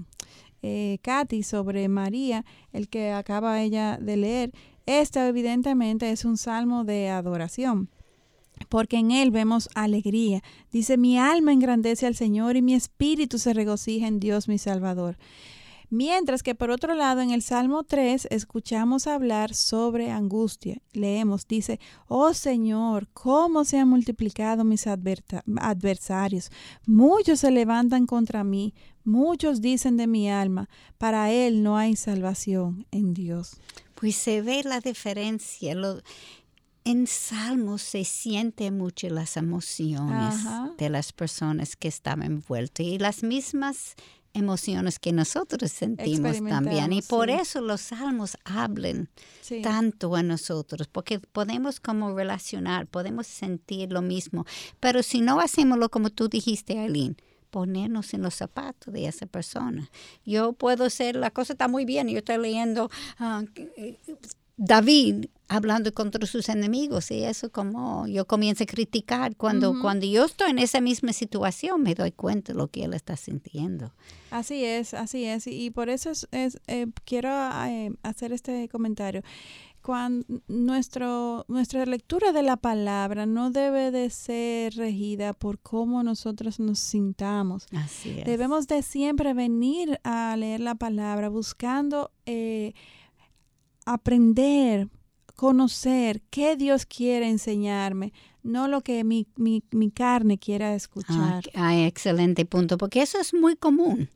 eh, 0.63 0.99
Katy 1.03 1.43
sobre 1.43 1.89
María, 1.89 2.45
el 2.73 2.89
que 2.89 3.13
acaba 3.13 3.61
ella 3.61 3.99
de 4.01 4.17
leer, 4.17 4.53
este 4.87 5.27
evidentemente 5.27 6.11
es 6.11 6.25
un 6.25 6.37
salmo 6.37 6.85
de 6.85 7.09
adoración 7.09 7.91
porque 8.69 8.99
en 8.99 9.11
él 9.11 9.31
vemos 9.31 9.69
alegría. 9.75 10.43
Dice, 10.73 10.97
mi 10.97 11.19
alma 11.19 11.53
engrandece 11.53 12.07
al 12.07 12.15
Señor 12.15 12.57
y 12.57 12.63
mi 12.63 12.75
espíritu 12.75 13.39
se 13.39 13.53
regocija 13.53 14.07
en 14.07 14.21
Dios 14.21 14.49
mi 14.49 14.59
Salvador. 14.59 15.17
Mientras 15.91 16.43
que 16.43 16.55
por 16.55 16.71
otro 16.71 16.95
lado 16.95 17.21
en 17.21 17.31
el 17.31 17.43
Salmo 17.43 17.85
3 17.85 18.29
escuchamos 18.31 19.07
hablar 19.07 19.55
sobre 19.55 20.11
angustia. 20.11 20.81
Leemos, 20.93 21.47
dice, 21.47 21.79
oh 22.09 22.35
Señor, 22.35 23.09
cómo 23.13 23.65
se 23.65 23.79
han 23.79 23.89
multiplicado 23.89 24.65
mis 24.65 24.87
adversarios. 24.87 26.51
Muchos 26.87 27.41
se 27.41 27.51
levantan 27.51 28.07
contra 28.07 28.45
mí, 28.45 28.75
muchos 29.05 29.61
dicen 29.61 29.97
de 29.97 30.07
mi 30.07 30.31
alma, 30.31 30.69
para 30.99 31.31
él 31.31 31.63
no 31.63 31.77
hay 31.77 31.97
salvación 31.97 32.87
en 32.91 33.15
Dios. 33.15 33.57
Pues 33.95 34.17
se 34.17 34.43
ve 34.43 34.63
la 34.65 34.81
diferencia. 34.81 35.75
Lo- 35.75 36.01
en 36.87 37.07
Salmos 37.07 37.81
se 37.81 38.05
siente 38.05 38.71
mucho 38.71 39.09
las 39.09 39.39
emociones 39.39 40.35
Ajá. 40.35 40.73
de 40.77 40.91
las 40.91 41.13
personas 41.13 41.77
que 41.77 41.89
estaban 41.89 42.25
envueltas 42.25 42.85
y 42.85 42.99
las 42.99 43.23
mismas 43.23 43.95
emociones 44.35 44.99
que 44.99 45.13
nosotros 45.13 45.73
sentimos 45.73 46.43
también. 46.45 46.93
Y 46.93 47.01
por 47.03 47.29
sí. 47.29 47.37
eso 47.41 47.61
los 47.63 47.81
salmos 47.81 48.37
hablan 48.45 49.09
Sí. 49.41 49.63
tanto 49.63 50.15
a 50.17 50.23
nosotros, 50.23 50.89
porque 50.89 51.21
podemos 51.21 51.81
como 51.81 52.15
relacionar, 52.15 52.87
podemos 52.87 53.27
sentir 53.27 53.93
lo 53.93 54.03
mismo. 54.03 54.45
Pero 54.81 55.03
si 55.03 55.21
no 55.21 55.41
hacemoslo 55.41 55.89
como 55.89 56.11
tú 56.11 56.29
dijiste, 56.29 56.79
Aileen, 56.79 57.17
ponernos 57.51 58.13
en 58.15 58.23
los 58.23 58.35
zapatos 58.35 58.93
de 58.93 59.07
esa 59.07 59.27
persona. 59.27 59.89
Yo 60.27 60.55
puedo 60.55 60.91
ser, 60.91 61.15
la 61.15 61.31
cosa 61.31 61.53
está 61.53 61.69
muy 61.69 61.85
bien, 61.85 62.09
yo 62.09 62.19
estoy 62.19 62.39
leyendo 62.39 62.91
ah, 63.19 63.45
eh, 63.55 63.97
David 64.57 65.27
hablando 65.49 65.93
contra 65.93 66.27
sus 66.27 66.49
enemigos 66.49 67.11
y 67.11 67.25
eso 67.25 67.51
como 67.51 68.07
yo 68.07 68.27
comienzo 68.27 68.65
a 68.65 68.67
criticar 68.67 69.37
cuando, 69.37 69.79
cuando 69.81 70.07
yo 70.07 70.25
estoy 70.25 70.51
en 70.51 70.59
esa 70.59 70.81
misma 70.81 71.13
situación 71.13 71.83
me 71.83 71.95
doy 71.95 72.13
cuenta 72.13 72.53
de 72.53 72.59
lo 72.59 72.69
que 72.69 72.85
él 72.85 72.95
está 72.95 73.17
sintiendo. 73.17 73.93
Así 74.31 74.65
es, 74.65 74.95
así 74.95 75.25
es. 75.25 75.47
Y 75.47 75.71
por 75.71 75.89
eso 75.89 76.11
es, 76.11 76.27
es, 76.33 76.59
eh, 76.67 76.87
quiero 77.05 77.29
eh, 77.67 77.93
hacer 78.03 78.33
este 78.33 78.69
comentario. 78.69 79.23
Cuando 79.83 80.25
nuestro, 80.49 81.45
nuestra 81.47 81.85
lectura 81.85 82.33
de 82.33 82.43
la 82.43 82.57
palabra 82.57 83.27
no 83.27 83.51
debe 83.51 83.91
de 83.91 84.09
ser 84.09 84.75
regida 84.77 85.35
por 85.35 85.59
cómo 85.59 86.03
nosotros 86.03 86.59
nos 86.59 86.79
sintamos. 86.79 87.67
Así 87.77 88.19
es. 88.19 88.25
Debemos 88.25 88.67
de 88.67 88.81
siempre 88.83 89.35
venir 89.35 90.01
a 90.03 90.35
leer 90.39 90.61
la 90.61 90.75
palabra 90.75 91.29
buscando 91.29 92.13
eh, 92.25 92.73
aprender, 93.85 94.89
conocer 95.37 96.23
qué 96.31 96.57
Dios 96.57 96.87
quiere 96.87 97.29
enseñarme, 97.29 98.13
no 98.43 98.69
lo 98.69 98.83
que 98.83 99.05
mi, 99.05 99.27
mi, 99.37 99.63
mi 99.71 99.91
carne 99.91 100.39
quiera 100.39 100.71
Ah, 100.71 100.75
escuchar. 100.75 101.45
ah, 101.55 101.77
excelente 101.87 102.45
punto, 102.45 102.77
porque 102.79 103.03
eso 103.03 103.19
es 103.19 103.33
muy 103.35 103.57
común. 103.57 104.11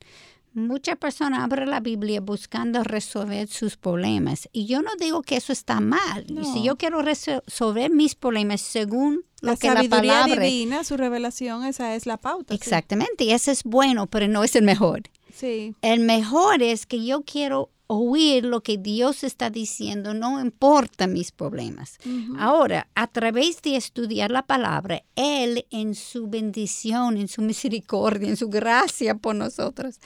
Muchas 0.55 0.97
personas 0.97 1.41
abren 1.41 1.71
la 1.71 1.81
Biblia 1.81 2.21
buscando 2.21 2.83
resolver 2.83 3.47
sus 3.49 3.77
problemas. 3.77 4.49
Y 4.53 4.67
yo 4.67 4.83
no 4.83 4.91
digo 4.99 5.23
que 5.23 5.37
eso 5.37 5.53
está 5.53 5.79
mal. 5.81 6.25
Y 6.29 6.45
Si 6.47 6.59
No. 6.61 6.65
yo 6.65 6.77
quiero 6.77 7.01
resolver 7.03 7.91
mis 7.93 8.15
problemas 8.17 8.61
según 8.63 9.25
lo 9.41 9.53
la 9.53 9.57
que 9.57 9.69
la 9.69 9.75
sabiduría 9.75 10.21
palabra... 10.23 10.45
divina, 10.45 10.83
su 10.85 10.97
revelación, 10.97 11.65
esa 11.65 11.95
es 11.95 12.07
la 12.07 12.17
pauta. 12.17 12.55
sí. 12.55 12.61
Exactamente, 12.61 13.25
y 13.25 13.31
eso 13.31 13.51
es 13.53 13.63
bueno, 13.63 14.07
pero 14.09 14.27
no 14.27 14.43
es 14.43 14.57
el 14.57 14.65
mejor. 14.65 15.03
Sí, 15.33 15.75
El 15.83 16.01
mejor 16.01 16.63
es 16.63 16.87
que 16.87 17.05
yo 17.05 17.23
quiero 17.23 17.71
oír 17.89 18.45
lo 18.45 18.63
que 18.63 18.77
Dios 18.77 19.25
está 19.25 19.51
diciendo, 19.51 20.15
no 20.15 20.41
importa 20.41 21.07
mis 21.07 21.33
problemas. 21.33 21.99
Ahora, 22.39 22.87
a 22.95 23.07
través 23.09 23.61
de 23.63 23.77
estudiar 23.77 24.31
la 24.31 24.47
palabra, 24.47 25.03
Él 25.17 25.67
en 25.71 25.95
su 25.95 26.29
bendición, 26.29 27.17
en 27.17 27.29
su 27.29 27.43
misericordia, 27.43 28.29
en 28.29 28.37
su 28.37 28.49
gracia 28.49 29.17
por 29.17 29.35
nosotros, 29.35 30.01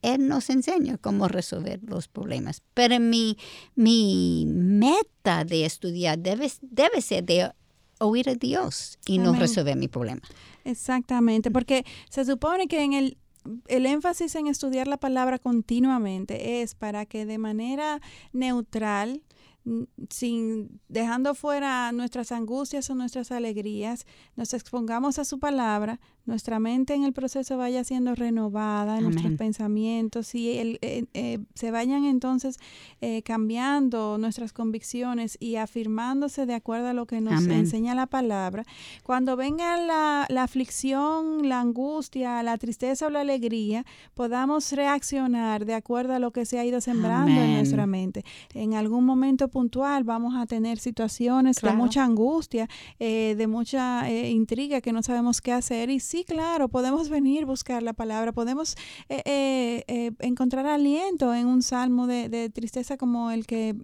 Él 0.00 0.28
nos 0.28 0.48
enseña 0.48 0.96
cómo 0.96 1.26
resolver 1.26 1.80
los 1.82 2.06
problemas. 2.06 2.62
Pero 2.72 3.00
mi, 3.00 3.36
mi 3.74 4.46
meta 4.46 5.44
de 5.44 5.64
estudiar 5.64 6.20
debe, 6.20 6.50
debe 6.62 7.02
ser 7.02 7.24
de 7.24 7.50
oír 7.98 8.28
a 8.30 8.36
Dios 8.36 8.98
y 9.06 9.18
no 9.18 9.34
resolver 9.34 9.76
mi 9.76 9.88
problema. 9.88 10.22
Exactamente, 10.64 11.50
porque 11.50 11.84
se 12.08 12.24
supone 12.24 12.68
que 12.68 12.82
en 12.82 12.92
el 12.92 13.18
el 13.66 13.86
énfasis 13.86 14.34
en 14.34 14.46
estudiar 14.46 14.88
la 14.88 14.96
palabra 14.96 15.38
continuamente 15.38 16.62
es 16.62 16.74
para 16.74 17.06
que 17.06 17.26
de 17.26 17.38
manera 17.38 18.00
neutral 18.32 19.22
sin 20.10 20.80
dejando 20.88 21.34
fuera 21.34 21.90
nuestras 21.92 22.32
angustias 22.32 22.90
o 22.90 22.94
nuestras 22.94 23.32
alegrías, 23.32 24.06
nos 24.36 24.52
expongamos 24.52 25.18
a 25.18 25.24
su 25.24 25.38
palabra, 25.38 26.00
nuestra 26.26 26.58
mente 26.58 26.94
en 26.94 27.04
el 27.04 27.12
proceso 27.12 27.58
vaya 27.58 27.84
siendo 27.84 28.14
renovada, 28.14 29.00
nuestros 29.00 29.32
pensamientos 29.34 30.34
y 30.34 30.58
el, 30.58 30.78
eh, 30.80 31.04
eh, 31.12 31.40
se 31.54 31.70
vayan 31.70 32.04
entonces 32.06 32.58
eh, 33.02 33.22
cambiando 33.22 34.16
nuestras 34.18 34.54
convicciones 34.54 35.36
y 35.38 35.56
afirmándose 35.56 36.46
de 36.46 36.54
acuerdo 36.54 36.88
a 36.88 36.92
lo 36.94 37.06
que 37.06 37.20
nos 37.20 37.44
enseña 37.46 37.94
la 37.94 38.06
palabra. 38.06 38.64
Cuando 39.02 39.36
venga 39.36 39.76
la, 39.76 40.26
la, 40.30 40.42
aflicción, 40.44 41.46
la 41.48 41.60
angustia, 41.60 42.42
la 42.42 42.56
tristeza 42.56 43.06
o 43.06 43.10
la 43.10 43.20
alegría, 43.20 43.84
podamos 44.14 44.72
reaccionar 44.72 45.66
de 45.66 45.74
acuerdo 45.74 46.14
a 46.14 46.18
lo 46.18 46.30
que 46.30 46.46
se 46.46 46.58
ha 46.58 46.64
ido 46.64 46.80
sembrando 46.80 47.38
en 47.38 47.54
nuestra 47.56 47.86
mente. 47.86 48.24
En 48.54 48.74
algún 48.74 49.04
momento 49.04 49.48
puntual 49.48 50.04
vamos 50.04 50.34
a 50.36 50.46
tener 50.46 50.78
situaciones 50.78 51.56
de 51.60 51.72
mucha 51.72 52.04
angustia, 52.04 52.68
de 52.98 53.46
mucha 53.46 54.10
intriga 54.10 54.80
que 54.80 54.92
no 54.92 55.02
sabemos 55.02 55.42
qué 55.42 55.52
hacer 55.52 55.90
y 55.90 56.00
sí, 56.14 56.22
claro, 56.22 56.68
podemos 56.68 57.08
venir, 57.08 57.44
buscar 57.44 57.82
la 57.82 57.92
palabra, 57.92 58.30
podemos 58.30 58.76
eh, 59.08 59.20
eh, 59.24 59.84
eh, 59.88 60.12
encontrar 60.20 60.64
aliento 60.64 61.34
en 61.34 61.48
un 61.48 61.60
salmo 61.60 62.06
de, 62.06 62.50
tristeza 62.50 62.96
como 62.96 63.32
el 63.32 63.46
que 63.48 63.74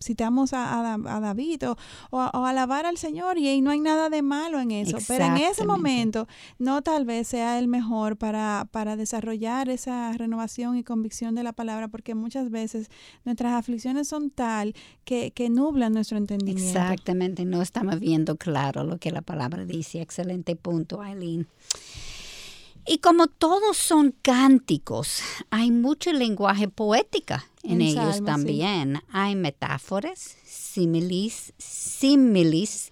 citamos 0.00 0.52
a, 0.52 0.96
David 1.20 1.64
o, 2.10 2.18
alabar 2.20 2.86
al 2.86 2.98
Señor 2.98 3.36
y, 3.36 3.60
no 3.62 3.70
hay 3.70 3.80
nada 3.80 4.10
de 4.10 4.22
malo 4.22 4.60
en 4.60 4.70
eso. 4.70 4.98
Pero 5.08 5.24
en 5.24 5.38
ese 5.38 5.64
momento 5.64 6.28
no 6.60 6.82
tal 6.82 7.04
vez 7.04 7.26
sea 7.26 7.58
el 7.58 7.66
mejor 7.66 8.16
para, 8.16 8.68
para 8.70 8.94
desarrollar 8.94 9.68
esa 9.68 10.12
renovación 10.12 10.76
y 10.76 10.84
convicción 10.84 11.34
de 11.34 11.42
la 11.42 11.52
palabra 11.52 11.88
porque 11.88 12.14
muchas 12.14 12.50
veces 12.50 12.90
nuestras 13.24 13.54
aflicciones 13.54 14.06
son 14.06 14.30
tal 14.30 14.74
que, 15.04 15.32
que 15.32 15.50
nublan 15.50 15.94
nuestro 15.94 16.16
entendimiento. 16.16 16.78
Exactamente, 16.78 17.44
no 17.44 17.60
estamos 17.60 17.98
viendo 17.98 18.36
claro 18.36 18.84
lo 18.84 18.98
que 18.98 19.10
la 19.10 19.22
palabra 19.22 19.64
dice. 19.64 20.00
Excelente 20.00 20.54
punto, 20.54 21.02
Aileen. 21.02 21.48
Y 22.86 22.98
como 22.98 23.28
todos 23.28 23.76
son 23.76 24.12
cánticos, 24.22 25.20
hay 25.50 25.70
mucho 25.70 26.12
lenguaje 26.12 26.66
poética 26.68 27.46
en, 27.62 27.80
ellos 27.80 28.24
también. 28.24 29.02
Hay 29.10 29.36
metáforas, 29.36 30.36
similis, 30.44 31.52
similis 31.58 32.90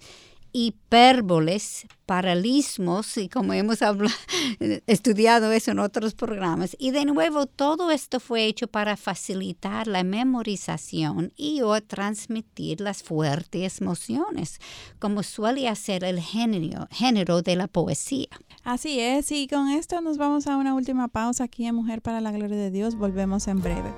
hipérboles, 0.53 1.85
paralismos, 2.05 3.17
y 3.17 3.29
como 3.29 3.53
hemos 3.53 3.79
estudiado 4.87 5.51
eso 5.51 5.71
en 5.71 5.79
otros 5.79 6.13
programas. 6.13 6.75
Y 6.79 6.91
de 6.91 7.05
nuevo, 7.05 7.45
todo 7.45 7.91
esto 7.91 8.19
fue 8.19 8.45
hecho 8.45 8.67
para 8.67 8.97
facilitar 8.97 9.87
la 9.87 10.03
memorización 10.03 11.31
y 11.35 11.61
o 11.61 11.79
transmitir 11.81 12.81
las 12.81 13.03
fuertes 13.03 13.81
emociones, 13.81 14.59
como 14.99 15.23
suele 15.23 15.67
hacer 15.67 16.03
el 16.03 16.19
género, 16.19 16.87
género 16.91 17.41
de 17.41 17.55
la 17.55 17.67
poesía. 17.67 18.27
Así 18.63 18.99
es, 18.99 19.31
y 19.31 19.47
con 19.47 19.69
esto 19.69 20.01
nos 20.01 20.17
vamos 20.17 20.47
a 20.47 20.57
una 20.57 20.73
última 20.75 21.07
pausa 21.07 21.45
aquí 21.45 21.65
en 21.65 21.75
Mujer 21.75 22.01
para 22.01 22.21
la 22.21 22.31
Gloria 22.31 22.57
de 22.57 22.71
Dios. 22.71 22.95
Volvemos 22.95 23.47
en 23.47 23.61
breve. 23.61 23.91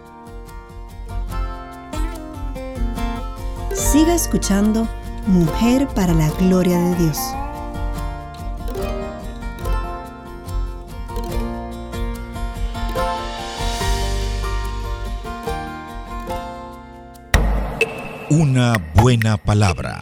Siga 3.74 4.14
escuchando 4.16 4.88
Mujer 5.26 5.88
para 5.96 6.14
la 6.14 6.30
Gloria 6.32 6.78
de 6.78 6.96
Dios. 6.96 7.18
Una 18.30 18.74
buena 18.96 19.38
palabra. 19.38 20.02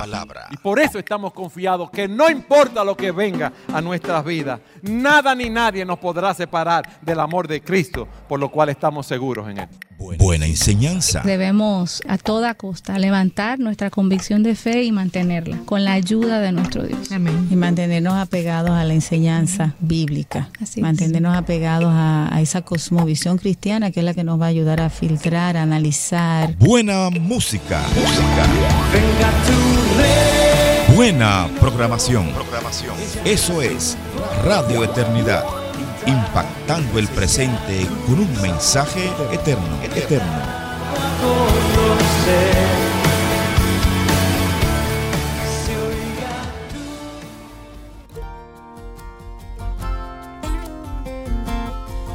Y 0.50 0.58
por 0.58 0.80
eso 0.80 0.98
estamos 0.98 1.34
confiados 1.34 1.92
que 1.92 2.08
no 2.08 2.28
importa 2.28 2.84
lo 2.84 2.98
que 2.98 3.12
venga 3.12 3.54
a 3.72 3.80
nuestras 3.80 4.26
vidas, 4.26 4.60
nada 4.82 5.36
ni 5.36 5.52
nadie 5.52 5.86
nos 5.86 6.00
podrá 6.00 6.34
separar 6.34 7.00
del 7.02 7.20
amor 7.20 7.48
de 7.48 7.62
Cristo, 7.62 8.08
por 8.28 8.40
lo 8.40 8.50
cual 8.50 8.70
estamos 8.70 9.06
seguros 9.06 9.48
en 9.50 9.60
Él. 9.60 9.70
Buena 10.18 10.46
enseñanza. 10.46 11.22
Debemos 11.24 12.02
a 12.08 12.18
toda 12.18 12.54
costa 12.54 12.98
levantar 12.98 13.60
nuestra 13.60 13.90
convicción 13.90 14.44
de 14.44 14.56
fe 14.56 14.84
y 14.84 14.92
mantenerla 14.92 15.58
con 15.66 15.84
la 15.84 15.94
ayuda 15.94 16.40
de 16.40 16.52
nuestro 16.52 16.84
Dios. 16.84 17.12
Amén. 17.12 17.48
Y 17.50 17.56
mantenernos 17.56 18.14
apegados 18.16 18.72
a 18.72 18.84
la 18.84 18.94
enseñanza 18.94 19.76
bíblica. 19.80 20.50
Así 20.62 20.82
mantenernos 20.82 21.36
apegados 21.36 21.92
a, 21.92 22.34
a, 22.34 22.42
esa 22.42 22.62
cosmovisión 22.62 23.38
cristiana 23.38 23.92
que 23.92 24.00
es 24.02 24.06
la 24.06 24.14
que 24.14 24.24
nos 24.24 24.40
va 24.40 24.46
a 24.46 24.50
ayudar 24.50 24.82
a 24.82 24.90
filtrar, 24.90 25.58
a 25.58 25.64
analizar. 25.64 26.56
Buena 26.58 27.10
música. 27.10 27.82
música. 27.96 28.48
Venga 28.94 29.32
tu 29.46 30.96
Buena 30.96 31.48
programación. 31.60 32.28
programación. 32.32 32.96
Eso 33.24 33.62
es 33.62 33.98
Radio 34.44 34.84
Eternidad 34.84 35.61
impactando 36.06 37.00
el 37.00 37.08
presente 37.08 37.88
con 38.06 38.20
un 38.20 38.42
mensaje 38.42 39.12
eterno, 39.32 39.82
eterno. 39.84 40.62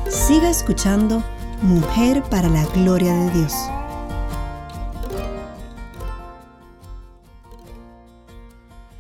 Siga 0.09 0.51
escuchando 0.51 1.23
Mujer 1.63 2.23
para 2.25 2.49
la 2.49 2.65
Gloria 2.75 3.13
de 3.13 3.31
Dios. 3.31 3.55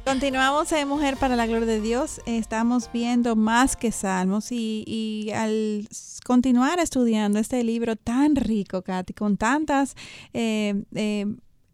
Continuamos 0.06 0.70
en 0.70 0.86
Mujer 0.86 1.16
para 1.16 1.34
la 1.34 1.48
Gloria 1.48 1.66
de 1.66 1.80
Dios. 1.80 2.20
Estamos 2.26 2.88
viendo 2.92 3.34
más 3.34 3.74
que 3.74 3.90
salmos 3.90 4.52
y, 4.52 5.32
al 5.34 5.88
continuar 6.24 6.78
estudiando 6.78 7.40
este 7.40 7.64
libro 7.64 7.96
tan 7.96 8.36
rico, 8.36 8.82
Katy, 8.82 9.14
con 9.14 9.36
tantas 9.36 9.96
eh, 10.32 10.84
eh, 10.94 11.26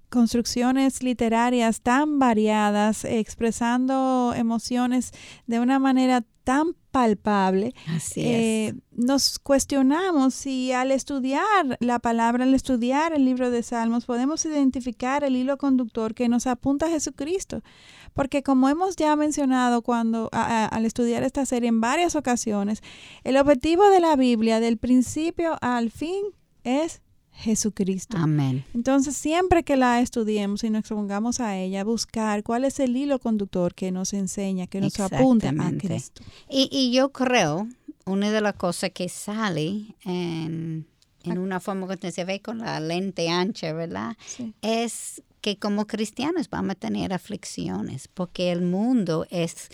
construcciones 0.08 1.02
literarias 1.02 1.82
tan 1.82 2.18
variadas, 2.18 3.04
expresando 3.04 4.32
emociones 4.34 5.10
de 5.46 5.60
una 5.60 5.78
manera 5.78 6.24
tan 6.44 6.74
palpable, 6.90 7.74
eh, 8.16 8.74
nos 8.90 9.38
cuestionamos 9.38 10.34
si 10.34 10.72
al 10.72 10.90
estudiar 10.90 11.78
la 11.80 11.98
palabra, 11.98 12.44
al 12.44 12.54
estudiar 12.54 13.12
el 13.12 13.24
libro 13.24 13.50
de 13.50 13.62
Salmos, 13.62 14.04
podemos 14.04 14.44
identificar 14.44 15.24
el 15.24 15.36
hilo 15.36 15.56
conductor 15.56 16.14
que 16.14 16.28
nos 16.28 16.46
apunta 16.46 16.86
a 16.86 16.90
Jesucristo. 16.90 17.62
Porque 18.14 18.42
como 18.42 18.68
hemos 18.68 18.96
ya 18.96 19.14
mencionado 19.16 19.82
cuando 19.82 20.28
al 20.32 20.84
estudiar 20.84 21.22
esta 21.22 21.46
serie 21.46 21.68
en 21.68 21.80
varias 21.80 22.14
ocasiones, 22.16 22.80
el 23.24 23.36
objetivo 23.36 23.88
de 23.88 24.00
la 24.00 24.16
Biblia 24.16 24.60
del 24.60 24.76
principio 24.78 25.56
al 25.60 25.90
fin 25.90 26.22
es 26.64 27.00
Jesucristo. 27.32 28.16
Amén. 28.18 28.64
Entonces, 28.74 29.16
siempre 29.16 29.62
que 29.62 29.76
la 29.76 30.00
estudiemos 30.00 30.62
y 30.64 30.70
nos 30.70 30.80
expongamos 30.80 31.40
a 31.40 31.56
ella, 31.56 31.82
buscar 31.82 32.42
cuál 32.42 32.64
es 32.64 32.78
el 32.78 32.96
hilo 32.96 33.18
conductor 33.18 33.74
que 33.74 33.90
nos 33.90 34.12
enseña, 34.12 34.66
que 34.66 34.80
nos 34.80 35.00
apunta 35.00 35.48
a 35.48 35.72
Cristo. 35.78 36.22
Y, 36.48 36.68
y 36.70 36.92
yo 36.92 37.10
creo, 37.10 37.66
una 38.04 38.30
de 38.30 38.40
las 38.40 38.54
cosas 38.54 38.90
que 38.90 39.08
sale 39.08 39.96
en, 40.04 40.86
en 41.24 41.38
una 41.38 41.58
forma 41.58 41.96
que 41.96 42.12
se 42.12 42.24
ve 42.24 42.40
con 42.40 42.58
la 42.58 42.78
lente 42.80 43.28
ancha, 43.30 43.72
¿verdad? 43.72 44.16
Es 44.60 45.22
que 45.42 45.58
como 45.58 45.86
cristianos 45.86 46.48
vamos 46.48 46.70
a 46.70 46.74
tener 46.76 47.12
aflicciones, 47.12 48.08
porque 48.08 48.50
el 48.50 48.62
mundo 48.62 49.26
es 49.28 49.68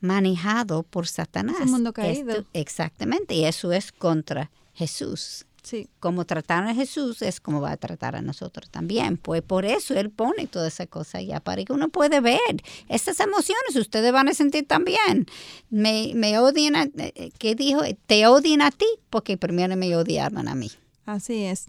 manejado 0.00 0.82
por 0.82 1.06
Satanás. 1.06 1.56
Es 1.60 1.66
un 1.66 1.70
mundo 1.70 1.92
caído. 1.94 2.44
exactamente, 2.52 3.34
y 3.34 3.44
eso 3.44 3.72
es 3.72 3.92
contra 3.92 4.50
Jesús. 4.74 5.46
Sí. 5.62 5.88
Como 6.00 6.24
trataron 6.24 6.68
a 6.68 6.74
Jesús 6.74 7.20
es 7.20 7.40
como 7.40 7.60
va 7.60 7.72
a 7.72 7.76
tratar 7.76 8.16
a 8.16 8.22
nosotros 8.22 8.70
también. 8.70 9.18
Pues 9.18 9.42
por 9.42 9.66
eso 9.66 9.94
Él 9.94 10.08
pone 10.08 10.46
toda 10.46 10.68
esa 10.68 10.86
cosa 10.86 11.18
allá, 11.18 11.40
para 11.40 11.62
que 11.64 11.72
uno 11.72 11.90
puede 11.90 12.20
ver 12.20 12.62
esas 12.88 13.20
emociones, 13.20 13.76
ustedes 13.76 14.12
van 14.12 14.28
a 14.28 14.34
sentir 14.34 14.66
también. 14.66 15.26
Me, 15.68 16.12
me 16.14 16.38
odian, 16.38 16.74
a, 16.74 16.88
eh, 16.96 17.30
¿qué 17.38 17.54
dijo? 17.54 17.82
Te 18.06 18.26
odian 18.26 18.62
a 18.62 18.70
ti 18.70 18.86
porque 19.10 19.36
primero 19.36 19.76
me 19.76 19.94
odiaban 19.94 20.48
a 20.48 20.54
mí. 20.54 20.70
Así 21.04 21.44
es. 21.44 21.66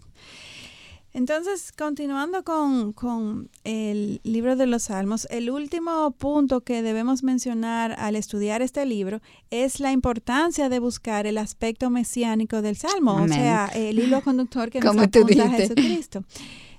Entonces, 1.12 1.72
continuando 1.72 2.44
con, 2.44 2.92
con, 2.92 3.50
el 3.64 4.20
libro 4.22 4.54
de 4.54 4.66
los 4.66 4.84
Salmos, 4.84 5.26
el 5.30 5.50
último 5.50 6.12
punto 6.12 6.60
que 6.60 6.82
debemos 6.82 7.24
mencionar 7.24 7.96
al 7.98 8.14
estudiar 8.14 8.62
este 8.62 8.86
libro 8.86 9.20
es 9.50 9.80
la 9.80 9.90
importancia 9.90 10.68
de 10.68 10.78
buscar 10.78 11.26
el 11.26 11.38
aspecto 11.38 11.90
mesiánico 11.90 12.62
del 12.62 12.76
Salmo, 12.76 13.22
o 13.22 13.28
sea, 13.28 13.66
el 13.74 13.98
hilo 13.98 14.22
conductor 14.22 14.70
que 14.70 14.80
nos 14.80 14.96
apunta 14.96 15.44
a 15.44 15.50
Jesucristo. 15.50 16.24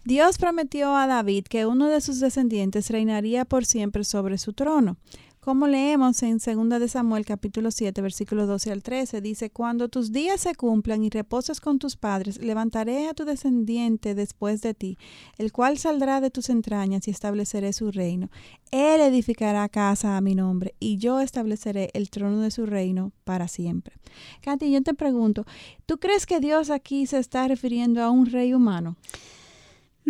Dios 0.04 0.38
prometió 0.38 0.96
a 0.96 1.06
David 1.06 1.46
que 1.46 1.66
uno 1.66 1.88
de 1.88 2.02
sus 2.02 2.20
descendientes 2.20 2.90
reinaría 2.90 3.46
por 3.46 3.66
siempre 3.66 4.04
sobre 4.04 4.38
su 4.38 4.54
trono. 4.54 4.98
Como 5.44 5.66
leemos 5.66 6.22
en 6.22 6.38
2 6.38 6.80
de 6.80 6.88
Samuel 6.88 7.26
capítulo 7.26 7.72
7 7.72 8.00
versículo 8.04 8.46
12 8.46 8.72
al 8.72 8.84
13, 8.84 9.22
dice, 9.22 9.50
Cuando 9.50 9.90
tus 9.90 10.12
días 10.12 10.42
se 10.42 10.54
cumplan 10.54 11.04
y 11.04 11.10
reposes 11.10 11.60
con 11.60 11.80
tus 11.80 11.98
padres, 11.98 12.40
levantaré 12.44 13.08
a 13.08 13.16
tu 13.16 13.26
descendiente 13.26 14.14
después 14.14 14.62
de 14.62 14.76
ti, 14.76 15.00
el 15.40 15.52
cual 15.52 15.80
saldrá 15.80 16.22
de 16.22 16.30
tus 16.30 16.52
entrañas 16.52 17.08
y 17.08 17.12
estableceré 17.12 17.74
su 17.74 17.90
reino. 17.90 18.30
Él 18.70 19.02
edificará 19.02 19.68
casa 19.68 20.16
a 20.16 20.22
mi 20.22 20.36
nombre 20.36 20.76
y 20.80 20.98
yo 20.98 21.20
estableceré 21.20 21.90
el 21.96 22.12
trono 22.12 22.40
de 22.42 22.52
su 22.52 22.68
reino 22.68 23.12
para 23.24 23.48
siempre. 23.48 23.96
Katy, 24.42 24.72
yo 24.72 24.84
te 24.84 24.94
pregunto, 24.94 25.48
¿tú 25.88 25.98
crees 25.98 26.28
que 26.28 26.40
Dios 26.40 26.70
aquí 26.70 27.08
se 27.08 27.18
está 27.18 27.48
refiriendo 27.48 28.04
a 28.04 28.12
un 28.12 28.28
rey 28.28 28.54
humano? 28.54 28.96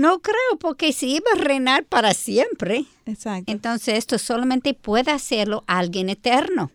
No 0.01 0.19
creo, 0.19 0.57
porque 0.59 0.93
si 0.93 1.17
iba 1.17 1.27
a 1.35 1.37
reinar 1.37 1.85
para 1.85 2.15
siempre, 2.15 2.85
Exacto. 3.05 3.51
entonces 3.51 3.99
esto 3.99 4.17
solamente 4.17 4.73
puede 4.73 5.11
hacerlo 5.11 5.63
alguien 5.67 6.09
eterno. 6.09 6.71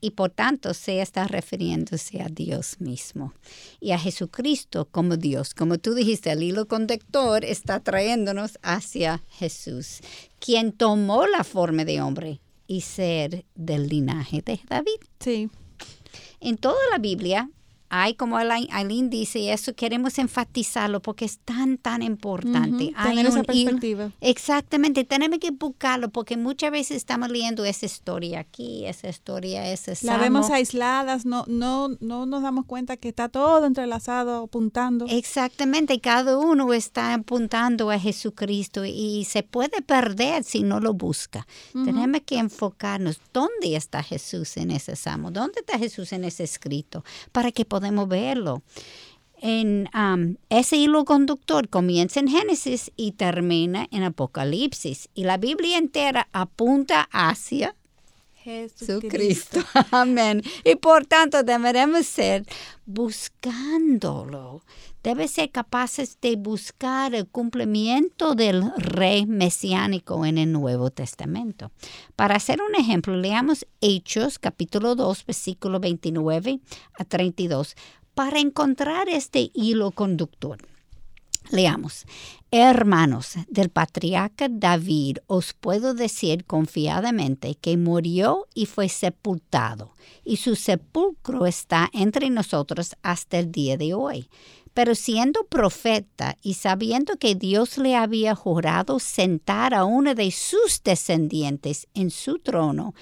Y 0.00 0.10
por 0.10 0.30
tanto 0.30 0.74
se 0.74 1.00
está 1.00 1.28
refiriéndose 1.28 2.20
a 2.20 2.26
Dios 2.26 2.80
mismo 2.80 3.32
y 3.80 3.92
a 3.92 3.98
Jesucristo 4.00 4.88
como 4.90 5.16
Dios. 5.16 5.54
Como 5.54 5.78
tú 5.78 5.94
dijiste, 5.94 6.32
el 6.32 6.42
hilo 6.42 6.66
conductor 6.66 7.44
está 7.44 7.78
trayéndonos 7.78 8.58
hacia 8.60 9.22
Jesús, 9.30 10.00
quien 10.40 10.72
tomó 10.72 11.28
la 11.28 11.44
forma 11.44 11.84
de 11.84 12.02
hombre 12.02 12.40
y 12.66 12.80
ser 12.80 13.44
del 13.54 13.86
linaje 13.86 14.42
de 14.42 14.58
David. 14.68 14.98
Sí. 15.20 15.48
En 16.40 16.56
toda 16.56 16.80
la 16.90 16.98
Biblia 16.98 17.48
hay, 17.96 18.14
como 18.14 18.36
Aileen 18.36 19.08
dice, 19.08 19.52
eso 19.52 19.72
queremos 19.74 20.18
enfatizarlo 20.18 21.00
porque 21.00 21.24
es 21.24 21.38
tan, 21.38 21.78
tan 21.78 22.02
importante. 22.02 22.92
tener 23.00 23.26
esa 23.26 23.44
perspectiva. 23.44 24.10
exactamente, 24.20 25.04
tenemos 25.04 25.38
que 25.38 25.52
buscarlo 25.52 26.08
porque 26.08 26.36
muchas 26.36 26.72
veces 26.72 26.96
estamos 26.96 27.30
leyendo 27.30 27.64
esa 27.64 27.86
historia 27.86 28.40
aquí, 28.40 28.84
esa 28.84 29.08
historia, 29.08 29.70
ese 29.70 29.94
La 30.02 30.18
vemos 30.18 30.50
aisladas, 30.50 31.24
no, 31.24 31.44
no, 31.46 31.90
no 32.00 32.26
nos 32.26 32.42
damos 32.42 32.66
cuenta 32.66 32.96
que 32.96 33.08
está 33.08 33.28
todo 33.28 33.64
entrelazado, 33.64 34.44
apuntando. 34.44 35.06
Exactamente, 35.08 36.00
cada 36.00 36.36
uno 36.36 36.72
está 36.72 37.14
apuntando 37.14 37.92
a 37.92 37.98
Jesucristo 38.00 38.84
y 38.84 39.24
se 39.24 39.44
puede 39.44 39.82
perder 39.82 40.42
si 40.42 40.64
no 40.64 40.80
lo 40.80 40.94
busca. 40.94 41.46
Tenemos 41.72 42.22
que 42.26 42.38
enfocarnos, 42.38 43.20
¿dónde 43.32 43.76
está 43.76 44.02
Jesús 44.02 44.56
en 44.56 44.72
ese 44.72 44.96
salmo? 44.96 45.30
¿Dónde 45.30 45.60
está 45.60 45.78
Jesús 45.78 46.12
en 46.12 46.24
ese 46.24 46.42
escrito? 46.42 47.04
Para 47.30 47.52
que 47.52 47.64
podamos 47.64 47.83
podemos 47.84 48.08
verlo. 48.08 48.62
En, 49.42 49.90
um, 49.94 50.36
ese 50.48 50.76
hilo 50.76 51.04
conductor 51.04 51.68
comienza 51.68 52.18
en 52.18 52.28
Génesis 52.28 52.90
y 52.96 53.12
termina 53.12 53.86
en 53.90 54.02
Apocalipsis. 54.04 55.10
Y 55.14 55.24
la 55.24 55.36
Biblia 55.36 55.76
entera 55.76 56.28
apunta 56.32 57.08
hacia 57.12 57.74
Jesucristo. 58.44 59.60
Amén. 59.90 60.42
Y 60.64 60.76
por 60.76 61.06
tanto 61.06 61.42
deberemos 61.42 62.04
ser 62.06 62.44
buscándolo. 62.84 64.62
Debe 65.02 65.28
ser 65.28 65.50
capaces 65.50 66.18
de 66.20 66.36
buscar 66.36 67.14
el 67.14 67.26
cumplimiento 67.26 68.34
del 68.34 68.70
rey 68.76 69.24
mesiánico 69.24 70.26
en 70.26 70.36
el 70.36 70.52
Nuevo 70.52 70.90
Testamento. 70.90 71.70
Para 72.16 72.36
hacer 72.36 72.60
un 72.60 72.74
ejemplo, 72.74 73.16
leamos 73.16 73.66
Hechos 73.80 74.38
capítulo 74.38 74.94
2, 74.94 75.24
versículo 75.24 75.80
29 75.80 76.60
a 76.98 77.04
32 77.04 77.76
para 78.14 78.40
encontrar 78.40 79.08
este 79.08 79.50
hilo 79.54 79.90
conductor. 79.90 80.58
Leamos, 81.50 82.06
hermanos 82.50 83.34
del 83.48 83.68
patriarca 83.68 84.48
David, 84.50 85.18
os 85.26 85.52
puedo 85.52 85.92
decir 85.92 86.46
confiadamente 86.46 87.54
que 87.54 87.76
murió 87.76 88.46
y 88.54 88.66
fue 88.66 88.88
sepultado, 88.88 89.92
y 90.24 90.36
su 90.36 90.56
sepulcro 90.56 91.44
está 91.46 91.90
entre 91.92 92.30
nosotros 92.30 92.96
hasta 93.02 93.38
el 93.38 93.52
día 93.52 93.76
de 93.76 93.92
hoy. 93.92 94.28
Pero 94.74 94.94
siendo 94.94 95.44
profeta 95.44 96.36
y 96.42 96.54
sabiendo 96.54 97.16
que 97.16 97.34
Dios 97.34 97.78
le 97.78 97.94
había 97.96 98.34
jurado 98.34 98.98
sentar 98.98 99.72
a 99.72 99.84
uno 99.84 100.14
de 100.14 100.30
sus 100.32 100.82
descendientes 100.82 101.86
en 101.94 102.10
su 102.10 102.40
trono, 102.40 102.94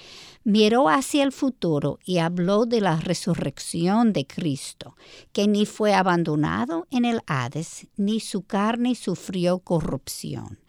miró 0.43 0.87
hacia 0.87 1.23
el 1.23 1.31
futuro 1.31 1.99
y 2.05 2.19
habló 2.19 2.65
de 2.65 2.79
la 2.79 2.97
resurrección 2.97 4.13
de 4.13 4.25
Cristo, 4.27 4.95
que 5.31 5.47
ni 5.47 5.65
fue 5.65 5.93
abandonado 5.93 6.87
en 6.91 7.05
el 7.05 7.21
Hades, 7.27 7.87
ni 7.97 8.19
su 8.19 8.43
carne 8.43 8.95
sufrió 8.95 9.59
corrupción. 9.59 10.59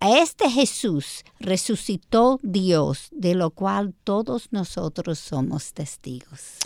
A 0.00 0.18
este 0.18 0.48
Jesús 0.48 1.24
resucitó 1.40 2.38
Dios, 2.42 3.08
de 3.10 3.34
lo 3.34 3.50
cual 3.50 3.94
todos 4.04 4.48
nosotros 4.52 5.18
somos 5.18 5.72
testigos. 5.72 6.58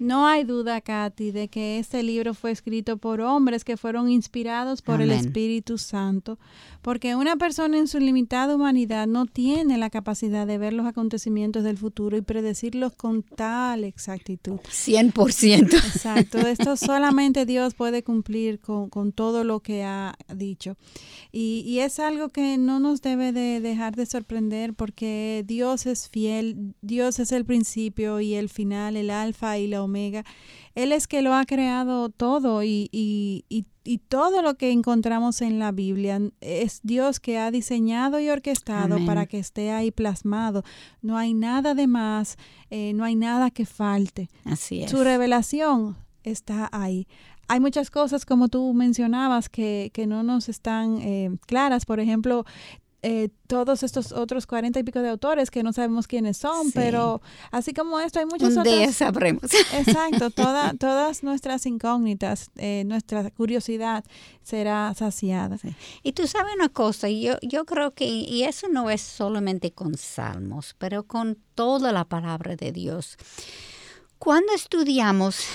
No 0.00 0.26
hay 0.26 0.44
duda, 0.44 0.80
Katy, 0.80 1.30
de 1.30 1.48
que 1.48 1.78
este 1.78 2.02
libro 2.02 2.32
fue 2.32 2.52
escrito 2.52 2.96
por 2.96 3.20
hombres 3.20 3.64
que 3.64 3.76
fueron 3.76 4.10
inspirados 4.10 4.80
por 4.80 5.02
el 5.02 5.10
Espíritu 5.10 5.76
Santo, 5.76 6.38
porque 6.80 7.16
una 7.16 7.36
persona 7.36 7.76
en 7.76 7.86
su 7.86 8.00
limitada 8.00 8.56
humanidad 8.56 9.06
no 9.06 9.26
tiene 9.26 9.76
la 9.76 9.90
capacidad 9.90 10.46
de 10.46 10.56
ver 10.56 10.72
los 10.72 10.86
acontecimientos 10.86 11.64
del 11.64 11.76
futuro 11.76 12.16
y 12.16 12.22
predecirlos 12.22 12.94
con 12.94 13.22
tal 13.22 13.84
exactitud. 13.84 14.58
100%. 14.70 15.74
Exacto, 15.74 16.38
esto 16.38 16.76
solamente 16.78 17.44
Dios 17.44 17.74
puede 17.74 18.02
cumplir 18.02 18.58
con, 18.58 18.88
con 18.88 19.12
todo 19.12 19.44
lo 19.44 19.60
que 19.60 19.84
ha 19.84 20.16
dicho. 20.34 20.78
Y, 21.30 21.62
y, 21.66 21.80
es 21.80 22.00
algo 22.00 22.30
que 22.30 22.56
no 22.56 22.80
nos 22.80 23.02
debe 23.02 23.32
de 23.32 23.60
dejar 23.60 23.96
de 23.96 24.06
sorprender 24.06 24.72
porque 24.72 25.44
Dios 25.46 25.84
es 25.84 26.08
fiel, 26.08 26.74
Dios 26.80 27.18
es 27.18 27.32
el 27.32 27.44
principio 27.44 28.20
y 28.20 28.34
el 28.34 28.48
final, 28.48 28.96
el 28.96 29.10
alfa 29.10 29.58
y 29.58 29.66
la 29.66 29.82
omega. 29.82 29.89
Él 30.74 30.92
es 30.92 31.06
que 31.06 31.22
lo 31.22 31.34
ha 31.34 31.44
creado 31.44 32.08
todo 32.08 32.62
y, 32.62 32.88
y, 32.92 33.44
y, 33.48 33.66
y, 33.84 33.98
todo 33.98 34.42
lo 34.42 34.54
que 34.54 34.70
encontramos 34.70 35.42
en 35.42 35.58
la 35.58 35.72
Biblia 35.72 36.20
es 36.40 36.80
Dios 36.82 37.20
que 37.20 37.38
ha 37.38 37.50
diseñado 37.50 38.20
y 38.20 38.28
orquestado 38.28 39.04
para 39.04 39.26
que 39.26 39.38
esté 39.38 39.70
ahí 39.70 39.90
plasmado. 39.90 40.62
No 41.02 41.18
hay 41.18 41.34
nada 41.34 41.74
de 41.74 41.86
más, 41.86 42.36
eh, 42.70 42.92
no 42.94 43.04
hay 43.04 43.16
nada 43.16 43.50
que 43.50 43.66
falte. 43.66 44.28
Así 44.44 44.82
es. 44.82 44.90
Su 44.90 45.02
revelación 45.02 45.96
está 46.22 46.68
ahí 46.72 47.06
hay 47.50 47.58
muchas 47.58 47.90
cosas, 47.90 48.24
como 48.24 48.46
tú 48.46 48.72
mencionabas, 48.74 49.48
que, 49.48 49.90
que 49.92 50.06
no 50.06 50.22
nos 50.22 50.48
están 50.48 50.98
eh, 51.02 51.36
claras. 51.48 51.84
Por 51.84 51.98
ejemplo, 51.98 52.44
eh, 53.02 53.30
todos 53.46 53.82
estos 53.82 54.12
otros 54.12 54.46
cuarenta 54.46 54.78
y 54.78 54.82
pico 54.82 55.00
de 55.00 55.08
autores 55.08 55.50
que 55.50 55.62
no 55.62 55.72
sabemos 55.72 56.06
quiénes 56.06 56.36
son, 56.36 56.70
pero 56.72 57.22
así 57.50 57.72
como 57.72 57.98
esto 57.98 58.18
hay 58.18 58.26
muchas 58.26 58.52
Un 58.52 58.58
otras. 58.58 58.76
Día 58.76 58.92
sabremos. 58.92 59.42
Exacto, 59.72 60.30
toda, 60.30 60.74
todas 60.74 61.22
nuestras 61.22 61.64
incógnitas, 61.66 62.50
eh, 62.56 62.84
nuestra 62.86 63.30
curiosidad 63.30 64.04
será 64.42 64.92
saciada. 64.94 65.56
Y 66.02 66.12
tú 66.12 66.26
sabes 66.26 66.54
una 66.54 66.68
cosa, 66.68 67.08
yo, 67.08 67.34
yo 67.42 67.64
creo 67.64 67.94
que, 67.94 68.04
y 68.06 68.44
eso 68.44 68.68
no 68.68 68.90
es 68.90 69.00
solamente 69.00 69.72
con 69.72 69.96
salmos, 69.96 70.74
pero 70.78 71.04
con 71.04 71.38
toda 71.54 71.92
la 71.92 72.04
palabra 72.04 72.56
de 72.56 72.72
Dios. 72.72 73.16
Cuando 74.20 74.52
estudiamos, 74.54 75.46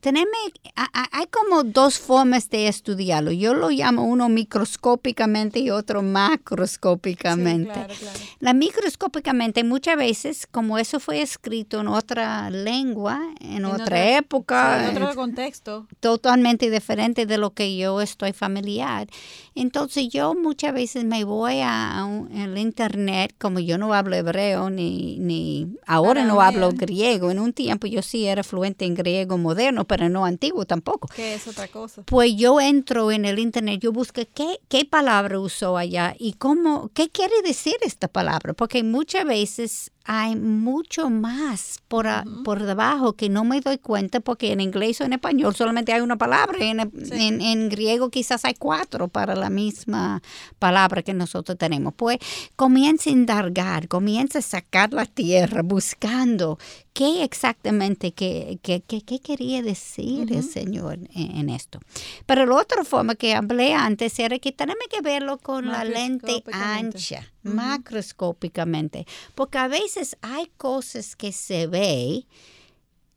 tenemos, 0.00 0.28
hay 0.76 1.26
como 1.28 1.64
dos 1.64 1.98
formas 1.98 2.50
de 2.50 2.68
estudiarlo. 2.68 3.32
Yo 3.32 3.54
lo 3.54 3.70
llamo 3.70 4.04
uno 4.04 4.28
microscópicamente 4.28 5.58
y 5.60 5.70
otro 5.70 6.02
macroscópicamente. 6.02 7.64
Sí, 7.72 7.78
claro, 7.78 7.94
claro. 7.98 8.18
La 8.40 8.52
microscópicamente 8.52 9.64
muchas 9.64 9.96
veces, 9.96 10.46
como 10.50 10.76
eso 10.76 11.00
fue 11.00 11.22
escrito 11.22 11.80
en 11.80 11.88
otra 11.88 12.50
lengua, 12.50 13.22
en, 13.40 13.52
En 13.56 13.64
otra, 13.64 13.84
otra- 13.84 14.16
época, 14.18 14.84
Sí, 14.90 14.96
en 14.96 15.02
otro 15.02 15.14
contexto. 15.16 15.86
totalmente 16.00 16.70
diferente 16.70 17.24
de 17.24 17.38
lo 17.38 17.54
que 17.54 17.74
yo 17.78 18.02
estoy 18.02 18.34
familiar. 18.34 19.08
Entonces 19.54 20.10
yo 20.10 20.34
muchas 20.34 20.74
veces 20.74 21.06
me 21.06 21.24
voy 21.24 21.60
a, 21.60 21.98
a 21.98 22.04
un- 22.04 22.30
el 22.36 22.58
internet, 22.58 23.34
como 23.38 23.60
yo 23.60 23.78
no 23.78 23.94
hablo 23.94 24.14
hebreo 24.14 24.68
ni, 24.68 25.18
ni 25.20 25.68
ahora 25.86 26.20
Para 26.20 26.26
no 26.26 26.42
hablo 26.42 26.70
griego. 26.72 27.30
En 27.30 27.38
un 27.38 27.54
tiempo 27.54 27.86
yo 27.86 28.02
sí 28.10 28.26
era 28.26 28.42
fluente 28.42 28.84
en 28.84 28.94
griego 28.94 29.38
moderno, 29.38 29.84
pero 29.84 30.08
no 30.08 30.24
antiguo 30.24 30.64
tampoco. 30.64 31.08
Que 31.14 31.34
es 31.34 31.46
otra 31.46 31.68
cosa. 31.68 32.02
Pues 32.02 32.34
yo 32.36 32.60
entro 32.60 33.12
en 33.12 33.24
el 33.24 33.38
internet, 33.38 33.80
yo 33.80 33.92
busco 33.92 34.22
qué, 34.34 34.60
qué 34.68 34.84
palabra 34.84 35.38
usó 35.38 35.76
allá 35.76 36.14
y 36.18 36.32
cómo, 36.34 36.90
qué 36.92 37.08
quiere 37.08 37.40
decir 37.42 37.76
esta 37.82 38.08
palabra, 38.08 38.52
porque 38.52 38.82
muchas 38.82 39.24
veces 39.24 39.92
hay 40.04 40.34
mucho 40.34 41.08
más 41.08 41.78
por, 41.86 42.08
por 42.42 42.64
debajo 42.64 43.12
que 43.12 43.28
no 43.28 43.44
me 43.44 43.60
doy 43.60 43.78
cuenta 43.78 44.18
porque 44.18 44.50
en 44.50 44.60
inglés 44.60 45.00
o 45.00 45.04
en 45.04 45.12
español 45.12 45.54
solamente 45.54 45.92
hay 45.92 46.00
una 46.00 46.16
palabra. 46.16 46.58
En, 46.60 46.80
en, 46.80 47.40
en, 47.40 47.68
griego 47.68 48.10
quizás 48.10 48.44
hay 48.44 48.54
cuatro 48.54 49.06
para 49.06 49.36
la 49.36 49.50
misma 49.50 50.20
palabra 50.58 51.02
que 51.02 51.14
nosotros 51.14 51.56
tenemos. 51.56 51.94
Pues 51.94 52.18
comienza 52.56 53.08
a 53.10 53.12
indagar, 53.12 53.86
comienza 53.86 54.40
a 54.40 54.42
sacar 54.42 54.92
la 54.92 55.06
tierra 55.06 55.62
buscando 55.62 56.58
qué 57.00 57.24
exactamente, 57.24 58.12
qué, 58.12 58.58
qué, 58.62 58.82
qué, 58.82 59.20
quería 59.20 59.62
decir 59.62 60.30
el 60.34 60.42
Señor 60.42 60.98
en, 61.14 61.48
esto. 61.48 61.80
Pero 62.26 62.44
la 62.44 62.56
otra 62.56 62.84
forma 62.84 63.14
que 63.14 63.34
hablé 63.34 63.72
antes 63.72 64.18
era 64.18 64.38
que 64.38 64.52
tenemos 64.52 64.84
que 64.90 65.00
verlo 65.00 65.38
con 65.38 65.68
la 65.68 65.82
lente 65.82 66.44
ancha, 66.52 67.26
macroscópicamente, 67.42 69.06
porque 69.34 69.56
a 69.56 69.68
veces 69.68 70.18
hay 70.20 70.50
cosas 70.58 71.16
que 71.16 71.32
se 71.32 71.68
ve 71.68 72.26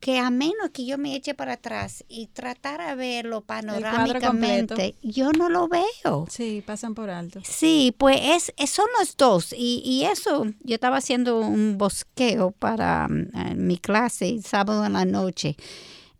que 0.03 0.19
a 0.19 0.29
menos 0.29 0.71
que 0.73 0.85
yo 0.85 0.97
me 0.97 1.15
eche 1.15 1.33
para 1.33 1.53
atrás 1.53 2.03
y 2.09 2.27
tratar 2.27 2.85
de 2.85 2.93
verlo 2.93 3.39
panorámicamente, 3.39 4.95
yo 5.01 5.31
no 5.31 5.47
lo 5.47 5.69
veo. 5.69 6.27
Sí, 6.29 6.61
pasan 6.65 6.93
por 6.93 7.09
alto. 7.09 7.39
Sí, 7.45 7.95
pues 7.97 8.51
es, 8.57 8.69
son 8.69 8.87
los 8.99 9.15
dos. 9.15 9.53
Y, 9.57 9.81
y, 9.85 10.03
eso, 10.03 10.45
yo 10.59 10.75
estaba 10.75 10.97
haciendo 10.97 11.39
un 11.39 11.77
bosqueo 11.77 12.51
para 12.51 13.07
mm, 13.07 13.55
mi 13.55 13.77
clase 13.77 14.41
sábado 14.41 14.85
en 14.85 14.91
la 14.91 15.05
noche 15.05 15.55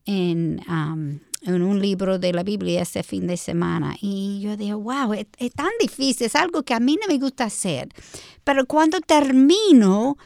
en, 0.06 0.62
en 1.42 1.62
un 1.62 1.82
libro 1.82 2.20
de 2.20 2.32
la 2.32 2.44
Biblia 2.44 2.84
ese 2.84 3.04
fin 3.04 3.28
de 3.28 3.36
semana. 3.36 3.98
Y 4.00 4.40
yo 4.40 4.56
dije, 4.56 4.76
wow, 4.76 5.12
es, 5.12 5.28
es 5.38 5.52
tan 5.52 5.72
difícil, 5.82 6.28
es 6.28 6.38
algo 6.38 6.64
que 6.64 6.74
a 6.74 6.80
mí 6.80 6.98
no 7.02 7.14
me 7.14 7.20
gusta 7.20 7.44
hacer. 7.44 7.90
Pero 8.46 8.66
cuando 8.66 9.02
termino, 9.02 10.18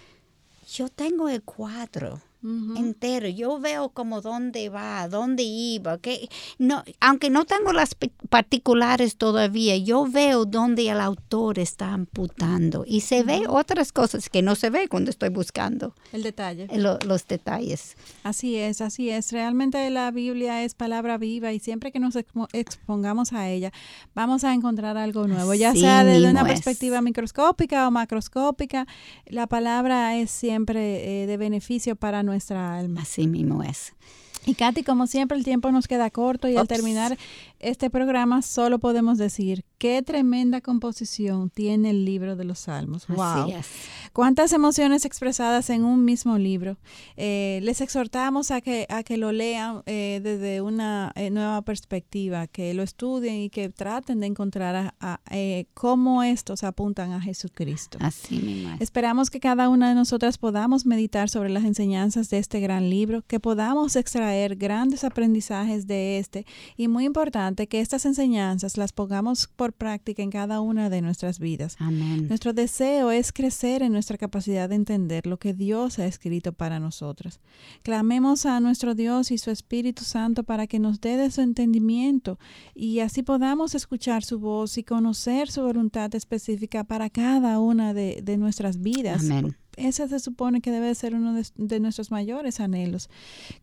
yo 0.71 0.89
tengo 0.89 1.27
el 1.27 1.41
cuadro 1.41 2.21
entero. 2.43 3.27
Yo 3.27 3.59
veo 3.59 3.89
como 3.89 4.21
dónde 4.21 4.69
va, 4.69 5.07
dónde 5.07 5.43
iba, 5.43 5.97
que 5.97 6.29
no, 6.57 6.83
aunque 6.99 7.29
no 7.29 7.45
tengo 7.45 7.73
las 7.73 7.95
particulares 8.29 9.17
todavía, 9.17 9.77
yo 9.77 10.05
veo 10.05 10.45
dónde 10.45 10.89
el 10.89 11.01
autor 11.01 11.59
está 11.59 11.93
amputando 11.93 12.83
y 12.85 13.01
se 13.01 13.23
ve 13.23 13.43
otras 13.47 13.91
cosas 13.91 14.29
que 14.29 14.41
no 14.41 14.55
se 14.55 14.69
ve 14.69 14.87
cuando 14.87 15.09
estoy 15.09 15.29
buscando. 15.29 15.93
El 16.13 16.23
detalle. 16.23 16.67
los 16.77 17.27
detalles. 17.27 17.95
Así 18.23 18.55
es, 18.55 18.81
así 18.81 19.09
es. 19.09 19.31
Realmente 19.31 19.89
la 19.89 20.11
Biblia 20.11 20.63
es 20.63 20.75
palabra 20.75 21.17
viva 21.17 21.53
y 21.53 21.59
siempre 21.59 21.91
que 21.91 21.99
nos 21.99 22.15
expongamos 22.53 23.33
a 23.33 23.49
ella, 23.49 23.71
vamos 24.13 24.43
a 24.43 24.53
encontrar 24.53 24.97
algo 24.97 25.27
nuevo, 25.27 25.53
ya 25.53 25.73
sea 25.73 26.03
desde 26.03 26.29
una 26.29 26.45
perspectiva 26.45 27.01
microscópica 27.01 27.87
o 27.87 27.91
macroscópica. 27.91 28.87
La 29.25 29.47
palabra 29.47 30.15
es 30.17 30.31
siempre 30.31 31.23
eh, 31.23 31.27
de 31.27 31.37
beneficio 31.37 31.95
para 31.95 32.23
nuestra 32.27 32.77
alma. 32.77 33.01
Así 33.01 33.25
mismo 33.25 33.63
es. 33.63 33.93
Y 34.45 34.53
Katy, 34.53 34.83
como 34.83 35.07
siempre, 35.07 35.37
el 35.37 35.43
tiempo 35.43 35.71
nos 35.71 35.87
queda 35.87 36.09
corto 36.09 36.47
y 36.47 36.55
al 36.55 36.69
terminar 36.69 37.17
este 37.59 37.89
programa 37.89 38.41
solo 38.41 38.79
podemos 38.79 39.17
decir 39.17 39.65
qué 39.77 40.01
tremenda 40.01 40.61
composición 40.61 41.49
tiene 41.49 41.91
el 41.91 42.05
libro 42.05 42.35
de 42.35 42.45
los 42.45 42.59
Salmos. 42.59 43.07
¡Wow! 43.07 43.53
Cuántas 44.13 44.51
emociones 44.51 45.05
expresadas 45.05 45.69
en 45.69 45.83
un 45.83 46.03
mismo 46.03 46.37
libro. 46.37 46.77
Eh, 47.15 47.59
les 47.63 47.81
exhortamos 47.81 48.51
a 48.51 48.61
que, 48.61 48.87
a 48.89 49.03
que 49.03 49.17
lo 49.17 49.31
lean 49.31 49.83
eh, 49.85 50.19
desde 50.23 50.61
una 50.61 51.11
eh, 51.15 51.29
nueva 51.29 51.61
perspectiva, 51.61 52.47
que 52.47 52.73
lo 52.73 52.81
estudien 52.83 53.35
y 53.35 53.49
que 53.49 53.69
traten 53.69 54.19
de 54.19 54.27
encontrar 54.27 54.93
a, 54.99 55.19
cómo 55.73 56.23
estos 56.23 56.63
apuntan 56.63 57.11
a 57.11 57.21
Jesucristo. 57.21 57.97
Así 58.01 58.39
mismo. 58.39 58.75
Esperamos 58.79 59.29
que 59.29 59.39
cada 59.39 59.69
una 59.69 59.89
de 59.89 59.95
nosotras 59.95 60.37
podamos 60.37 60.85
meditar 60.85 61.29
sobre 61.29 61.49
las 61.49 61.63
enseñanzas 61.63 62.29
de 62.29 62.39
este 62.39 62.59
gran 62.59 62.89
libro, 62.89 63.23
que 63.27 63.39
podamos 63.39 63.95
extraer 63.95 64.55
grandes 64.55 65.03
aprendizajes 65.03 65.85
de 65.85 66.17
este 66.17 66.45
y 66.75 66.87
muy 66.87 67.05
importante 67.05 67.67
que 67.67 67.81
estas 67.81 68.05
enseñanzas 68.05 68.77
las 68.77 68.93
pongamos 68.93 69.47
por 69.55 69.66
práctica 69.73 70.21
en 70.21 70.29
cada 70.29 70.61
una 70.61 70.89
de 70.89 71.01
nuestras 71.01 71.39
vidas. 71.39 71.75
Amén. 71.79 72.27
Nuestro 72.27 72.53
deseo 72.53 73.11
es 73.11 73.31
crecer 73.31 73.81
en 73.83 73.91
nuestra 73.91 74.17
capacidad 74.17 74.69
de 74.69 74.75
entender 74.75 75.27
lo 75.27 75.37
que 75.37 75.53
Dios 75.53 75.99
ha 75.99 76.05
escrito 76.05 76.53
para 76.53 76.79
nosotros. 76.79 77.39
Clamemos 77.83 78.45
a 78.45 78.59
nuestro 78.59 78.95
Dios 78.95 79.31
y 79.31 79.37
su 79.37 79.51
Espíritu 79.51 80.03
Santo 80.03 80.43
para 80.43 80.67
que 80.67 80.79
nos 80.79 81.01
dé 81.01 81.17
de 81.17 81.31
su 81.31 81.41
entendimiento 81.41 82.39
y 82.73 82.99
así 82.99 83.23
podamos 83.23 83.75
escuchar 83.75 84.23
su 84.23 84.39
voz 84.39 84.77
y 84.77 84.83
conocer 84.83 85.49
su 85.49 85.61
voluntad 85.61 86.13
específica 86.15 86.83
para 86.83 87.09
cada 87.09 87.59
una 87.59 87.93
de, 87.93 88.21
de 88.23 88.37
nuestras 88.37 88.81
vidas. 88.81 89.21
Amén 89.21 89.55
ese 89.77 90.07
se 90.07 90.19
supone 90.19 90.59
que 90.59 90.71
debe 90.71 90.93
ser 90.95 91.15
uno 91.15 91.39
de, 91.55 91.79
nuestros 91.79 92.11
mayores 92.11 92.59
anhelos, 92.59 93.09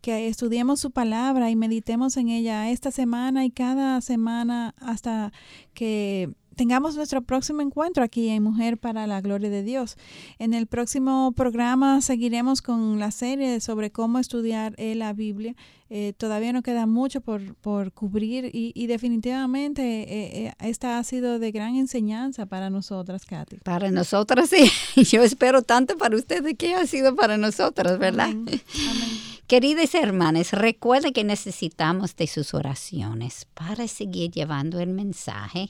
que 0.01 0.27
estudiemos 0.27 0.79
su 0.79 0.91
palabra 0.91 1.51
y 1.51 1.55
meditemos 1.55 2.17
en 2.17 2.29
ella 2.29 2.69
esta 2.71 2.89
semana 2.89 3.45
y 3.45 3.51
cada 3.51 4.01
semana 4.01 4.73
hasta 4.79 5.31
que 5.73 6.33
tengamos 6.55 6.95
nuestro 6.95 7.21
próximo 7.21 7.61
encuentro 7.61 8.03
aquí 8.03 8.29
en 8.29 8.43
Mujer 8.43 8.77
para 8.77 9.05
la 9.07 9.21
Gloria 9.21 9.49
de 9.49 9.63
Dios. 9.63 9.97
En 10.39 10.53
el 10.53 10.67
próximo 10.67 11.33
programa 11.33 12.01
seguiremos 12.01 12.61
con 12.61 12.99
la 12.99 13.11
serie 13.11 13.59
sobre 13.59 13.91
cómo 13.91 14.19
estudiar 14.19 14.73
eh, 14.77 14.95
la 14.95 15.13
Biblia. 15.13 15.55
Eh, 15.89 16.13
todavía 16.17 16.51
no 16.51 16.63
queda 16.63 16.87
mucho 16.87 17.21
por, 17.21 17.53
por 17.55 17.91
cubrir 17.91 18.49
y, 18.51 18.87
definitivamente 18.87 20.45
eh, 20.45 20.53
esta 20.59 20.97
ha 20.97 21.03
sido 21.03 21.37
de 21.37 21.51
gran 21.51 21.75
enseñanza 21.75 22.47
para 22.47 22.71
nosotras, 22.71 23.25
Katy. 23.25 23.57
Para 23.57 23.91
nosotras, 23.91 24.49
sí. 24.95 25.03
Yo 25.03 25.23
espero 25.23 25.61
tanto 25.61 25.97
para 25.97 26.15
ustedes 26.15 26.55
que 26.57 26.73
ha 26.73 26.87
sido 26.87 27.15
para 27.15 27.37
nosotras, 27.37 27.99
¿verdad? 27.99 28.29
Amén. 28.29 28.45
Queridas 29.47 29.93
hermanas, 29.93 30.53
recuerden 30.53 31.13
que 31.13 31.23
necesitamos 31.23 32.15
de 32.15 32.25
sus 32.25 32.55
oraciones 32.55 33.45
para 33.53 33.87
seguir 33.87 34.31
llevando 34.31 34.79
el 34.79 34.89
mensaje 34.89 35.69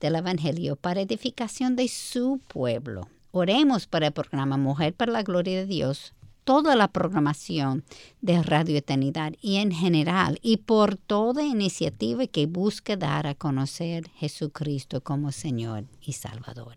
del 0.00 0.16
Evangelio 0.16 0.76
para 0.76 1.02
edificación 1.02 1.76
de 1.76 1.88
su 1.88 2.40
pueblo. 2.48 3.08
Oremos 3.30 3.86
para 3.86 4.08
el 4.08 4.12
programa 4.12 4.56
Mujer 4.56 4.94
para 4.94 5.12
la 5.12 5.22
Gloria 5.22 5.58
de 5.58 5.66
Dios, 5.66 6.14
toda 6.44 6.74
la 6.74 6.88
programación 6.88 7.84
de 8.22 8.42
Radio 8.42 8.76
Eternidad 8.76 9.34
y 9.40 9.56
en 9.56 9.70
general, 9.70 10.38
y 10.42 10.56
por 10.56 10.96
toda 10.96 11.44
iniciativa 11.44 12.26
que 12.26 12.46
busque 12.46 12.96
dar 12.96 13.26
a 13.28 13.36
conocer 13.36 14.08
Jesucristo 14.16 15.02
como 15.02 15.30
Señor 15.30 15.84
y 16.00 16.14
Salvador. 16.14 16.74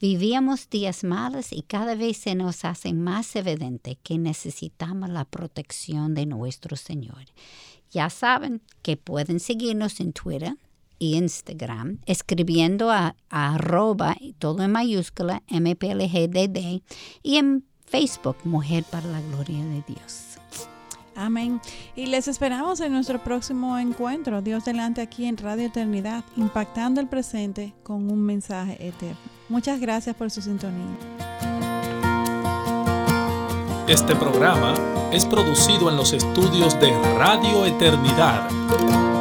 Vivíamos 0.00 0.68
días 0.68 1.04
malos 1.04 1.52
y 1.52 1.62
cada 1.62 1.94
vez 1.94 2.16
se 2.16 2.34
nos 2.34 2.64
hace 2.64 2.92
más 2.92 3.36
evidente 3.36 3.96
que 4.02 4.18
necesitamos 4.18 5.08
la 5.08 5.24
protección 5.24 6.14
de 6.14 6.26
nuestro 6.26 6.76
Señor. 6.76 7.24
Ya 7.90 8.10
saben 8.10 8.60
que 8.82 8.96
pueden 8.96 9.40
seguirnos 9.40 10.00
en 10.00 10.12
Twitter, 10.12 10.56
Instagram 10.98 11.98
escribiendo 12.06 12.90
a, 12.90 13.16
arroba, 13.30 14.16
todo 14.38 14.62
en 14.62 14.72
mayúscula, 14.72 15.42
MPLGDD, 15.48 16.82
y 17.22 17.36
en 17.36 17.64
Facebook, 17.84 18.36
Mujer 18.44 18.84
para 18.90 19.06
la 19.06 19.20
Gloria 19.20 19.64
de 19.64 19.82
Dios. 19.86 20.38
Amén. 21.14 21.60
Y 21.94 22.06
les 22.06 22.28
esperamos 22.28 22.80
en 22.80 22.92
nuestro 22.92 23.18
próximo 23.22 23.78
encuentro, 23.78 24.42
Dios 24.42 24.64
delante 24.64 25.00
aquí 25.00 25.24
en 25.24 25.38
Radio 25.38 25.66
Eternidad, 25.66 26.24
impactando 26.36 27.00
el 27.00 27.08
presente 27.08 27.72
con 27.82 28.10
un 28.10 28.22
mensaje 28.22 28.86
eterno. 28.86 29.16
Muchas 29.48 29.80
gracias 29.80 30.14
por 30.14 30.30
su 30.30 30.42
sintonía. 30.42 30.96
Este 33.88 34.16
programa 34.16 34.74
es 35.12 35.24
producido 35.24 35.88
en 35.88 35.96
los 35.96 36.12
estudios 36.12 36.78
de 36.80 36.90
Radio 37.16 37.64
Eternidad. 37.64 39.15